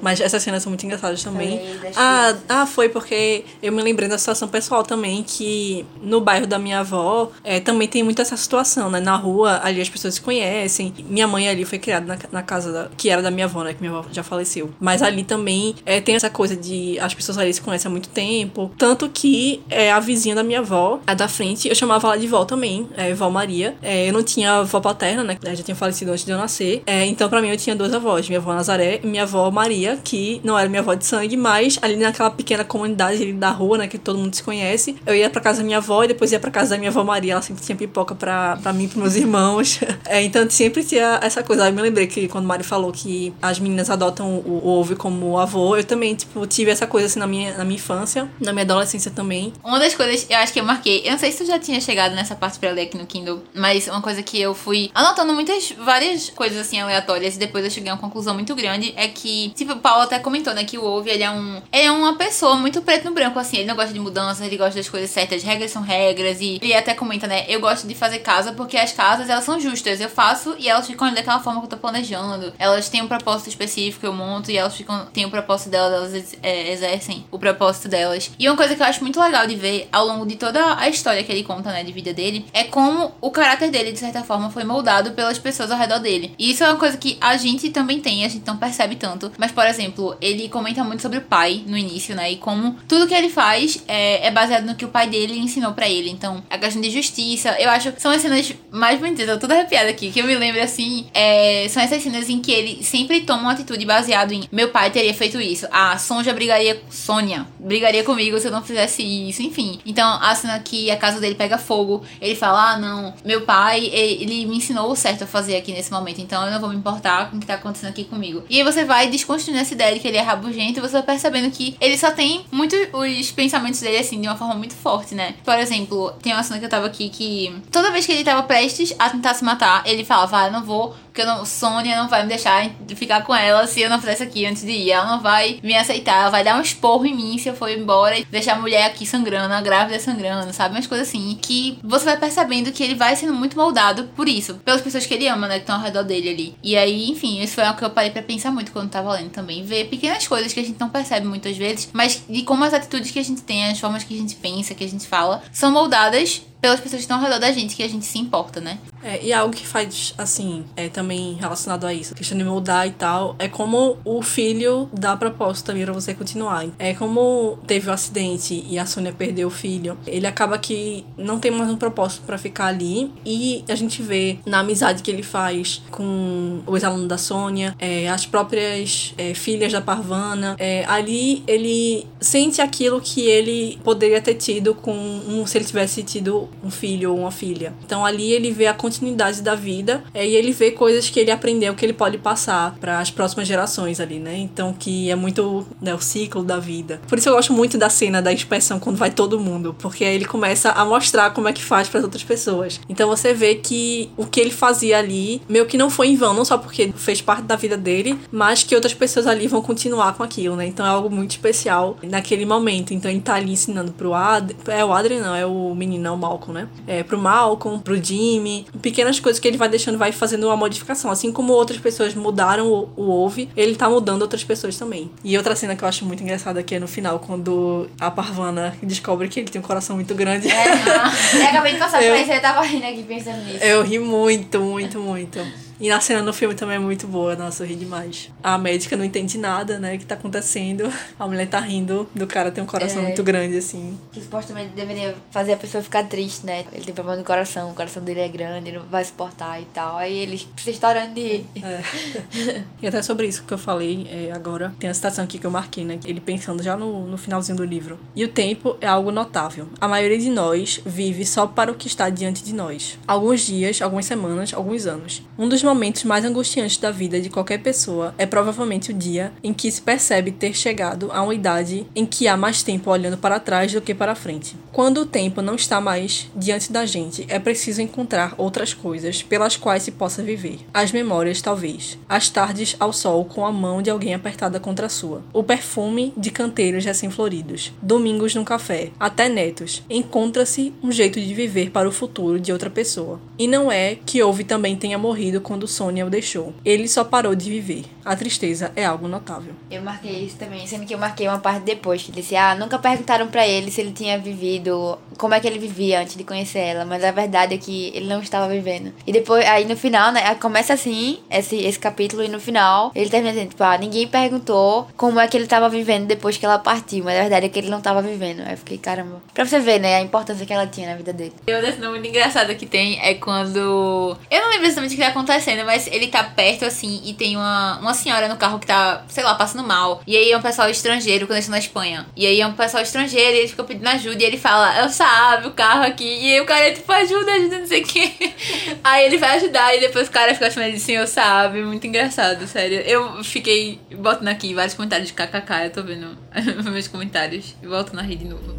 Mas 0.00 0.20
essas 0.20 0.42
cenas 0.42 0.62
são 0.62 0.70
muito 0.70 0.84
engraçadas 0.84 1.22
também. 1.22 1.60
Ah, 1.96 2.34
ah, 2.48 2.66
foi 2.66 2.88
porque 2.88 3.44
eu 3.62 3.72
me 3.72 3.82
lembrei 3.82 4.08
da 4.08 4.18
situação 4.18 4.48
pessoal 4.48 4.82
também, 4.82 5.22
que 5.22 5.84
no 6.02 6.20
bairro 6.20 6.46
da 6.46 6.58
minha 6.58 6.80
avó 6.80 7.30
é, 7.44 7.60
também 7.60 7.88
tem 7.88 8.02
muito 8.02 8.20
essa 8.22 8.36
situação, 8.36 8.90
né? 8.90 9.00
Na 9.00 9.16
rua, 9.16 9.60
ali 9.62 9.80
as 9.80 9.88
pessoas 9.88 10.14
se 10.14 10.20
conhecem. 10.20 10.92
Minha 11.08 11.26
mãe 11.26 11.48
ali 11.48 11.64
foi 11.64 11.78
criada 11.78 12.06
na, 12.06 12.18
na 12.30 12.42
casa 12.42 12.72
da, 12.72 12.88
que 12.96 13.10
era 13.10 13.22
da 13.22 13.30
minha 13.30 13.46
avó, 13.46 13.62
né? 13.62 13.74
Que 13.74 13.80
minha 13.80 13.92
avó 13.92 14.08
já 14.10 14.22
faleceu. 14.22 14.70
Mas 14.80 15.02
ali 15.02 15.22
também 15.24 15.74
é, 15.84 16.00
tem 16.00 16.14
essa 16.14 16.30
coisa 16.30 16.56
de 16.56 16.98
as 17.00 17.14
pessoas 17.14 17.38
ali 17.38 17.52
se 17.52 17.60
conhecem 17.60 17.88
há 17.88 17.92
muito 17.92 18.08
tempo. 18.08 18.70
Tanto 18.78 19.08
que 19.08 19.62
é, 19.70 19.92
a 19.92 20.00
vizinha 20.00 20.34
da 20.34 20.42
minha 20.42 20.60
avó, 20.60 21.00
a 21.06 21.14
da 21.14 21.28
frente, 21.28 21.68
eu 21.68 21.74
chamava 21.74 22.08
ela 22.08 22.18
de 22.18 22.26
vó 22.26 22.44
também, 22.44 22.88
é, 22.96 23.12
vó 23.14 23.30
Maria. 23.30 23.76
É, 23.82 24.08
eu 24.08 24.12
não 24.12 24.22
tinha 24.22 24.58
avó 24.58 24.80
paterna, 24.80 25.24
né? 25.24 25.38
Já 25.42 25.62
tinha 25.62 25.74
falecido 25.74 26.10
antes 26.10 26.24
de 26.24 26.30
eu 26.30 26.38
nascer. 26.38 26.82
É, 26.86 27.06
então, 27.06 27.28
pra 27.28 27.40
mim, 27.40 27.48
eu 27.48 27.56
tinha 27.56 27.74
duas 27.74 27.92
avós, 27.92 28.28
minha 28.28 28.38
avó 28.38 28.54
Nazaré 28.54 29.00
e 29.02 29.06
minha 29.06 29.22
avó 29.22 29.50
Maria. 29.50 29.87
Que 29.96 30.40
não 30.44 30.58
era 30.58 30.68
minha 30.68 30.80
avó 30.80 30.94
de 30.94 31.04
sangue, 31.04 31.36
mas 31.36 31.78
ali 31.80 31.96
naquela 31.96 32.30
pequena 32.30 32.64
comunidade 32.64 33.22
ali 33.22 33.32
da 33.32 33.50
rua, 33.50 33.78
né, 33.78 33.88
que 33.88 33.98
todo 33.98 34.18
mundo 34.18 34.34
se 34.34 34.42
conhece, 34.42 34.96
eu 35.06 35.14
ia 35.14 35.30
pra 35.30 35.40
casa 35.40 35.58
da 35.58 35.64
minha 35.64 35.78
avó 35.78 36.04
e 36.04 36.08
depois 36.08 36.32
ia 36.32 36.40
pra 36.40 36.50
casa 36.50 36.70
da 36.70 36.78
minha 36.78 36.90
avó 36.90 37.04
Maria, 37.04 37.32
ela 37.32 37.42
sempre 37.42 37.62
tinha 37.62 37.76
pipoca 37.76 38.14
pra, 38.14 38.58
mim 38.74 38.84
e 38.84 38.88
pros 38.88 39.02
meus 39.02 39.16
irmãos. 39.16 39.80
É, 40.06 40.22
então 40.22 40.48
sempre 40.48 40.82
tinha 40.84 41.18
essa 41.22 41.42
coisa. 41.42 41.64
Aí 41.64 41.70
eu 41.70 41.74
me 41.74 41.82
lembrei 41.82 42.06
que 42.06 42.28
quando 42.28 42.44
o 42.44 42.48
Mari 42.48 42.62
falou 42.62 42.90
que 42.90 43.32
as 43.42 43.58
meninas 43.58 43.90
adotam 43.90 44.38
o, 44.38 44.60
o 44.64 44.68
ovo 44.68 44.96
como 44.96 45.38
avô, 45.38 45.76
eu 45.76 45.84
também, 45.84 46.14
tipo, 46.14 46.46
tive 46.46 46.70
essa 46.70 46.86
coisa 46.86 47.06
assim 47.06 47.18
na 47.18 47.26
minha, 47.26 47.56
na 47.58 47.64
minha 47.64 47.76
infância, 47.76 48.28
na 48.40 48.52
minha 48.52 48.64
adolescência 48.64 49.10
também. 49.10 49.52
Uma 49.62 49.78
das 49.78 49.94
coisas, 49.94 50.26
eu 50.30 50.36
acho 50.38 50.52
que 50.52 50.60
eu 50.60 50.64
marquei, 50.64 51.02
eu 51.04 51.12
não 51.12 51.18
sei 51.18 51.30
se 51.30 51.38
tu 51.38 51.46
já 51.46 51.58
tinha 51.58 51.80
chegado 51.80 52.14
nessa 52.14 52.34
parte 52.34 52.58
pra 52.58 52.70
ler 52.70 52.82
aqui 52.82 52.96
no 52.96 53.06
Kindle, 53.06 53.42
mas 53.54 53.86
uma 53.88 54.00
coisa 54.00 54.22
que 54.22 54.40
eu 54.40 54.54
fui 54.54 54.90
anotando 54.94 55.34
muitas, 55.34 55.72
várias 55.72 56.30
coisas 56.30 56.58
assim 56.58 56.80
aleatórias 56.80 57.36
e 57.36 57.38
depois 57.38 57.64
eu 57.64 57.70
cheguei 57.70 57.90
a 57.90 57.94
uma 57.94 58.00
conclusão 58.00 58.34
muito 58.34 58.54
grande, 58.54 58.92
é 58.96 59.08
que, 59.08 59.50
tipo, 59.50 59.76
o 59.78 59.80
Paulo 59.80 60.02
até 60.02 60.18
comentou, 60.18 60.52
né, 60.52 60.64
que 60.64 60.76
o 60.76 60.84
Ove, 60.84 61.10
ele 61.10 61.22
é 61.22 61.30
um, 61.30 61.62
ele 61.72 61.86
é 61.86 61.90
uma 61.90 62.16
pessoa 62.16 62.56
muito 62.56 62.82
preto 62.82 63.04
no 63.04 63.14
branco, 63.14 63.38
assim, 63.38 63.58
ele 63.58 63.66
não 63.66 63.76
gosta 63.76 63.92
de 63.92 64.00
mudanças, 64.00 64.44
ele 64.44 64.56
gosta 64.56 64.74
das 64.74 64.88
coisas 64.88 65.10
certas, 65.10 65.42
regras 65.42 65.70
são 65.70 65.82
regras, 65.82 66.40
e 66.40 66.58
ele 66.60 66.74
até 66.74 66.94
comenta, 66.94 67.26
né, 67.26 67.44
eu 67.48 67.60
gosto 67.60 67.86
de 67.86 67.94
fazer 67.94 68.18
casa 68.18 68.52
porque 68.52 68.76
as 68.76 68.92
casas, 68.92 69.30
elas 69.30 69.44
são 69.44 69.58
justas, 69.60 70.00
eu 70.00 70.10
faço 70.10 70.54
e 70.58 70.68
elas 70.68 70.86
ficam 70.86 71.12
daquela 71.14 71.40
forma 71.40 71.60
que 71.60 71.66
eu 71.66 71.70
tô 71.70 71.76
planejando, 71.76 72.52
elas 72.58 72.88
têm 72.88 73.02
um 73.02 73.08
propósito 73.08 73.48
específico, 73.48 74.04
eu 74.04 74.12
monto, 74.12 74.50
e 74.50 74.56
elas 74.56 74.76
ficam, 74.76 75.06
têm 75.06 75.24
o 75.24 75.30
propósito 75.30 75.70
delas, 75.70 76.12
elas 76.12 76.36
é, 76.42 76.72
exercem 76.72 77.24
o 77.30 77.38
propósito 77.38 77.88
delas. 77.88 78.30
E 78.38 78.48
uma 78.48 78.56
coisa 78.56 78.74
que 78.74 78.82
eu 78.82 78.86
acho 78.86 79.02
muito 79.02 79.20
legal 79.20 79.46
de 79.46 79.54
ver 79.54 79.88
ao 79.92 80.06
longo 80.06 80.26
de 80.26 80.36
toda 80.36 80.78
a 80.78 80.88
história 80.88 81.22
que 81.22 81.30
ele 81.32 81.44
conta, 81.44 81.70
né, 81.70 81.84
de 81.84 81.92
vida 81.92 82.12
dele, 82.12 82.46
é 82.52 82.64
como 82.64 83.12
o 83.20 83.30
caráter 83.30 83.70
dele, 83.70 83.92
de 83.92 83.98
certa 83.98 84.22
forma, 84.22 84.50
foi 84.50 84.64
moldado 84.64 85.12
pelas 85.12 85.38
pessoas 85.38 85.70
ao 85.70 85.78
redor 85.78 85.98
dele. 85.98 86.34
E 86.38 86.50
isso 86.50 86.64
é 86.64 86.68
uma 86.68 86.78
coisa 86.78 86.96
que 86.96 87.16
a 87.20 87.36
gente 87.36 87.70
também 87.70 88.00
tem, 88.00 88.24
a 88.24 88.28
gente 88.28 88.46
não 88.46 88.56
percebe 88.56 88.96
tanto. 88.96 89.32
Mas, 89.38 89.52
por 89.52 89.64
exemplo, 89.68 90.16
ele 90.20 90.48
comenta 90.48 90.82
muito 90.84 91.02
sobre 91.02 91.18
o 91.18 91.22
pai 91.22 91.62
no 91.66 91.76
início, 91.76 92.14
né, 92.14 92.32
e 92.32 92.36
como 92.36 92.76
tudo 92.86 93.06
que 93.06 93.14
ele 93.14 93.28
faz 93.28 93.82
é, 93.86 94.26
é 94.26 94.30
baseado 94.30 94.64
no 94.64 94.74
que 94.74 94.84
o 94.84 94.88
pai 94.88 95.08
dele 95.08 95.38
ensinou 95.38 95.72
para 95.72 95.88
ele. 95.88 96.10
Então, 96.10 96.42
a 96.48 96.58
questão 96.58 96.80
de 96.80 96.90
justiça, 96.90 97.56
eu 97.60 97.70
acho 97.70 97.92
que 97.92 98.00
são 98.02 98.10
as 98.10 98.20
cenas 98.20 98.52
mais 98.70 98.98
bonitas, 98.98 99.28
eu 99.28 99.34
tô 99.34 99.48
toda 99.48 99.54
arrepiada 99.54 99.88
aqui, 99.88 100.10
que 100.10 100.20
eu 100.20 100.26
me 100.26 100.34
lembro 100.34 100.62
assim, 100.62 101.06
é, 101.14 101.66
são 101.68 101.82
essas 101.82 102.02
cenas 102.02 102.28
em 102.28 102.40
que 102.40 102.52
ele 102.52 102.84
sempre 102.84 103.20
toma 103.22 103.42
uma 103.42 103.52
atitude 103.52 103.84
baseado 103.84 104.32
em 104.32 104.48
meu 104.52 104.68
pai 104.68 104.90
teria 104.90 105.14
feito 105.14 105.40
isso. 105.40 105.66
A 105.70 105.96
Sonja 105.98 106.32
brigaria. 106.32 106.80
Sônia 106.90 107.46
brigaria 107.58 108.04
comigo 108.04 108.38
se 108.38 108.46
eu 108.46 108.50
não 108.50 108.62
fizesse 108.62 109.02
isso, 109.02 109.42
enfim. 109.42 109.80
Então, 109.84 110.18
a 110.20 110.34
cena 110.34 110.58
que 110.58 110.90
a 110.90 110.96
casa 110.96 111.20
dele 111.20 111.34
pega 111.34 111.58
fogo, 111.58 112.02
ele 112.20 112.34
fala: 112.34 112.72
Ah, 112.72 112.78
não, 112.78 113.14
meu 113.24 113.42
pai, 113.42 113.86
ele 113.86 114.46
me 114.46 114.56
ensinou 114.56 114.90
o 114.90 114.96
certo 114.96 115.24
a 115.24 115.26
fazer 115.26 115.56
aqui 115.56 115.72
nesse 115.72 115.90
momento, 115.90 116.20
então 116.20 116.44
eu 116.44 116.50
não 116.50 116.60
vou 116.60 116.70
me 116.70 116.76
importar 116.76 117.30
com 117.30 117.36
o 117.36 117.40
que 117.40 117.46
tá 117.46 117.54
acontecendo 117.54 117.90
aqui 117.90 118.04
comigo. 118.04 118.44
E 118.48 118.58
aí 118.58 118.64
você 118.64 118.84
vai 118.84 119.08
desconstruindo 119.08 119.57
essa 119.60 119.74
ideia 119.74 119.94
de 119.94 120.00
que 120.00 120.08
ele 120.08 120.16
é 120.16 120.22
rabugento 120.22 120.80
você 120.80 120.92
vai 120.92 121.02
percebendo 121.02 121.50
que 121.50 121.76
ele 121.80 121.96
só 121.96 122.10
tem 122.10 122.44
muito 122.50 122.76
os 122.92 123.30
pensamentos 123.30 123.80
dele, 123.80 123.98
assim, 123.98 124.20
de 124.20 124.26
uma 124.28 124.36
forma 124.36 124.54
muito 124.54 124.74
forte, 124.74 125.14
né? 125.14 125.34
Por 125.44 125.58
exemplo, 125.58 126.12
tem 126.22 126.32
uma 126.32 126.42
cena 126.42 126.58
que 126.58 126.64
eu 126.64 126.68
tava 126.68 126.86
aqui 126.86 127.08
que 127.08 127.54
toda 127.70 127.90
vez 127.90 128.06
que 128.06 128.12
ele 128.12 128.24
tava 128.24 128.42
prestes 128.42 128.94
a 128.98 129.10
tentar 129.10 129.34
se 129.34 129.44
matar, 129.44 129.82
ele 129.86 130.04
falava: 130.04 130.38
Ah, 130.38 130.46
eu 130.46 130.52
não 130.52 130.64
vou 130.64 130.94
porque 131.18 131.24
não, 131.24 131.44
Sônia 131.44 131.96
não 131.96 132.08
vai 132.08 132.22
me 132.22 132.28
deixar 132.28 132.70
ficar 132.94 133.22
com 133.22 133.34
ela 133.34 133.66
se 133.66 133.80
eu 133.80 133.90
não 133.90 133.98
fizer 133.98 134.12
isso 134.12 134.22
aqui 134.22 134.46
antes 134.46 134.62
de 134.62 134.70
ir. 134.70 134.92
Ela 134.92 135.06
não 135.06 135.20
vai 135.20 135.58
me 135.64 135.74
aceitar, 135.74 136.20
ela 136.20 136.30
vai 136.30 136.44
dar 136.44 136.56
um 136.56 136.60
esporro 136.60 137.04
em 137.06 137.14
mim 137.14 137.36
se 137.38 137.48
eu 137.48 137.56
for 137.56 137.68
embora 137.68 138.16
e 138.16 138.24
deixar 138.24 138.54
a 138.54 138.60
mulher 138.60 138.86
aqui 138.86 139.04
sangrando, 139.04 139.52
a 139.52 139.60
grávida 139.60 139.98
sangrando, 139.98 140.52
sabe? 140.52 140.76
Umas 140.76 140.86
coisas 140.86 141.08
assim. 141.08 141.36
Que 141.42 141.78
você 141.82 142.04
vai 142.04 142.16
percebendo 142.16 142.70
que 142.70 142.84
ele 142.84 142.94
vai 142.94 143.16
sendo 143.16 143.34
muito 143.34 143.56
moldado 143.56 144.04
por 144.14 144.28
isso, 144.28 144.54
pelas 144.64 144.80
pessoas 144.80 145.06
que 145.06 145.14
ele 145.14 145.26
ama, 145.26 145.48
né? 145.48 145.54
Que 145.54 145.62
estão 145.62 145.74
ao 145.74 145.82
redor 145.82 146.04
dele 146.04 146.28
ali. 146.28 146.56
E 146.62 146.76
aí, 146.76 147.10
enfim, 147.10 147.42
isso 147.42 147.54
foi 147.54 147.64
algo 147.64 147.76
que 147.76 147.84
eu 147.84 147.90
parei 147.90 148.10
pra 148.10 148.22
pensar 148.22 148.52
muito 148.52 148.70
quando 148.70 148.88
tava 148.88 149.12
lendo 149.12 149.30
também. 149.30 149.64
Ver 149.64 149.86
pequenas 149.86 150.28
coisas 150.28 150.52
que 150.52 150.60
a 150.60 150.64
gente 150.64 150.78
não 150.78 150.88
percebe 150.88 151.26
muitas 151.26 151.56
vezes, 151.56 151.90
mas 151.92 152.22
de 152.28 152.42
como 152.42 152.62
as 152.62 152.72
atitudes 152.72 153.10
que 153.10 153.18
a 153.18 153.24
gente 153.24 153.42
tem, 153.42 153.68
as 153.68 153.80
formas 153.80 154.04
que 154.04 154.14
a 154.14 154.18
gente 154.18 154.36
pensa, 154.36 154.72
que 154.72 154.84
a 154.84 154.88
gente 154.88 155.06
fala, 155.06 155.42
são 155.50 155.72
moldadas 155.72 156.42
pelas 156.60 156.80
pessoas 156.80 157.00
que 157.00 157.04
estão 157.04 157.18
ao 157.18 157.22
redor 157.22 157.38
da 157.38 157.52
gente, 157.52 157.76
que 157.76 157.82
a 157.82 157.88
gente 157.88 158.04
se 158.04 158.18
importa, 158.18 158.60
né? 158.60 158.78
É, 159.02 159.24
e 159.24 159.32
algo 159.32 159.54
que 159.54 159.66
faz, 159.66 160.14
assim, 160.18 160.64
é 160.76 160.88
também 160.88 161.34
relacionado 161.34 161.86
a 161.86 161.94
isso, 161.94 162.14
questão 162.14 162.36
de 162.36 162.44
mudar 162.44 162.86
e 162.86 162.90
tal, 162.90 163.36
é 163.38 163.48
como 163.48 163.96
o 164.04 164.22
filho 164.22 164.88
dá 164.92 165.16
propósito 165.16 165.66
também 165.66 165.84
pra 165.84 165.92
você 165.92 166.14
continuar. 166.14 166.66
É 166.78 166.94
como 166.94 167.58
teve 167.66 167.86
o 167.86 167.90
um 167.90 167.94
acidente 167.94 168.64
e 168.68 168.78
a 168.78 168.86
Sônia 168.86 169.12
perdeu 169.12 169.48
o 169.48 169.50
filho, 169.50 169.96
ele 170.06 170.26
acaba 170.26 170.58
que 170.58 171.04
não 171.16 171.38
tem 171.38 171.50
mais 171.50 171.70
um 171.70 171.76
propósito 171.76 172.22
para 172.22 172.36
ficar 172.36 172.66
ali, 172.66 173.12
e 173.24 173.64
a 173.68 173.74
gente 173.74 174.02
vê 174.02 174.38
na 174.44 174.60
amizade 174.60 175.02
que 175.02 175.10
ele 175.10 175.22
faz 175.22 175.82
com 175.90 176.60
o 176.66 176.76
ex-aluno 176.76 177.06
da 177.06 177.18
Sônia, 177.18 177.74
é, 177.78 178.08
as 178.08 178.26
próprias 178.26 179.14
é, 179.16 179.34
filhas 179.34 179.72
da 179.72 179.80
Parvana, 179.80 180.56
é, 180.58 180.84
ali 180.86 181.42
ele 181.46 182.06
sente 182.20 182.60
aquilo 182.60 183.00
que 183.00 183.22
ele 183.28 183.78
poderia 183.84 184.20
ter 184.20 184.34
tido 184.34 184.74
com 184.74 184.92
um, 184.92 185.46
se 185.46 185.58
ele 185.58 185.64
tivesse 185.64 186.02
tido 186.02 186.47
um 186.62 186.70
filho 186.70 187.12
ou 187.12 187.20
uma 187.20 187.30
filha. 187.30 187.72
Então 187.84 188.04
ali 188.04 188.32
ele 188.32 188.50
vê 188.50 188.66
a 188.66 188.74
continuidade 188.74 189.42
da 189.42 189.54
vida 189.54 190.02
é, 190.12 190.26
e 190.26 190.34
ele 190.34 190.52
vê 190.52 190.70
coisas 190.70 191.08
que 191.08 191.20
ele 191.20 191.30
aprendeu 191.30 191.74
que 191.74 191.84
ele 191.84 191.92
pode 191.92 192.18
passar 192.18 192.76
para 192.80 192.98
as 192.98 193.10
próximas 193.10 193.46
gerações 193.46 194.00
ali, 194.00 194.18
né? 194.18 194.36
Então 194.36 194.72
que 194.72 195.10
é 195.10 195.16
muito 195.16 195.66
né, 195.80 195.94
o 195.94 196.00
ciclo 196.00 196.42
da 196.42 196.58
vida. 196.58 197.00
Por 197.08 197.18
isso 197.18 197.28
eu 197.28 197.34
gosto 197.34 197.52
muito 197.52 197.78
da 197.78 197.90
cena 197.90 198.20
da 198.20 198.32
inspeção 198.32 198.78
quando 198.78 198.96
vai 198.96 199.10
todo 199.10 199.40
mundo, 199.40 199.74
porque 199.78 200.04
aí 200.04 200.14
ele 200.14 200.24
começa 200.24 200.70
a 200.70 200.84
mostrar 200.84 201.30
como 201.30 201.48
é 201.48 201.52
que 201.52 201.62
faz 201.62 201.88
para 201.88 201.98
as 201.98 202.04
outras 202.04 202.24
pessoas. 202.24 202.80
Então 202.88 203.08
você 203.08 203.32
vê 203.32 203.54
que 203.54 204.10
o 204.16 204.26
que 204.26 204.40
ele 204.40 204.50
fazia 204.50 204.98
ali 204.98 205.40
meio 205.48 205.66
que 205.66 205.76
não 205.76 205.90
foi 205.90 206.08
em 206.08 206.16
vão, 206.16 206.34
não 206.34 206.44
só 206.44 206.58
porque 206.58 206.92
fez 206.96 207.20
parte 207.20 207.44
da 207.44 207.56
vida 207.56 207.76
dele, 207.76 208.18
mas 208.30 208.62
que 208.62 208.74
outras 208.74 208.94
pessoas 208.94 209.26
ali 209.26 209.46
vão 209.46 209.62
continuar 209.62 210.14
com 210.14 210.22
aquilo, 210.22 210.56
né? 210.56 210.66
Então 210.66 210.84
é 210.84 210.88
algo 210.88 211.10
muito 211.10 211.32
especial 211.32 211.96
naquele 212.02 212.44
momento. 212.44 212.92
Então 212.92 213.10
ele 213.10 213.20
tá 213.20 213.34
ali 213.34 213.52
ensinando 213.52 213.92
pro 213.92 214.14
Ad, 214.14 214.54
é 214.66 214.84
o 214.84 214.92
Adrien 214.92 215.20
não, 215.20 215.34
é 215.34 215.46
o 215.46 215.74
menino, 215.74 216.08
é 216.08 216.10
o 216.10 216.16
Malcolm 216.38 216.52
né? 216.52 216.68
É, 216.86 217.02
pro 217.02 217.18
Malcolm, 217.18 217.80
pro 217.80 218.02
Jimmy. 218.02 218.66
Pequenas 218.80 219.18
coisas 219.20 219.40
que 219.40 219.48
ele 219.48 219.56
vai 219.56 219.68
deixando, 219.68 219.98
vai 219.98 220.12
fazendo 220.12 220.46
uma 220.46 220.56
modificação. 220.56 221.10
Assim 221.10 221.32
como 221.32 221.52
outras 221.52 221.78
pessoas 221.78 222.14
mudaram 222.14 222.70
o, 222.70 222.90
o 222.96 223.10
Ove, 223.10 223.48
ele 223.56 223.74
tá 223.74 223.88
mudando 223.88 224.22
outras 224.22 224.44
pessoas 224.44 224.76
também. 224.76 225.10
E 225.24 225.36
outra 225.36 225.54
cena 225.56 225.74
que 225.74 225.82
eu 225.82 225.88
acho 225.88 226.04
muito 226.04 226.22
engraçada 226.22 226.60
aqui 226.60 226.76
é 226.76 226.78
no 226.78 226.88
final, 226.88 227.18
quando 227.18 227.88
a 228.00 228.10
Parvana 228.10 228.76
descobre 228.82 229.28
que 229.28 229.40
ele 229.40 229.48
tem 229.48 229.60
um 229.60 229.64
coração 229.64 229.96
muito 229.96 230.14
grande. 230.14 230.48
É, 230.48 230.64
não. 230.84 231.40
eu 231.40 231.46
acabei 231.48 231.72
de 231.72 231.78
passar 231.78 232.02
eu, 232.02 232.14
por 232.14 232.22
isso, 232.22 232.32
eu 232.32 232.40
tava 232.40 232.62
rindo 232.62 232.86
aqui 232.86 233.02
pensando 233.02 233.44
nisso. 233.44 233.64
Eu 233.64 233.82
ri 233.82 233.98
muito, 233.98 234.60
muito, 234.60 234.98
muito. 235.00 235.67
E 235.80 235.88
na 235.88 236.00
cena 236.00 236.22
no 236.22 236.32
filme 236.32 236.54
também 236.54 236.76
é 236.76 236.78
muito 236.78 237.06
boa, 237.06 237.36
nossa, 237.36 237.62
eu 237.62 237.68
ri 237.68 237.76
demais. 237.76 238.30
A 238.42 238.58
médica 238.58 238.96
não 238.96 239.04
entende 239.04 239.38
nada, 239.38 239.78
né, 239.78 239.96
que 239.96 240.04
tá 240.04 240.14
acontecendo. 240.14 240.92
A 241.18 241.26
mulher 241.26 241.48
tá 241.48 241.60
rindo 241.60 242.08
do 242.14 242.26
cara 242.26 242.50
tem 242.50 242.62
um 242.62 242.66
coração 242.66 243.02
é, 243.02 243.06
muito 243.06 243.22
grande, 243.22 243.56
assim. 243.56 243.98
Que 244.12 244.20
supostamente 244.20 244.70
deveria 244.74 245.14
fazer 245.30 245.52
a 245.52 245.56
pessoa 245.56 245.82
ficar 245.82 246.04
triste, 246.04 246.44
né? 246.44 246.64
Ele 246.72 246.84
tem 246.84 246.94
problema 246.94 247.18
no 247.18 247.24
coração, 247.24 247.70
o 247.70 247.74
coração 247.74 248.02
dele 248.02 248.20
é 248.20 248.28
grande, 248.28 248.70
ele 248.70 248.78
não 248.78 248.86
vai 248.86 249.04
suportar 249.04 249.60
e 249.60 249.64
tal. 249.66 249.96
Aí 249.96 250.16
ele 250.16 250.38
se 250.38 250.70
estourando 250.70 251.14
de 251.14 251.20
rir. 251.20 251.46
É. 251.62 252.64
e 252.82 252.86
até 252.86 253.02
sobre 253.02 253.26
isso 253.26 253.44
que 253.44 253.52
eu 253.52 253.58
falei 253.58 254.06
é, 254.10 254.32
agora, 254.32 254.74
tem 254.78 254.88
a 254.88 254.94
citação 254.94 255.24
aqui 255.24 255.38
que 255.38 255.46
eu 255.46 255.50
marquei, 255.50 255.84
né? 255.84 255.98
Ele 256.04 256.20
pensando 256.20 256.62
já 256.62 256.76
no, 256.76 257.06
no 257.06 257.18
finalzinho 257.18 257.56
do 257.56 257.64
livro. 257.64 257.98
E 258.14 258.24
o 258.24 258.28
tempo 258.28 258.76
é 258.80 258.86
algo 258.86 259.10
notável. 259.10 259.68
A 259.80 259.88
maioria 259.88 260.18
de 260.18 260.30
nós 260.30 260.80
vive 260.84 261.24
só 261.24 261.46
para 261.46 261.70
o 261.70 261.74
que 261.74 261.86
está 261.86 262.08
diante 262.10 262.42
de 262.42 262.52
nós. 262.52 262.98
Alguns 263.06 263.42
dias, 263.42 263.80
algumas 263.80 264.06
semanas, 264.06 264.52
alguns 264.52 264.86
anos. 264.86 265.22
Um 265.38 265.48
dos 265.48 265.62
momentos 265.68 266.04
mais 266.04 266.24
angustiantes 266.24 266.78
da 266.78 266.90
vida 266.90 267.20
de 267.20 267.28
qualquer 267.28 267.58
pessoa 267.58 268.14
é 268.16 268.24
provavelmente 268.24 268.90
o 268.90 268.94
dia 268.94 269.30
em 269.44 269.52
que 269.52 269.70
se 269.70 269.82
percebe 269.82 270.32
ter 270.32 270.54
chegado 270.54 271.10
a 271.12 271.22
uma 271.22 271.34
idade 271.34 271.86
em 271.94 272.06
que 272.06 272.26
há 272.26 272.38
mais 272.38 272.62
tempo 272.62 272.90
olhando 272.90 273.18
para 273.18 273.38
trás 273.38 273.70
do 273.70 273.82
que 273.82 273.94
para 273.94 274.14
frente. 274.14 274.56
Quando 274.72 275.02
o 275.02 275.06
tempo 275.06 275.42
não 275.42 275.56
está 275.56 275.78
mais 275.78 276.30
diante 276.34 276.72
da 276.72 276.86
gente, 276.86 277.26
é 277.28 277.38
preciso 277.38 277.82
encontrar 277.82 278.34
outras 278.38 278.72
coisas 278.72 279.22
pelas 279.22 279.58
quais 279.58 279.82
se 279.82 279.90
possa 279.90 280.22
viver. 280.22 280.60
As 280.72 280.90
memórias, 280.90 281.42
talvez. 281.42 281.98
As 282.08 282.30
tardes 282.30 282.74
ao 282.80 282.92
sol 282.92 283.26
com 283.26 283.44
a 283.44 283.52
mão 283.52 283.82
de 283.82 283.90
alguém 283.90 284.14
apertada 284.14 284.58
contra 284.58 284.86
a 284.86 284.88
sua. 284.88 285.22
O 285.34 285.42
perfume 285.42 286.14
de 286.16 286.30
canteiros 286.30 286.84
recém-floridos. 286.86 287.72
Domingos 287.82 288.34
no 288.34 288.44
café. 288.44 288.90
Até 288.98 289.28
netos. 289.28 289.82
Encontra-se 289.90 290.72
um 290.82 290.90
jeito 290.90 291.20
de 291.20 291.34
viver 291.34 291.70
para 291.70 291.88
o 291.88 291.92
futuro 291.92 292.40
de 292.40 292.52
outra 292.52 292.70
pessoa. 292.70 293.20
E 293.38 293.46
não 293.46 293.70
é 293.70 293.96
que 294.06 294.22
houve 294.22 294.44
também 294.44 294.76
tenha 294.76 294.96
morrido 294.96 295.42
quando 295.58 295.66
Sônia 295.66 296.06
o 296.06 296.10
deixou. 296.10 296.54
Ele 296.64 296.86
só 296.86 297.02
parou 297.02 297.34
de 297.34 297.50
viver. 297.50 297.84
A 298.04 298.14
tristeza 298.14 298.70
é 298.76 298.84
algo 298.84 299.08
notável. 299.08 299.52
Eu 299.68 299.82
marquei 299.82 300.24
isso 300.24 300.36
também, 300.36 300.66
sendo 300.66 300.86
que 300.86 300.94
eu 300.94 300.98
marquei 300.98 301.26
uma 301.26 301.40
parte 301.40 301.64
depois, 301.64 302.02
que 302.02 302.12
disse, 302.12 302.36
ah, 302.36 302.54
nunca 302.54 302.78
perguntaram 302.78 303.26
para 303.26 303.46
ele 303.46 303.70
se 303.70 303.80
ele 303.80 303.92
tinha 303.92 304.16
vivido 304.18 304.96
como 305.18 305.34
é 305.34 305.40
que 305.40 305.48
ele 305.48 305.58
vivia 305.58 306.00
antes 306.00 306.16
de 306.16 306.22
conhecer 306.22 306.60
ela, 306.60 306.84
mas 306.84 307.02
a 307.02 307.10
verdade 307.10 307.54
é 307.54 307.58
que 307.58 307.90
ele 307.92 308.06
não 308.06 308.22
estava 308.22 308.48
vivendo. 308.48 308.92
E 309.04 309.12
depois, 309.12 309.44
aí 309.46 309.64
no 309.64 309.76
final, 309.76 310.12
né, 310.12 310.34
começa 310.36 310.72
assim, 310.72 311.18
esse, 311.28 311.56
esse 311.56 311.78
capítulo, 311.78 312.22
e 312.22 312.28
no 312.28 312.38
final, 312.38 312.92
ele 312.94 313.10
termina 313.10 313.32
dizendo, 313.32 313.50
tipo, 313.50 313.64
ah, 313.64 313.76
ninguém 313.76 314.06
perguntou 314.06 314.86
como 314.96 315.18
é 315.18 315.26
que 315.26 315.36
ele 315.36 315.44
estava 315.44 315.68
vivendo 315.68 316.06
depois 316.06 316.36
que 316.36 316.46
ela 316.46 316.58
partiu, 316.58 317.04
mas 317.04 317.18
a 317.18 317.22
verdade 317.22 317.46
é 317.46 317.48
que 317.48 317.58
ele 317.58 317.68
não 317.68 317.78
estava 317.78 318.00
vivendo. 318.00 318.40
Aí 318.40 318.52
eu 318.52 318.58
fiquei, 318.58 318.78
caramba. 318.78 319.20
Pra 319.34 319.44
você 319.44 319.58
ver, 319.58 319.80
né, 319.80 319.96
a 319.96 320.00
importância 320.00 320.46
que 320.46 320.52
ela 320.52 320.66
tinha 320.66 320.88
na 320.88 320.96
vida 320.96 321.12
dele. 321.12 321.32
E 321.46 321.52
uma 321.52 321.62
cena 321.62 321.90
muito 321.90 322.06
engraçada 322.06 322.54
que 322.54 322.64
tem 322.64 323.00
é 323.02 323.14
quando. 323.14 324.16
Eu 324.30 324.40
não 324.40 324.50
lembro 324.50 324.66
exatamente 324.66 324.94
o 324.94 324.96
que 324.96 325.02
tá 325.02 325.12
acontecendo, 325.48 325.64
mas 325.64 325.86
ele 325.86 326.08
tá 326.08 326.22
perto 326.22 326.64
assim 326.64 327.00
e 327.04 327.14
tem 327.14 327.36
uma, 327.36 327.78
uma 327.78 327.94
senhora 327.94 328.28
no 328.28 328.36
carro 328.36 328.58
que 328.58 328.66
tá, 328.66 329.04
sei 329.08 329.24
lá, 329.24 329.34
passando 329.34 329.66
mal. 329.66 330.02
E 330.06 330.16
aí 330.16 330.30
é 330.30 330.36
um 330.36 330.42
pessoal 330.42 330.68
estrangeiro 330.68 331.26
quando 331.26 331.36
eles 331.36 331.44
estão 331.44 331.52
na 331.52 331.58
Espanha. 331.58 332.06
E 332.14 332.26
aí 332.26 332.40
é 332.40 332.46
um 332.46 332.52
pessoal 332.52 332.82
estrangeiro 332.82 333.34
e 333.34 333.38
eles 333.38 333.50
ficam 333.50 333.64
pedindo 333.64 333.88
ajuda. 333.88 334.22
E 334.22 334.26
ele 334.26 334.36
fala, 334.36 334.78
eu 334.80 334.88
sabe, 334.90 335.48
o 335.48 335.52
carro 335.52 335.84
aqui. 335.84 336.04
E 336.04 336.34
aí 336.34 336.40
o 336.40 336.46
cara, 336.46 336.72
tipo, 336.72 336.90
ajuda, 336.92 337.32
ajuda, 337.32 337.58
não 337.58 337.66
sei 337.66 337.82
o 337.82 337.86
que. 337.86 338.34
aí 338.84 339.06
ele 339.06 339.18
vai 339.18 339.36
ajudar 339.36 339.74
e 339.74 339.80
depois 339.80 340.08
o 340.08 340.10
cara 340.10 340.34
fica 340.34 340.50
chamando 340.50 340.72
de 340.72 340.80
senhor 340.80 341.06
sabe. 341.06 341.62
Muito 341.62 341.86
engraçado, 341.86 342.46
sério. 342.46 342.80
Eu 342.80 343.24
fiquei 343.24 343.80
botando 343.96 344.28
aqui 344.28 344.54
vários 344.54 344.74
comentários 344.74 345.08
de 345.08 345.14
kkk. 345.14 345.64
Eu 345.64 345.70
tô 345.70 345.82
vendo 345.82 346.16
meus 346.70 346.88
comentários 346.88 347.54
e 347.62 347.66
volto 347.66 347.94
na 347.94 348.02
rede 348.02 348.24
de 348.24 348.30
novo. 348.30 348.57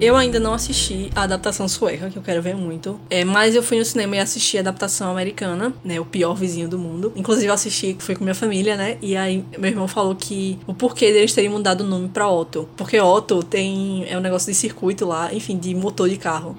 Eu 0.00 0.14
ainda 0.14 0.38
não 0.38 0.54
assisti 0.54 1.10
a 1.14 1.22
adaptação 1.22 1.66
sueca, 1.66 2.08
que 2.08 2.16
eu 2.16 2.22
quero 2.22 2.40
ver 2.40 2.54
muito. 2.54 3.00
É, 3.10 3.24
mas 3.24 3.56
eu 3.56 3.62
fui 3.62 3.78
no 3.78 3.84
cinema 3.84 4.14
e 4.14 4.20
assisti 4.20 4.56
a 4.56 4.60
adaptação 4.60 5.10
americana, 5.10 5.74
né? 5.84 5.98
O 5.98 6.04
pior 6.04 6.34
vizinho 6.34 6.68
do 6.68 6.78
mundo. 6.78 7.12
Inclusive, 7.16 7.48
eu 7.48 7.52
assisti, 7.52 7.96
foi 7.98 8.14
com 8.14 8.22
minha 8.22 8.34
família, 8.34 8.76
né? 8.76 8.96
E 9.02 9.16
aí, 9.16 9.44
meu 9.58 9.70
irmão 9.70 9.88
falou 9.88 10.14
que 10.14 10.56
o 10.66 10.74
porquê 10.74 11.12
deles 11.12 11.32
terem 11.32 11.50
mudado 11.50 11.80
o 11.80 11.86
nome 11.86 12.08
pra 12.08 12.28
Otto. 12.28 12.68
Porque 12.76 13.00
Otto 13.00 13.42
tem. 13.42 14.06
É 14.08 14.16
um 14.16 14.20
negócio 14.20 14.52
de 14.52 14.56
circuito 14.56 15.04
lá, 15.04 15.34
enfim, 15.34 15.58
de 15.58 15.74
motor 15.74 16.08
de 16.08 16.16
carro. 16.16 16.56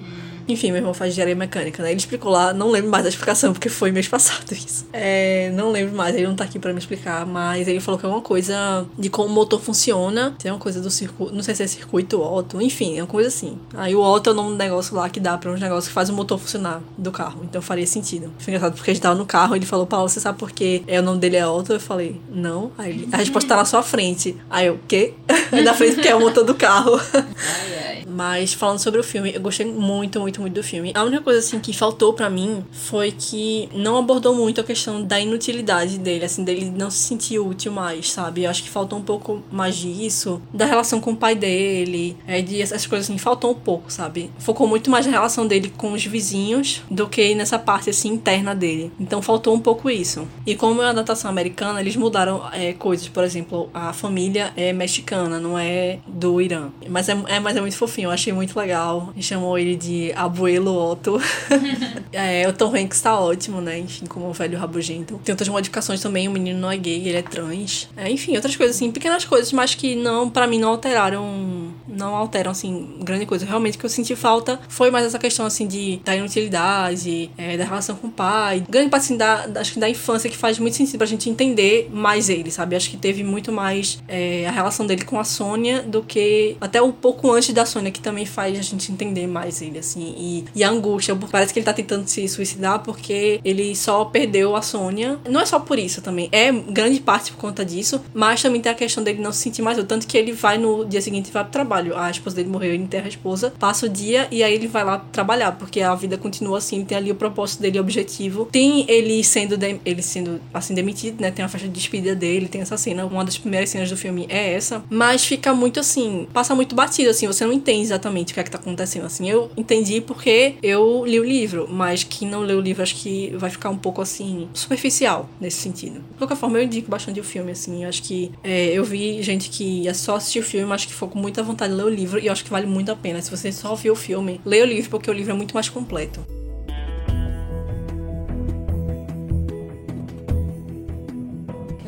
Enfim, 0.52 0.68
meu 0.68 0.78
irmão 0.78 0.94
faz 0.94 1.12
engenharia 1.12 1.34
mecânica, 1.34 1.82
né? 1.82 1.90
Ele 1.90 1.98
explicou 1.98 2.30
lá, 2.30 2.52
não 2.52 2.70
lembro 2.70 2.90
mais 2.90 3.04
da 3.04 3.08
explicação, 3.08 3.52
porque 3.52 3.68
foi 3.68 3.90
mês 3.90 4.06
passado 4.08 4.52
isso. 4.52 4.86
É, 4.92 5.50
não 5.54 5.70
lembro 5.70 5.94
mais, 5.94 6.14
ele 6.14 6.26
não 6.26 6.34
tá 6.34 6.44
aqui 6.44 6.58
para 6.58 6.72
me 6.72 6.78
explicar, 6.78 7.26
mas 7.26 7.68
ele 7.68 7.80
falou 7.80 7.98
que 7.98 8.06
é 8.06 8.08
uma 8.08 8.20
coisa 8.20 8.86
de 8.98 9.08
como 9.08 9.28
o 9.28 9.32
motor 9.32 9.60
funciona. 9.60 10.34
Tem 10.38 10.50
uma 10.50 10.58
coisa 10.58 10.80
do 10.80 10.90
circuito, 10.90 11.34
não 11.34 11.42
sei 11.42 11.54
se 11.54 11.62
é 11.62 11.66
circuito 11.66 12.20
Otto, 12.20 12.60
enfim, 12.60 12.98
é 12.98 13.02
uma 13.02 13.08
coisa 13.08 13.28
assim. 13.28 13.58
Aí 13.74 13.94
o 13.94 14.00
Otto 14.00 14.30
é 14.30 14.32
o 14.32 14.36
nome 14.36 14.50
do 14.50 14.56
negócio 14.56 14.94
lá 14.94 15.08
que 15.08 15.20
dá 15.20 15.36
para 15.38 15.50
uns 15.50 15.60
negócios 15.60 15.88
que 15.88 15.94
faz 15.94 16.08
o 16.08 16.12
motor 16.12 16.38
funcionar 16.38 16.82
do 16.96 17.12
carro. 17.12 17.42
Então 17.44 17.62
faria 17.62 17.86
sentido. 17.86 18.32
Foi 18.38 18.52
engraçado 18.52 18.74
porque 18.74 18.90
a 18.90 18.94
gente 18.94 19.02
tava 19.02 19.14
no 19.14 19.26
carro, 19.26 19.54
ele 19.54 19.66
falou, 19.66 19.86
Paulo, 19.86 20.08
você 20.08 20.20
sabe 20.20 20.38
por 20.38 20.50
que 20.50 20.82
é, 20.86 21.00
o 21.00 21.02
nome 21.02 21.18
dele 21.18 21.36
é 21.36 21.46
Otto? 21.46 21.72
Eu 21.72 21.80
falei, 21.80 22.20
não. 22.30 22.72
Aí 22.76 22.90
ele, 22.90 23.08
a 23.12 23.16
resposta 23.16 23.48
tá 23.48 23.56
na 23.56 23.64
sua 23.64 23.82
frente. 23.82 24.36
Aí 24.48 24.66
eu, 24.66 24.78
quê? 24.86 25.14
na 25.64 25.74
frente 25.74 25.94
porque 25.94 26.08
é 26.08 26.14
o 26.14 26.20
motor 26.20 26.44
do 26.44 26.54
carro. 26.54 27.00
Mas 28.20 28.52
falando 28.52 28.78
sobre 28.78 29.00
o 29.00 29.02
filme, 29.02 29.32
eu 29.34 29.40
gostei 29.40 29.64
muito, 29.64 30.20
muito, 30.20 30.42
muito 30.42 30.52
do 30.52 30.62
filme. 30.62 30.92
A 30.94 31.02
única 31.04 31.22
coisa 31.22 31.38
assim 31.38 31.58
que 31.58 31.72
faltou 31.72 32.12
para 32.12 32.28
mim 32.28 32.62
foi 32.70 33.12
que 33.12 33.66
não 33.74 33.96
abordou 33.96 34.34
muito 34.34 34.60
a 34.60 34.64
questão 34.64 35.02
da 35.02 35.18
inutilidade 35.18 35.96
dele, 35.96 36.26
assim, 36.26 36.44
dele 36.44 36.70
não 36.70 36.90
se 36.90 36.98
sentir 36.98 37.38
útil 37.38 37.72
mais, 37.72 38.12
sabe? 38.12 38.44
Eu 38.44 38.50
acho 38.50 38.62
que 38.62 38.68
faltou 38.68 38.98
um 38.98 39.02
pouco 39.02 39.42
mais 39.50 39.74
disso, 39.74 40.42
da 40.52 40.66
relação 40.66 41.00
com 41.00 41.12
o 41.12 41.16
pai 41.16 41.34
dele, 41.34 42.14
é, 42.26 42.42
de 42.42 42.60
essas 42.60 42.86
coisas 42.86 43.08
assim, 43.08 43.16
faltou 43.16 43.52
um 43.52 43.54
pouco, 43.54 43.90
sabe? 43.90 44.30
Focou 44.38 44.66
muito 44.66 44.90
mais 44.90 45.06
na 45.06 45.12
relação 45.12 45.46
dele 45.46 45.72
com 45.74 45.94
os 45.94 46.04
vizinhos 46.04 46.82
do 46.90 47.08
que 47.08 47.34
nessa 47.34 47.58
parte 47.58 47.88
assim 47.88 48.10
interna 48.10 48.54
dele. 48.54 48.92
Então 49.00 49.22
faltou 49.22 49.54
um 49.54 49.60
pouco 49.60 49.88
isso. 49.88 50.28
E 50.46 50.54
como 50.54 50.82
é 50.82 50.84
uma 50.84 50.90
adaptação 50.90 51.30
americana, 51.30 51.80
eles 51.80 51.96
mudaram 51.96 52.42
é, 52.52 52.74
coisas, 52.74 53.08
por 53.08 53.24
exemplo, 53.24 53.70
a 53.72 53.94
família 53.94 54.52
é 54.58 54.74
mexicana, 54.74 55.40
não 55.40 55.58
é 55.58 56.00
do 56.06 56.38
Irã. 56.38 56.68
Mas 56.86 57.08
é, 57.08 57.16
é, 57.26 57.40
mas 57.40 57.56
é 57.56 57.62
muito 57.62 57.78
fofinho, 57.78 58.09
eu 58.10 58.14
achei 58.14 58.32
muito 58.32 58.58
legal. 58.58 59.12
Chamou 59.20 59.58
ele 59.58 59.76
de 59.76 60.12
Abuelo 60.14 60.74
Otto. 60.74 61.20
é, 62.12 62.48
o 62.48 62.52
Tom 62.52 62.74
Hanks 62.74 63.00
tá 63.00 63.18
ótimo, 63.18 63.60
né? 63.60 63.78
Enfim, 63.78 64.06
como 64.06 64.28
o 64.28 64.32
velho 64.32 64.58
rabugento. 64.58 65.20
Tem 65.24 65.32
outras 65.32 65.48
modificações 65.48 66.00
também, 66.00 66.26
o 66.26 66.30
menino 66.30 66.58
não 66.58 66.70
é 66.70 66.76
gay, 66.76 67.08
ele 67.08 67.16
é 67.16 67.22
trans. 67.22 67.88
É, 67.96 68.10
enfim, 68.10 68.34
outras 68.34 68.56
coisas 68.56 68.76
assim, 68.76 68.90
pequenas 68.90 69.24
coisas, 69.24 69.52
mas 69.52 69.74
que 69.74 69.94
não, 69.94 70.28
para 70.28 70.46
mim, 70.46 70.58
não 70.58 70.70
alteraram. 70.70 71.70
Não 71.86 72.14
alteram, 72.14 72.50
assim, 72.52 72.96
grande 73.00 73.26
coisa. 73.26 73.44
Realmente 73.44 73.76
o 73.76 73.80
que 73.80 73.86
eu 73.86 73.90
senti 73.90 74.16
falta 74.16 74.60
foi 74.68 74.90
mais 74.90 75.06
essa 75.06 75.18
questão, 75.18 75.46
assim, 75.46 75.66
de 75.66 76.00
da 76.04 76.16
inutilidade, 76.16 77.30
é, 77.36 77.56
da 77.56 77.64
relação 77.64 77.96
com 77.96 78.08
o 78.08 78.10
pai. 78.10 78.64
Grande 78.68 78.90
parte, 78.90 79.04
assim, 79.04 79.16
da, 79.16 79.48
acho 79.56 79.74
que 79.74 79.80
da 79.80 79.88
infância 79.88 80.28
que 80.28 80.36
faz 80.36 80.58
muito 80.58 80.76
sentido 80.76 80.98
pra 80.98 81.06
gente 81.06 81.28
entender 81.28 81.88
mais 81.92 82.28
ele, 82.28 82.50
sabe? 82.50 82.74
Acho 82.74 82.90
que 82.90 82.96
teve 82.96 83.22
muito 83.22 83.52
mais 83.52 84.02
é, 84.08 84.46
a 84.46 84.50
relação 84.50 84.86
dele 84.86 85.04
com 85.04 85.18
a 85.18 85.24
Sônia 85.24 85.82
do 85.82 86.02
que 86.02 86.56
até 86.60 86.80
um 86.80 86.92
pouco 86.92 87.30
antes 87.30 87.52
da 87.52 87.66
Sônia, 87.66 87.90
que 87.90 87.99
também 88.00 88.26
faz 88.26 88.58
a 88.58 88.62
gente 88.62 88.90
entender 88.92 89.26
mais 89.26 89.62
ele, 89.62 89.78
assim. 89.78 90.14
E, 90.16 90.44
e 90.54 90.64
a 90.64 90.70
angústia, 90.70 91.16
parece 91.30 91.52
que 91.52 91.58
ele 91.58 91.66
tá 91.66 91.72
tentando 91.72 92.06
se 92.06 92.26
suicidar 92.28 92.80
porque 92.80 93.40
ele 93.44 93.74
só 93.74 94.04
perdeu 94.04 94.56
a 94.56 94.62
Sônia. 94.62 95.18
Não 95.28 95.40
é 95.40 95.46
só 95.46 95.58
por 95.58 95.78
isso 95.78 96.00
também, 96.00 96.28
é 96.32 96.52
grande 96.52 97.00
parte 97.00 97.32
por 97.32 97.38
conta 97.38 97.64
disso, 97.64 98.00
mas 98.14 98.42
também 98.42 98.60
tem 98.60 98.72
a 98.72 98.74
questão 98.74 99.02
dele 99.02 99.20
não 99.20 99.32
se 99.32 99.38
sentir 99.38 99.62
mais, 99.62 99.82
tanto 99.84 100.06
que 100.06 100.16
ele 100.16 100.32
vai 100.32 100.58
no 100.58 100.84
dia 100.84 101.00
seguinte 101.00 101.30
vai 101.30 101.42
pro 101.42 101.52
trabalho. 101.52 101.96
A 101.96 102.10
esposa 102.10 102.36
dele 102.36 102.48
morreu, 102.48 102.72
ele 102.74 102.82
enterra 102.82 103.06
a 103.06 103.08
esposa, 103.08 103.52
passa 103.58 103.86
o 103.86 103.88
dia 103.88 104.28
e 104.30 104.42
aí 104.42 104.54
ele 104.54 104.66
vai 104.66 104.84
lá 104.84 104.98
trabalhar, 105.12 105.52
porque 105.52 105.80
a 105.80 105.94
vida 105.94 106.16
continua 106.16 106.58
assim, 106.58 106.84
tem 106.84 106.96
ali 106.96 107.10
o 107.10 107.14
propósito 107.14 107.60
dele, 107.60 107.78
o 107.78 107.82
objetivo. 107.82 108.46
Tem 108.46 108.84
ele 108.88 109.22
sendo, 109.24 109.56
de, 109.56 109.80
ele 109.84 110.02
sendo 110.02 110.40
assim 110.52 110.74
demitido, 110.74 111.20
né? 111.20 111.30
Tem 111.30 111.44
a 111.44 111.48
festa 111.48 111.66
de 111.66 111.74
despedida 111.74 112.14
dele, 112.14 112.48
tem 112.48 112.60
essa 112.60 112.76
cena, 112.76 113.04
uma 113.04 113.24
das 113.24 113.38
primeiras 113.38 113.70
cenas 113.70 113.90
do 113.90 113.96
filme 113.96 114.26
é 114.28 114.54
essa, 114.54 114.82
mas 114.90 115.24
fica 115.24 115.54
muito 115.54 115.80
assim, 115.80 116.28
passa 116.32 116.54
muito 116.54 116.74
batido 116.74 117.10
assim, 117.10 117.26
você 117.26 117.44
não 117.44 117.52
entende 117.52 117.89
exatamente 117.90 118.32
o 118.32 118.34
que 118.34 118.40
é 118.40 118.44
que 118.44 118.50
tá 118.50 118.58
acontecendo 118.58 119.06
assim. 119.06 119.28
Eu 119.28 119.50
entendi 119.56 120.00
porque 120.00 120.54
eu 120.62 121.04
li 121.04 121.18
o 121.20 121.24
livro, 121.24 121.68
mas 121.70 122.04
quem 122.04 122.28
não 122.28 122.40
leu 122.40 122.58
o 122.58 122.60
livro 122.60 122.82
acho 122.82 122.96
que 122.96 123.32
vai 123.36 123.50
ficar 123.50 123.70
um 123.70 123.76
pouco 123.76 124.00
assim, 124.00 124.48
superficial 124.52 125.28
nesse 125.40 125.58
sentido. 125.58 126.00
De 126.12 126.18
qualquer 126.18 126.36
forma, 126.36 126.58
eu 126.58 126.64
indico 126.64 126.90
bastante 126.90 127.20
o 127.20 127.24
filme, 127.24 127.52
assim. 127.52 127.84
Eu 127.84 127.88
acho 127.88 128.02
que 128.02 128.32
é, 128.42 128.66
eu 128.66 128.84
vi 128.84 129.22
gente 129.22 129.50
que 129.50 129.86
é 129.88 129.94
só 129.94 130.16
assistir 130.16 130.40
o 130.40 130.42
filme, 130.42 130.66
mas 130.66 130.84
que 130.84 130.92
ficou 130.92 131.08
com 131.08 131.18
muita 131.18 131.42
vontade 131.42 131.72
de 131.72 131.76
ler 131.76 131.84
o 131.84 131.88
livro, 131.88 132.18
e 132.18 132.26
eu 132.26 132.32
acho 132.32 132.44
que 132.44 132.50
vale 132.50 132.66
muito 132.66 132.90
a 132.90 132.96
pena. 132.96 133.20
Se 133.20 133.30
você 133.30 133.52
só 133.52 133.74
viu 133.74 133.92
o 133.92 133.96
filme, 133.96 134.40
leia 134.44 134.64
o 134.64 134.66
livro, 134.66 134.90
porque 134.90 135.10
o 135.10 135.14
livro 135.14 135.32
é 135.32 135.36
muito 135.36 135.54
mais 135.54 135.68
completo. 135.68 136.20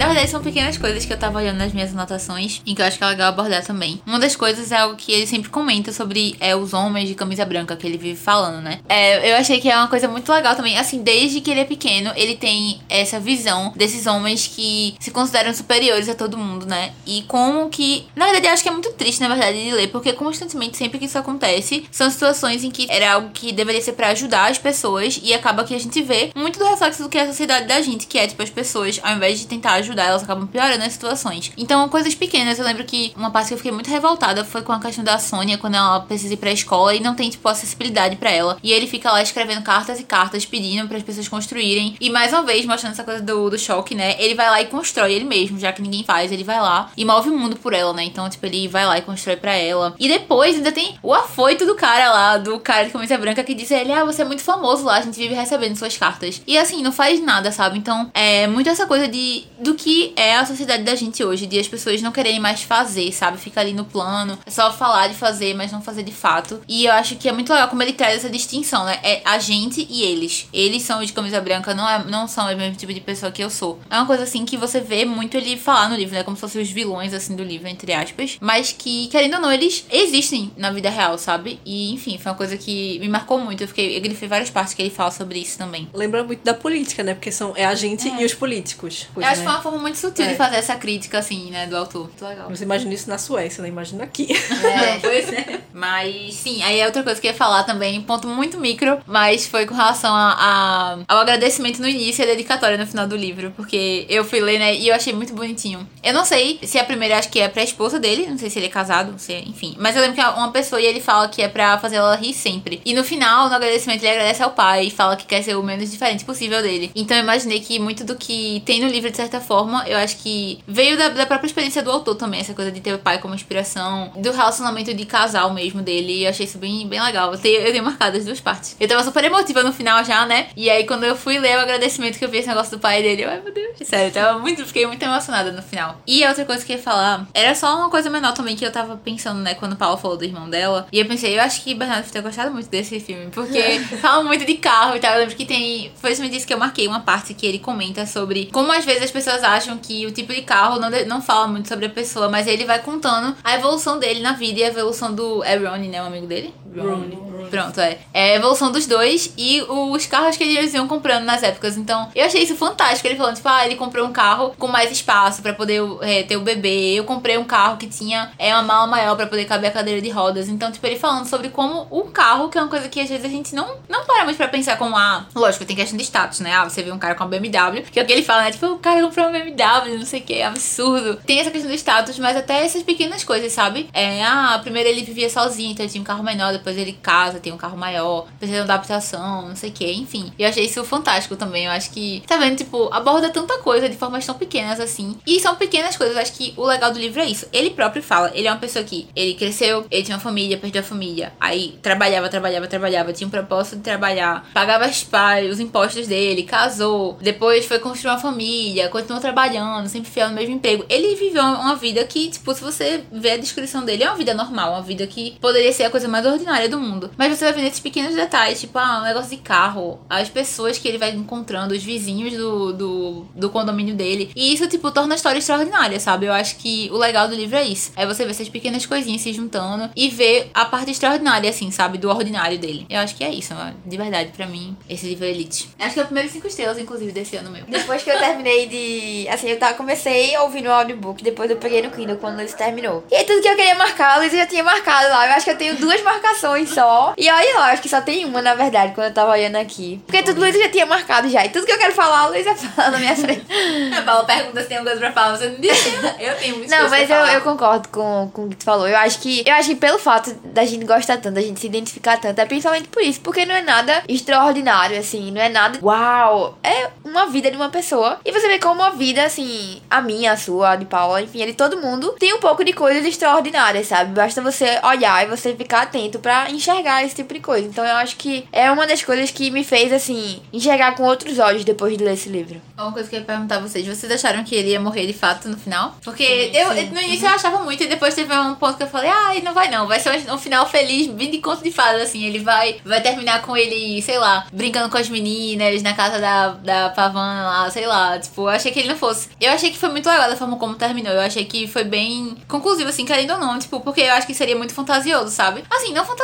Na 0.03 0.09
verdade, 0.09 0.31
são 0.31 0.43
pequenas 0.43 0.77
coisas 0.77 1.05
que 1.05 1.13
eu 1.13 1.17
tava 1.17 1.39
olhando 1.39 1.59
nas 1.59 1.73
minhas 1.73 1.93
anotações 1.93 2.61
e 2.67 2.75
que 2.75 2.83
eu 2.83 2.87
acho 2.87 2.99
que 2.99 3.05
é 3.05 3.07
legal 3.07 3.29
abordar 3.29 3.65
também. 3.65 4.03
Uma 4.05 4.19
das 4.19 4.35
coisas 4.35 4.73
é 4.73 4.79
algo 4.79 4.97
que 4.97 5.13
ele 5.13 5.29
sempre 5.29 5.49
comenta 5.49 5.93
sobre 5.93 6.35
é, 6.41 6.57
os 6.57 6.75
homens 6.75 7.09
de 7.09 7.15
camisa 7.15 7.45
branca 7.45 7.77
que 7.77 7.87
ele 7.87 7.97
vive 7.97 8.19
falando, 8.19 8.61
né? 8.61 8.81
É, 8.89 9.31
eu 9.31 9.37
achei 9.37 9.61
que 9.61 9.71
é 9.71 9.77
uma 9.77 9.87
coisa 9.87 10.09
muito 10.09 10.31
legal 10.33 10.57
também. 10.57 10.77
Assim, 10.77 11.05
desde 11.05 11.41
que 11.41 11.53
ele 11.53 11.61
é 11.61 11.65
pequeno, 11.65 12.11
ele 12.17 12.35
tem 12.35 12.81
essa 12.89 13.21
visão 13.21 13.73
desses 13.77 14.05
homens 14.09 14.49
que 14.49 14.97
se 14.99 15.13
consideram 15.13 15.55
superiores 15.55 16.09
a 16.09 16.17
todo 16.17 16.37
mundo, 16.37 16.67
né? 16.67 16.93
E 17.07 17.23
como 17.29 17.71
que. 17.71 18.05
Na 18.17 18.25
verdade, 18.25 18.49
eu 18.49 18.53
acho 18.55 18.63
que 18.65 18.69
é 18.69 18.73
muito 18.73 18.91
triste, 18.95 19.21
na 19.21 19.29
verdade, 19.29 19.63
de 19.63 19.71
ler, 19.71 19.87
porque 19.87 20.13
constantemente, 20.15 20.77
sempre 20.77 20.99
que 20.99 21.05
isso 21.05 21.17
acontece, 21.17 21.85
são 21.93 22.11
situações 22.11 22.65
em 22.65 22.73
que 22.73 22.89
era 22.91 23.13
algo 23.13 23.31
que 23.33 23.53
deveria 23.53 23.81
ser 23.81 23.93
para 23.93 24.09
ajudar 24.09 24.51
as 24.51 24.59
pessoas 24.59 25.21
e 25.23 25.33
acaba 25.33 25.63
que 25.63 25.77
a 25.77 25.79
gente 25.79 26.03
vê 26.03 26.33
muito 26.35 26.59
do 26.59 26.65
reflexo 26.65 27.05
do 27.05 27.09
que 27.09 27.19
é 27.19 27.23
a 27.23 27.27
sociedade 27.29 27.69
da 27.69 27.81
gente, 27.81 28.09
que 28.09 28.19
é 28.19 28.27
tipo 28.27 28.43
as 28.43 28.51
pessoas, 28.51 28.99
ao 29.01 29.15
invés 29.15 29.39
de 29.39 29.47
tentar 29.47 29.75
ajudar 29.75 29.92
ajudar, 29.93 30.07
elas 30.07 30.23
acabam 30.23 30.47
piorando 30.47 30.83
as 30.85 30.93
situações. 30.93 31.53
Então, 31.57 31.89
coisas 31.89 32.15
pequenas. 32.15 32.59
Eu 32.59 32.65
lembro 32.65 32.85
que 32.85 33.13
uma 33.17 33.31
parte 33.31 33.49
que 33.49 33.55
eu 33.55 33.59
fiquei 33.59 33.73
muito 33.73 33.91
revoltada 33.91 34.45
foi 34.45 34.63
com 34.63 34.73
a 34.73 34.81
questão 34.81 35.05
da 35.05 35.19
Sônia, 35.19 35.59
quando 35.59 35.75
ela 35.75 36.01
precisa 36.01 36.35
ir 36.35 36.37
pra 36.37 36.51
escola 36.51 36.95
e 36.95 37.01
não 37.01 37.15
tem, 37.15 37.31
tipo, 37.31 37.49
acessibilidade 37.49 38.17
para 38.17 38.31
ela. 38.31 38.59
E 38.63 38.73
ele 38.73 38.87
fica 38.87 39.11
lá 39.13 39.23
escrevendo 39.23 39.63
cartas 39.63 40.01
e 40.01 40.05
cartas, 40.05 40.45
pedindo 40.45 40.89
para 40.89 40.97
as 40.97 41.03
pessoas 41.03 41.29
construírem. 41.29 41.97
E 42.01 42.11
mais 42.11 42.33
uma 42.33 42.43
vez, 42.43 42.65
mostrando 42.65 42.93
essa 42.93 43.05
coisa 43.05 43.23
do, 43.23 43.51
do 43.51 43.59
choque, 43.59 43.95
né? 43.95 44.17
Ele 44.19 44.35
vai 44.35 44.49
lá 44.49 44.61
e 44.61 44.67
constrói 44.67 45.13
ele 45.13 45.25
mesmo, 45.25 45.59
já 45.59 45.73
que 45.73 45.83
ninguém 45.83 46.05
faz. 46.05 46.33
Ele 46.33 46.45
vai 46.45 46.61
lá 46.61 46.91
e 46.97 47.05
move 47.05 47.31
o 47.31 47.39
mundo 47.39 47.57
por 47.57 47.73
ela, 47.73 47.93
né? 47.93 48.05
Então, 48.05 48.29
tipo, 48.29 48.45
ele 48.47 48.69
vai 48.69 48.87
lá 48.87 48.99
e 48.99 49.03
constrói 49.03 49.37
para 49.37 49.55
ela. 49.55 49.95
E 49.99 50.09
depois 50.09 50.57
ainda 50.57 50.73
tem 50.73 50.97
o 51.03 51.13
afoito 51.13 51.67
do 51.67 51.75
cara 51.75 52.11
lá, 52.11 52.37
do 52.39 52.59
cara 52.59 52.85
de 52.85 52.91
camisa 52.91 53.19
branca, 53.19 53.45
que 53.45 53.55
diz 53.55 53.71
ele: 53.71 53.93
Ah, 53.93 54.05
você 54.05 54.23
é 54.23 54.25
muito 54.25 54.43
famoso 54.43 54.85
lá, 54.85 54.97
a 54.97 55.03
gente 55.03 55.19
vive 55.19 55.35
recebendo 55.35 55.77
suas 55.77 55.97
cartas. 55.97 56.41
E 56.47 56.57
assim, 56.57 56.83
não 56.83 56.93
faz 56.93 57.23
nada, 57.23 57.53
sabe? 57.53 57.79
Então, 57.79 58.11
é 58.15 58.47
muito 58.47 58.69
essa 58.69 58.87
coisa 58.87 59.09
de 59.09 59.45
do 59.59 59.75
que 59.75 59.82
é 60.17 60.37
a 60.37 60.47
sociedade 60.47 60.83
da 60.83 60.95
gente 60.95 61.25
hoje, 61.25 61.47
de 61.47 61.59
as 61.59 61.69
pessoas 61.69 62.03
não 62.03 62.13
querem 62.13 62.39
mais 62.41 62.63
fazer, 62.63 63.13
sabe? 63.13 63.39
Fica 63.39 63.61
ali 63.61 63.73
no 63.73 63.85
plano, 63.85 64.39
é 64.45 64.51
só 64.51 64.73
falar 64.73 65.09
de 65.09 65.15
fazer, 65.15 65.55
mas 65.55 65.73
não 65.73 65.83
fazer 65.83 66.03
de 66.03 66.13
fato. 66.13 66.61
E 66.69 66.85
eu 66.87 66.93
acho 66.93 67.17
que 67.17 67.29
é 67.29 67.33
muito 67.33 67.53
legal 67.53 67.69
como 67.69 67.83
ele 67.83 67.93
traz 67.93 68.17
essa 68.17 68.31
distinção, 68.31 68.85
né? 68.85 68.99
É 69.03 69.23
a 69.25 69.39
gente 69.39 69.87
e 69.89 70.03
eles. 70.03 70.49
Eles 70.53 70.83
são 70.83 71.03
de 71.03 71.13
camisa 71.13 71.41
branca, 71.41 71.75
não, 71.75 71.89
é, 71.89 72.05
não 72.05 72.27
são 72.29 72.53
o 72.53 72.57
mesmo 72.57 72.77
tipo 72.77 72.93
de 72.93 73.01
pessoa 73.01 73.33
que 73.33 73.43
eu 73.43 73.51
sou. 73.51 73.81
É 73.91 73.97
uma 73.97 74.07
coisa 74.07 74.25
assim 74.25 74.45
que 74.45 74.57
você 74.57 74.81
vê 74.81 75.05
muito 75.05 75.37
ele 75.37 75.57
falar 75.57 75.89
no 75.89 75.97
livro, 75.97 76.15
né? 76.15 76.23
Como 76.23 76.37
se 76.37 76.41
fossem 76.41 76.63
os 76.63 76.71
vilões, 76.71 77.15
assim, 77.15 77.35
do 77.37 77.43
livro, 77.43 77.69
entre 77.69 77.93
aspas. 77.93 78.39
Mas 78.41 78.73
que, 78.73 79.09
querendo 79.09 79.35
ou 79.35 79.41
não, 79.41 79.53
eles 79.53 79.85
existem 79.91 80.53
na 80.57 80.71
vida 80.71 80.91
real, 80.91 81.19
sabe? 81.19 81.61
E, 81.65 81.93
enfim, 81.93 82.19
foi 82.19 82.33
uma 82.33 82.39
coisa 82.39 82.57
que 82.57 82.99
me 82.99 83.09
marcou 83.09 83.39
muito. 83.39 83.63
Eu 83.63 83.69
fiquei, 83.69 83.97
eu 83.97 84.01
grifei 84.01 84.29
várias 84.29 84.51
partes 84.51 84.75
que 84.75 84.83
ele 84.83 84.91
fala 84.91 85.11
sobre 85.11 85.39
isso 85.39 85.59
também. 85.59 85.89
Lembra 85.93 86.25
muito 86.25 86.45
da 86.45 86.55
política, 86.55 87.03
né? 87.03 87.15
Porque 87.15 87.33
são, 87.33 87.53
é 87.57 87.65
a 87.65 87.75
gente 87.75 88.09
é. 88.09 88.23
e 88.23 88.25
os 88.25 88.35
políticos. 88.35 89.07
eu 89.17 89.25
acho 89.25 89.33
que 89.33 89.39
né? 89.39 89.45
foi 89.45 89.53
uma 89.53 89.62
forma 89.63 89.79
muito 89.79 89.97
sutil 89.97 90.25
É. 90.27 90.29
de 90.29 90.35
fazer 90.37 90.57
essa 90.57 90.75
crítica, 90.77 91.19
assim, 91.19 91.51
né, 91.51 91.67
do 91.67 91.77
autor. 91.77 92.05
Muito 92.09 92.25
legal. 92.25 92.49
Você 92.51 92.65
imagina 92.65 92.93
isso 92.93 93.09
na 93.09 93.17
Suécia, 93.19 93.63
né? 93.63 93.69
Imagina 93.69 94.05
aqui. 94.05 94.29
É, 94.33 94.99
pois 95.01 95.33
é. 95.33 95.61
Mas 95.73 96.35
sim, 96.35 96.63
aí 96.63 96.79
é 96.81 96.87
outra 96.87 97.03
coisa 97.03 97.21
que 97.21 97.27
eu 97.27 97.33
ia 97.33 97.37
falar 97.37 97.63
também, 97.65 98.01
ponto 98.03 98.27
muito 98.29 98.59
micro, 98.61 98.99
mas 99.07 99.47
foi 99.47 99.65
com 99.67 99.75
relação 99.75 100.15
a, 100.15 100.33
a- 100.39 100.99
ao 101.09 101.19
agradecimento 101.19 101.81
no 101.81 101.89
início 101.89 102.23
e 102.23 102.25
a 102.25 102.27
dedicatória 102.27 102.77
no 102.77 102.87
final 102.87 103.07
do 103.07 103.17
livro. 103.17 103.53
Porque 103.57 104.07
eu 104.09 104.25
fui 104.25 104.41
ler, 104.41 104.59
né, 104.59 104.75
e 104.75 104.89
eu 104.89 104.95
achei 104.95 105.13
muito 105.13 105.33
bonitinho. 105.35 105.89
Eu 106.03 106.13
não 106.13 106.25
sei 106.25 106.59
se 106.63 106.79
a 106.79 106.85
primeira 106.85 107.19
acho 107.19 107.29
que 107.31 107.41
é 107.41 107.49
pra 107.49 107.63
esposa 107.63 107.99
dele, 107.99 108.27
não 108.27 108.37
sei 108.39 108.51
se 108.51 108.59
ele 108.59 108.67
é 108.67 108.71
casado, 108.71 109.13
não 109.13 109.19
sei, 109.19 109.45
enfim. 109.47 109.75
Mas 109.79 109.95
eu 109.97 110.03
lembro 110.03 110.17
que 110.17 110.21
é 110.21 110.29
uma 110.29 110.51
pessoa 110.51 110.81
e 110.81 110.87
ele 110.87 111.01
fala 111.01 111.29
que 111.29 111.41
é 111.43 111.49
pra 111.49 111.79
fazer 111.79 111.97
ela 111.97 112.17
rir 112.17 112.35
sempre. 112.35 112.81
E 112.85 112.95
no 112.95 113.05
final, 113.05 113.49
no 113.49 113.55
agradecimento, 113.55 114.03
ele 114.03 114.11
agradece 114.13 114.43
ao 114.43 114.51
pai 114.51 114.87
e 114.87 114.91
fala 114.91 115.17
que 115.17 115.25
quer 115.27 115.43
ser 115.43 115.57
o 115.57 115.63
menos 115.63 115.91
diferente 115.91 116.25
possível 116.25 116.61
dele. 116.63 116.91
Então 116.95 117.17
eu 117.17 117.23
imaginei 117.23 117.61
que 117.61 117.79
muito 117.79 118.05
do 118.05 118.17
que 118.17 118.63
tem 118.67 118.81
no 118.81 118.89
livro, 118.89 119.11
de 119.11 119.17
certa 119.17 119.41
forma, 119.41 119.52
eu 119.87 119.99
acho 119.99 120.19
que 120.19 120.59
veio 120.67 120.97
da, 120.97 121.09
da 121.09 121.27
própria 121.27 121.47
experiência 121.47 121.83
do 121.83 121.91
autor 121.91 122.15
também, 122.15 122.41
essa 122.41 122.55
coisa 122.55 122.71
de 122.71 122.81
ter 122.81 122.95
o 122.95 122.99
pai 122.99 123.19
como 123.19 123.35
inspiração, 123.35 124.13
do 124.17 124.31
relacionamento 124.31 124.93
de 124.95 125.05
casal 125.05 125.53
mesmo 125.53 125.83
dele. 125.83 126.13
E 126.13 126.25
eu 126.25 126.31
achei 126.31 126.47
isso 126.47 126.59
bem, 126.59 126.87
bem 126.87 127.03
legal. 127.03 127.33
Eu 127.33 127.39
tenho, 127.39 127.61
eu 127.61 127.73
tenho 127.73 127.85
marcado 127.85 128.17
as 128.17 128.25
duas 128.25 128.41
partes. 128.41 128.77
Eu 128.79 128.89
tava 128.89 129.03
super 129.03 129.25
emotiva 129.25 129.63
no 129.63 129.73
final 129.73 130.05
já, 130.05 130.27
né? 130.27 130.49
E 130.57 130.71
aí 130.71 130.85
quando 130.85 131.05
eu 131.05 131.17
fui 131.17 131.39
ler 131.39 131.57
o 131.57 131.61
agradecimento 131.61 132.19
que 132.19 132.25
eu 132.25 132.29
vi 132.29 132.39
esse 132.39 132.49
negócio 132.49 132.77
do 132.77 132.81
pai 132.81 133.03
dele, 133.03 133.23
eu, 133.23 133.31
ai 133.31 133.41
meu 133.41 133.53
Deus. 133.53 133.77
Sério, 133.83 134.09
eu 134.09 134.13
tava 134.13 134.39
muito, 134.39 134.65
fiquei 134.67 134.87
muito 134.87 135.03
emocionada 135.03 135.53
no 135.53 135.63
final. 135.63 136.01
E 136.07 136.25
a 136.25 136.29
outra 136.29 136.45
coisa 136.45 136.65
que 136.65 136.73
eu 136.73 136.77
ia 136.77 136.83
falar 136.83 137.27
era 137.35 137.55
só 137.55 137.77
uma 137.77 137.91
coisa 137.91 138.11
menor 138.11 138.33
também 138.33 138.57
que 138.57 138.65
eu 138.65 138.73
tava 138.73 138.97
pensando, 138.97 139.41
né, 139.41 139.55
quando 139.55 139.73
o 139.73 139.77
Paulo 139.77 139.97
falou 139.97 140.17
do 140.17 140.25
irmão 140.25 140.49
dela. 140.49 140.87
E 140.93 140.99
eu 140.99 141.07
pensei, 141.07 141.37
eu 141.37 141.43
acho 141.43 141.63
que 141.63 141.75
Bernardo 141.75 142.03
deve 142.03 142.13
ter 142.13 142.23
gostado 142.23 142.51
muito 142.51 142.69
desse 142.69 143.01
filme, 143.01 143.27
porque 143.31 143.81
fala 144.01 144.23
muito 144.23 144.45
de 144.45 144.55
carro 144.55 144.97
e 144.97 145.01
tal. 145.01 145.13
Eu 145.15 145.21
lembro 145.21 145.37
que 145.37 145.45
tem. 145.45 145.93
Foi 145.97 146.13
isso 146.13 146.47
que 146.47 146.55
eu 146.55 146.59
marquei, 146.59 146.87
uma 146.87 147.01
parte 147.01 147.35
que 147.35 147.47
ele 147.47 147.59
comenta 147.59 148.07
sobre 148.07 148.47
como 148.53 148.73
às 148.73 148.85
vezes 148.85 149.05
as 149.05 149.11
pessoas 149.11 149.42
acham 149.43 149.79
que 149.79 150.07
o 150.07 150.13
tipo 150.13 150.33
de 150.33 150.43
carro 150.43 150.79
não, 150.79 150.91
não 151.07 151.23
fala 151.23 151.49
muito 151.49 151.69
sobre 151.69 151.87
a 151.87 151.91
pessoa, 151.91 152.29
mas 152.29 152.47
ele 152.47 152.65
vai 152.65 152.81
contando 152.81 153.37
a 153.43 153.55
evolução 153.55 153.99
dele 153.99 154.21
na 154.21 154.33
vida 154.33 154.61
e 154.61 154.65
a 154.65 154.69
evolução 154.69 155.15
do. 155.15 155.43
Ronnie, 155.43 155.89
né? 155.89 156.03
O 156.03 156.07
amigo 156.07 156.27
dele? 156.27 156.53
Ronnie. 156.77 157.33
Pronto, 157.53 157.79
é. 157.81 157.99
É 158.15 158.33
a 158.33 158.37
evolução 158.37 158.73
dos 158.73 158.87
dois 158.87 159.33
e 159.37 159.63
os 159.69 160.07
carros 160.07 160.39
que 160.39 160.43
eles 160.43 160.73
iam 160.73 160.89
comprando 160.89 161.25
nas 161.25 161.43
épocas. 161.43 161.77
Então, 161.77 162.09
eu 162.15 162.25
achei 162.25 162.43
isso 162.43 162.57
fantástico. 162.57 163.07
Ele 163.07 163.17
falando, 163.17 163.37
tipo, 163.37 163.49
ah, 163.49 163.67
ele 163.67 163.77
comprou 163.77 164.07
um 164.07 164.13
carro 164.13 164.55
com 164.59 164.69
mais 164.69 164.91
espaço 164.91 165.43
pra 165.43 165.53
poder 165.53 165.83
é, 166.01 166.23
ter 166.23 166.39
o 166.39 166.41
bebê. 166.41 166.95
Eu 166.95 167.05
comprei 167.05 167.37
um 167.37 167.45
carro 167.45 167.77
que 167.77 167.87
tinha 167.87 168.33
é, 168.39 168.55
uma 168.55 168.63
mala 168.63 168.87
maior 168.87 169.17
pra 169.17 169.27
poder 169.27 169.45
caber 169.45 169.69
a 169.69 169.73
cadeira 169.73 170.01
de 170.01 170.09
rodas. 170.09 170.49
Então, 170.49 170.73
tipo, 170.73 170.87
ele 170.87 170.99
falando 170.99 171.27
sobre 171.27 171.51
como 171.51 171.87
o 171.91 172.05
carro, 172.05 172.49
que 172.49 172.57
é 172.57 172.63
uma 172.63 172.71
coisa 172.71 172.89
que 172.89 173.01
às 173.01 173.09
vezes 173.11 173.25
a 173.25 173.29
gente 173.29 173.55
não, 173.55 173.77
não 173.87 174.07
para 174.07 174.25
muito 174.25 174.39
pra 174.39 174.49
pensar 174.49 174.79
como, 174.79 174.97
ah, 174.97 175.27
lógico, 175.35 175.67
tem 175.67 175.77
questão 175.77 175.99
de 175.99 176.05
status, 176.05 176.41
né? 176.41 176.55
Ah, 176.55 176.65
você 176.65 176.83
vê 176.83 176.91
um 176.91 176.99
cara 176.99 177.15
com 177.15 177.25
uma 177.25 177.31
BMW, 177.31 177.83
que 177.83 178.01
é 178.01 178.03
o 178.03 178.07
que 178.07 178.13
ele 178.13 178.23
fala, 178.23 178.45
né? 178.45 178.51
Tipo, 178.51 178.67
o 178.69 178.79
cara 178.79 179.03
comprou 179.03 179.27
uma 179.27 179.39
BMW, 179.39 179.99
não 179.99 180.07
sei 180.07 180.21
o 180.21 180.23
que, 180.23 180.35
é 180.35 180.47
absurdo. 180.47 181.17
Tem 181.27 181.39
essa 181.39 181.51
questão 181.51 181.71
do 181.71 181.77
status, 181.77 182.19
mas 182.19 182.35
até 182.35 182.65
essas 182.65 182.83
pequenas 182.83 183.25
coisas, 183.25 183.53
sabe? 183.53 183.91
É, 183.93 184.25
ah, 184.25 184.59
primeiro 184.63 184.89
ele 184.89 185.03
vivia 185.03 185.29
sozinho, 185.29 185.73
então 185.73 185.85
ele 185.85 185.93
tinha 185.93 186.01
um 186.01 186.05
carro 186.05 186.23
menor, 186.23 186.62
depois 186.63 186.79
ele 186.79 186.93
casa, 186.93 187.41
tem 187.41 187.53
um 187.53 187.57
carro 187.57 187.77
maior, 187.77 188.27
precisa 188.39 188.65
de 188.65 188.71
adaptação, 188.71 189.49
não 189.49 189.57
sei 189.57 189.71
o 189.71 189.73
que, 189.73 189.93
enfim. 189.93 190.33
Eu 190.39 190.49
achei 190.49 190.65
isso 190.65 190.83
fantástico 190.85 191.37
também. 191.37 191.67
Eu 191.67 191.73
acho 191.73 191.91
que, 191.91 192.23
tá 192.27 192.37
vendo, 192.37 192.57
tipo, 192.57 192.89
aborda 192.93 193.31
tanta 193.31 193.59
coisa 193.59 193.89
de 193.89 193.97
formas 193.97 194.25
tão 194.25 194.35
pequenas 194.35 194.81
assim. 194.81 195.19
E 195.27 195.41
são 195.41 195.57
pequenas 195.57 195.97
coisas, 195.97 196.17
acho 196.17 196.33
que 196.33 196.55
o 196.57 196.65
legal 196.65 196.93
do 196.93 196.99
livro 196.99 197.21
é 197.21 197.27
isso. 197.27 197.47
Ele 197.53 197.71
próprio 197.71 198.03
fala, 198.03 198.31
ele 198.35 198.47
é 198.47 198.51
uma 198.51 198.61
pessoa 198.61 198.85
que 198.85 199.09
ele 199.15 199.35
cresceu, 199.35 199.85
ele 199.91 200.05
tinha 200.05 200.17
uma 200.17 200.23
família, 200.23 200.57
perdeu 200.57 200.81
a 200.81 200.85
família, 200.85 201.33
aí 201.41 201.79
trabalhava, 201.83 202.29
trabalhava, 202.29 202.67
trabalhava, 202.67 203.13
tinha 203.13 203.27
um 203.27 203.31
propósito 203.31 203.77
de 203.77 203.83
trabalhar, 203.83 204.49
pagava 204.55 204.85
as 204.85 205.03
pais, 205.03 205.51
os 205.51 205.59
impostos 205.59 206.07
dele, 206.07 206.45
casou, 206.45 207.19
depois 207.21 207.67
foi 207.67 207.79
construir 207.79 208.13
uma 208.13 208.19
família, 208.19 208.89
continuou 208.89 209.21
trabalhando, 209.21 209.89
sempre 209.89 210.11
fiel 210.11 210.29
no 210.29 210.35
mesmo 210.35 210.55
emprego. 210.55 210.85
Ele 210.89 211.17
viveu 211.17 211.43
uma 211.43 211.75
vida 211.75 212.05
que, 212.05 212.31
tipo, 212.31 212.55
se 212.55 212.63
você 212.63 213.03
ver 213.11 213.33
a 213.33 213.37
descrição 213.37 213.85
dele, 213.85 214.05
é 214.05 214.09
uma 214.09 214.17
vida 214.17 214.35
normal, 214.35 214.73
uma 214.73 214.83
vida 214.83 215.07
que 215.07 215.37
poderia 215.41 215.73
ser 215.73 215.85
a 215.85 215.91
coisa 215.91 216.07
mais 216.09 216.25
ordinária 216.25 216.52
do 216.69 216.79
mundo. 216.79 217.11
Mas 217.17 217.37
você 217.37 217.45
vai 217.45 217.55
vendo 217.55 217.67
esses 217.67 217.81
pequenos 217.81 218.15
detalhes, 218.15 218.61
tipo, 218.61 218.79
ah, 218.79 219.01
um 219.01 219.05
negócio 219.05 219.31
de 219.31 219.39
carro, 219.39 220.01
as 220.09 220.29
pessoas 220.29 220.79
que 220.79 220.89
ele 220.89 220.99
vai 220.99 221.11
encontrando, 221.11 221.75
os 221.75 221.83
vizinhos 221.83 222.35
do, 222.35 222.73
do, 222.73 223.27
do 223.35 223.51
condomínio 223.51 223.95
dele. 223.95 224.31
E 224.37 224.53
isso, 224.53 224.67
tipo, 224.69 224.91
torna 224.91 225.15
a 225.15 225.17
história 225.17 225.39
extraordinária, 225.39 225.99
sabe? 225.99 226.27
Eu 226.27 226.33
acho 226.33 226.57
que 226.57 226.89
o 226.93 226.97
legal 226.97 227.29
do 227.29 227.35
livro 227.35 227.57
é 227.57 227.65
isso. 227.65 227.93
É 227.97 228.07
você 228.07 228.25
ver 228.25 228.31
essas 228.31 228.49
pequenas 228.49 228.87
coisinhas 228.87 229.21
se 229.21 229.33
juntando 229.33 229.91
e 229.97 230.09
ver 230.09 230.51
a 230.55 230.65
parte 230.65 230.91
extraordinária, 230.91 231.49
assim, 231.49 231.71
sabe? 231.71 231.99
Do 231.99 232.09
ordinário 232.09 232.59
dele. 232.59 232.87
Eu 232.89 233.01
acho 233.01 233.17
que 233.17 233.25
é 233.25 233.31
isso, 233.31 233.55
de 233.85 233.97
verdade, 233.97 234.33
pra 234.33 234.47
mim, 234.47 234.77
esse 234.89 235.07
livro 235.07 235.25
é 235.25 235.31
elite. 235.31 235.69
Acho 235.79 235.95
que 235.95 236.01
é 236.01 236.03
o 236.03 236.07
primeiro 236.07 236.29
cinco 236.29 236.47
estrelas, 236.47 236.79
inclusive, 236.79 237.13
desse 237.13 237.37
ano 237.37 237.51
meu. 237.51 237.65
Depois 237.67 238.03
que 238.03 238.11
eu 238.11 238.19
terminei 238.19 238.67
de. 238.67 239.29
Assim, 239.29 239.49
eu 239.49 239.59
tava, 239.59 239.75
comecei 239.75 240.35
a 240.35 240.43
ouvir 240.43 240.63
no 240.63 240.71
audiobook, 240.71 241.23
depois 241.23 241.51
eu 241.51 241.57
peguei 241.57 241.83
no 241.83 241.91
Kindle 241.91 242.17
quando 242.17 242.41
ele 242.41 242.53
terminou. 242.53 243.05
E 243.11 243.15
aí 243.15 243.25
tudo 243.25 243.43
que 243.43 243.49
eu 243.49 243.57
queria 243.57 243.75
marcar, 243.75 244.15
a 244.15 244.19
Luísa 244.19 244.37
já 244.37 244.47
tinha 244.47 244.65
marcado 244.65 245.09
lá. 245.09 245.27
Eu 245.27 245.33
acho 245.33 245.45
que 245.45 245.51
eu 245.51 245.59
tenho 245.59 245.77
duas 245.77 246.03
marcações 246.03 246.42
só. 246.67 247.15
E 247.17 247.31
olha 247.31 247.59
lá, 247.59 247.69
eu 247.69 247.73
acho 247.73 247.83
que 247.83 247.89
só 247.89 248.01
tem 248.01 248.25
uma, 248.25 248.43
na 248.43 248.55
verdade, 248.55 248.95
quando 248.95 249.09
eu 249.09 249.15
tava 249.15 249.33
olhando 249.33 249.57
aqui. 249.57 250.01
Porque 250.07 250.23
tudo 250.23 250.41
Luísa 250.41 250.59
já 250.59 250.69
tinha 250.69 250.87
marcado 250.87 251.29
já. 251.29 251.45
E 251.45 251.49
tudo 251.51 251.67
que 251.67 251.73
eu 251.73 251.79
quero 251.79 251.95
falar, 251.95 252.21
a 252.21 252.27
Luísa 252.29 252.55
fala 252.55 252.91
na 252.91 252.99
minha 252.99 253.17
frente. 253.17 253.47
A 253.97 254.03
Paula 254.03 254.25
pergunta 254.25 254.63
se 254.63 254.69
tem 254.69 254.79
alguma 254.79 254.97
coisa 254.97 255.13
pra 255.13 255.23
falar, 255.23 255.37
você 255.37 255.49
não 255.49 255.61
disse. 255.61 255.91
Eu 256.19 256.37
tenho 256.37 256.57
muitas 256.57 256.79
Não, 256.79 256.89
mas 256.89 257.09
eu, 257.09 257.17
eu 257.17 257.41
concordo 257.43 257.89
com, 257.89 258.31
com 258.33 258.45
o 258.47 258.49
que 258.49 258.57
tu 258.57 258.65
falou. 258.65 258.89
Eu 258.89 258.97
acho 258.99 259.19
que. 259.21 259.43
Eu 259.47 259.55
acho 259.55 259.69
que 259.71 259.77
pelo 259.77 259.99
fato 259.99 260.33
da 260.45 260.65
gente 260.65 260.85
gostar 260.85 261.19
tanto, 261.19 261.35
da 261.35 261.41
gente 261.41 261.61
se 261.61 261.67
identificar 261.67 262.19
tanto, 262.19 262.39
é 262.39 262.45
principalmente 262.45 262.89
por 262.89 263.03
isso. 263.03 263.21
Porque 263.21 263.45
não 263.45 263.55
é 263.55 263.63
nada 263.63 264.03
extraordinário, 264.09 264.99
assim. 264.99 265.31
Não 265.31 265.41
é 265.41 265.49
nada. 265.49 265.79
Uau! 265.83 266.59
É 266.63 266.91
uma 267.05 267.27
vida 267.27 267.51
de 267.51 267.57
uma 267.57 267.69
pessoa. 267.69 268.19
E 268.25 268.33
você 268.33 268.49
vê 268.49 268.59
como 268.59 268.83
a 268.83 268.91
vida, 268.91 269.25
assim, 269.25 269.81
a 269.91 270.01
minha, 270.01 270.33
a 270.33 270.37
sua, 270.37 270.71
a 270.71 270.77
de 270.77 270.85
Paula, 270.87 271.21
enfim, 271.21 271.43
a 271.43 271.47
de 271.47 271.55
todo 271.55 271.81
mundo, 271.81 272.15
tem 272.19 272.33
um 272.35 272.41
pouco 272.41 272.65
de 272.65 272.73
coisas 272.73 273.05
extraordinárias, 273.05 273.87
sabe? 273.87 274.13
Basta 274.13 274.41
você 274.41 274.81
olhar 274.83 275.25
e 275.25 275.29
você 275.29 275.55
ficar 275.55 275.83
atento 275.83 276.19
pra 276.19 276.32
enxergar 276.51 277.05
esse 277.05 277.15
tipo 277.15 277.35
de 277.35 277.41
coisa. 277.41 277.67
Então 277.67 277.85
eu 277.85 277.97
acho 277.97 278.17
que 278.17 278.47
é 278.53 278.71
uma 278.71 278.87
das 278.87 279.03
coisas 279.03 279.31
que 279.31 279.51
me 279.51 279.65
fez, 279.65 279.93
assim, 279.93 280.43
enxergar 280.53 280.95
com 280.95 281.03
outros 281.03 281.39
olhos 281.39 281.65
depois 281.65 281.97
de 281.97 282.05
ler 282.05 282.15
esse 282.15 282.29
livro. 282.29 282.61
Uma 282.77 282.93
coisa 282.93 283.09
que 283.09 283.17
eu 283.17 283.21
ia 283.21 283.27
perguntar 283.27 283.57
a 283.57 283.61
vocês, 283.61 283.87
vocês 283.87 284.13
acharam 284.13 284.45
que 284.45 284.55
ele 284.55 284.71
ia 284.71 284.81
morrer 284.81 285.07
de 285.07 285.13
fato 285.13 285.49
no 285.49 285.57
final? 285.57 285.97
Porque 286.05 286.51
eu, 286.55 286.69
no 286.69 287.01
início 287.01 287.27
eu 287.27 287.35
achava 287.35 287.59
muito, 287.65 287.83
e 287.83 287.87
depois 287.87 288.15
teve 288.15 288.33
um 288.35 288.55
ponto 288.55 288.77
que 288.77 288.83
eu 288.83 288.89
falei, 288.89 289.11
ai, 289.11 289.41
não 289.41 289.55
vai 289.55 289.71
não, 289.71 289.87
vai 289.87 289.99
ser 289.99 290.31
um, 290.31 290.39
final 290.39 290.69
feliz, 290.69 291.07
bem 291.09 291.31
de 291.31 291.39
conto 291.39 291.63
de 291.63 291.71
fadas, 291.71 292.03
assim, 292.03 292.25
ele 292.25 292.41
vai, 292.41 292.81
vai 292.85 293.01
terminar 293.01 293.43
com 293.43 293.57
ele, 293.57 294.01
sei 294.03 294.19
lá, 294.19 294.47
brincando 294.53 294.91
com 294.91 294.99
as 294.99 295.09
meninas 295.09 295.83
na 295.83 295.95
casa 295.95 296.19
da, 296.19 296.49
da 296.49 296.91
Pavana 296.91 297.45
lá, 297.45 297.71
sei 297.71 297.87
lá, 297.87 298.19
tipo, 298.19 298.43
eu 298.43 298.49
achei 298.49 298.71
que 298.71 298.81
ele 298.81 298.89
não 298.89 298.97
fosse. 298.97 299.29
Eu 299.41 299.53
achei 299.53 299.71
que 299.71 299.79
foi 299.79 299.89
muito 299.89 300.09
legal 300.09 300.29
da 300.29 300.37
forma 300.37 300.57
como 300.57 300.75
terminou, 300.75 301.13
eu 301.13 301.21
achei 301.21 301.45
que 301.45 301.67
foi 301.67 301.85
bem 301.85 302.37
conclusivo, 302.49 302.89
assim, 302.91 303.05
querendo 303.05 303.33
ou 303.33 303.39
não, 303.39 303.59
tipo, 303.59 303.81
porque 303.81 304.03
eu 304.03 304.13
acho 304.13 304.27
que 304.27 304.35
seria 304.35 304.57
muito 304.57 304.75
fantasioso, 304.75 305.31
sabe? 305.31 305.65
Assim, 305.71 305.93
não 305.93 306.05
fantasioso, 306.05 306.22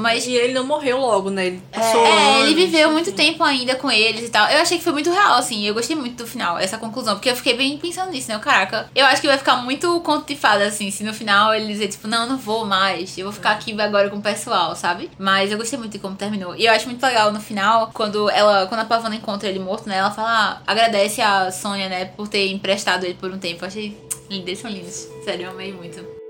mas 0.00 0.26
E 0.26 0.34
ele 0.34 0.52
não 0.52 0.64
morreu 0.64 0.98
logo, 0.98 1.30
né? 1.30 1.46
Ele 1.46 1.62
passou 1.70 2.04
é, 2.04 2.40
ele 2.40 2.52
anos, 2.52 2.54
viveu 2.54 2.92
muito 2.92 3.12
tempo 3.12 3.42
ainda 3.42 3.74
com 3.74 3.90
eles 3.90 4.26
e 4.26 4.30
tal. 4.30 4.48
Eu 4.48 4.60
achei 4.60 4.78
que 4.78 4.84
foi 4.84 4.92
muito 4.92 5.10
real, 5.10 5.34
assim. 5.34 5.64
Eu 5.66 5.74
gostei 5.74 5.96
muito 5.96 6.16
do 6.16 6.26
final, 6.26 6.58
essa 6.58 6.78
conclusão. 6.78 7.14
Porque 7.14 7.30
eu 7.30 7.36
fiquei 7.36 7.56
bem 7.56 7.78
pensando 7.78 8.10
nisso, 8.10 8.30
né? 8.30 8.38
Caraca, 8.38 8.90
eu 8.94 9.04
acho 9.06 9.20
que 9.20 9.28
vai 9.28 9.38
ficar 9.38 9.56
muito 9.56 10.00
conto 10.00 10.26
de 10.26 10.36
fada, 10.36 10.64
assim. 10.64 10.90
Se 10.90 11.04
no 11.04 11.14
final 11.14 11.54
ele 11.54 11.66
dizer, 11.66 11.88
tipo, 11.88 12.06
não, 12.08 12.26
não 12.28 12.36
vou 12.36 12.64
mais. 12.64 13.16
Eu 13.16 13.24
vou 13.24 13.32
ficar 13.32 13.52
aqui 13.52 13.78
agora 13.80 14.10
com 14.10 14.16
o 14.16 14.22
pessoal, 14.22 14.74
sabe? 14.76 15.10
Mas 15.18 15.50
eu 15.50 15.58
gostei 15.58 15.78
muito 15.78 15.92
de 15.92 15.98
como 15.98 16.16
terminou. 16.16 16.54
E 16.56 16.66
eu 16.66 16.72
acho 16.72 16.86
muito 16.86 17.02
legal 17.02 17.32
no 17.32 17.40
final, 17.40 17.90
quando 17.92 18.28
ela, 18.30 18.66
quando 18.66 18.80
a 18.80 18.84
Pavana 18.84 19.14
encontra 19.14 19.48
ele 19.48 19.58
morto, 19.58 19.88
né? 19.88 19.96
Ela 19.98 20.10
fala, 20.10 20.30
ah, 20.30 20.62
agradece 20.66 21.20
a 21.20 21.50
Sônia, 21.50 21.88
né? 21.88 22.04
Por 22.04 22.28
ter 22.28 22.50
emprestado 22.50 23.04
ele 23.04 23.14
por 23.14 23.30
um 23.30 23.38
tempo. 23.38 23.64
Eu 23.64 23.68
achei 23.68 23.96
lindos, 24.30 24.46
eles 24.48 24.58
são 24.58 24.70
lindos. 24.70 25.08
Sério, 25.24 25.46
eu 25.46 25.50
amei 25.50 25.72
muito. 25.72 26.21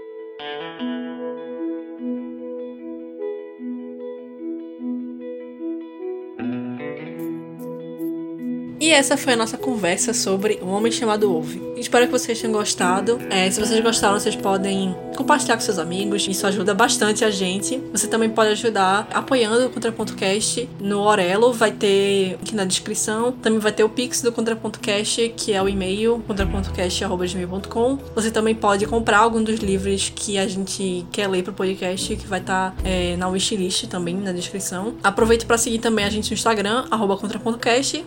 E 8.93 8.95
essa 8.95 9.16
foi 9.16 9.32
a 9.32 9.36
nossa 9.36 9.57
conversa 9.57 10.12
sobre 10.12 10.61
Um 10.62 10.68
Homem 10.68 10.93
Chamado 10.93 11.34
Ove. 11.34 11.72
Espero 11.78 12.05
que 12.05 12.12
vocês 12.12 12.38
tenham 12.38 12.53
gostado. 12.53 13.18
É, 13.30 13.51
se 13.51 13.59
vocês 13.59 13.82
gostaram, 13.82 14.20
vocês 14.20 14.36
podem 14.36 14.95
compartilhar 15.16 15.57
com 15.57 15.62
seus 15.62 15.78
amigos. 15.78 16.28
Isso 16.28 16.47
ajuda 16.47 16.74
bastante 16.74 17.24
a 17.24 17.30
gente. 17.30 17.78
Você 17.90 18.07
também 18.07 18.28
pode 18.30 18.51
ajudar 18.51 19.09
apoiando 19.12 19.66
o 19.66 19.70
Contraponto 19.70 20.14
Cast 20.14 20.68
no 20.78 21.01
Orelo. 21.01 21.53
Vai 21.53 21.72
ter 21.72 22.38
aqui 22.40 22.55
na 22.55 22.64
descrição. 22.64 23.32
Também 23.32 23.59
vai 23.59 23.72
ter 23.72 23.82
o 23.82 23.88
Pix 23.88 24.20
do 24.22 24.30
Contraponto 24.30 24.78
Cast, 24.78 25.28
que 25.36 25.53
é 25.53 25.62
o 25.62 25.68
e-mail 25.68 26.22
contrapontocast.com. 26.26 27.99
Você 28.14 28.30
também 28.30 28.55
pode 28.55 28.86
comprar 28.86 29.18
algum 29.18 29.43
dos 29.43 29.59
livros 29.59 30.12
que 30.14 30.38
a 30.38 30.47
gente 30.47 31.07
quer 31.11 31.28
ler 31.28 31.43
pro 31.43 31.53
podcast, 31.53 32.14
que 32.14 32.26
vai 32.26 32.40
estar 32.40 32.76
é, 32.84 33.16
na 33.16 33.26
wishlist 33.28 33.86
também 33.86 34.14
na 34.14 34.32
descrição. 34.32 34.95
Aproveite 35.03 35.47
para 35.47 35.59
seguir 35.59 35.78
também 35.78 36.05
a 36.05 36.11
gente 36.11 36.30
no 36.30 36.34
Instagram, 36.34 36.84
arroba. 36.90 37.18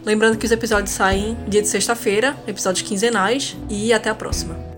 Lembrando 0.06 0.38
que 0.38 0.46
os 0.46 0.52
episódios 0.76 0.92
saem 0.92 1.38
dia 1.48 1.62
de 1.62 1.70
sexta-feira, 1.70 2.36
episódios 2.46 2.86
quinzenais. 2.86 3.56
E 3.70 3.94
até 3.94 4.10
a 4.10 4.16
próxima. 4.16 4.75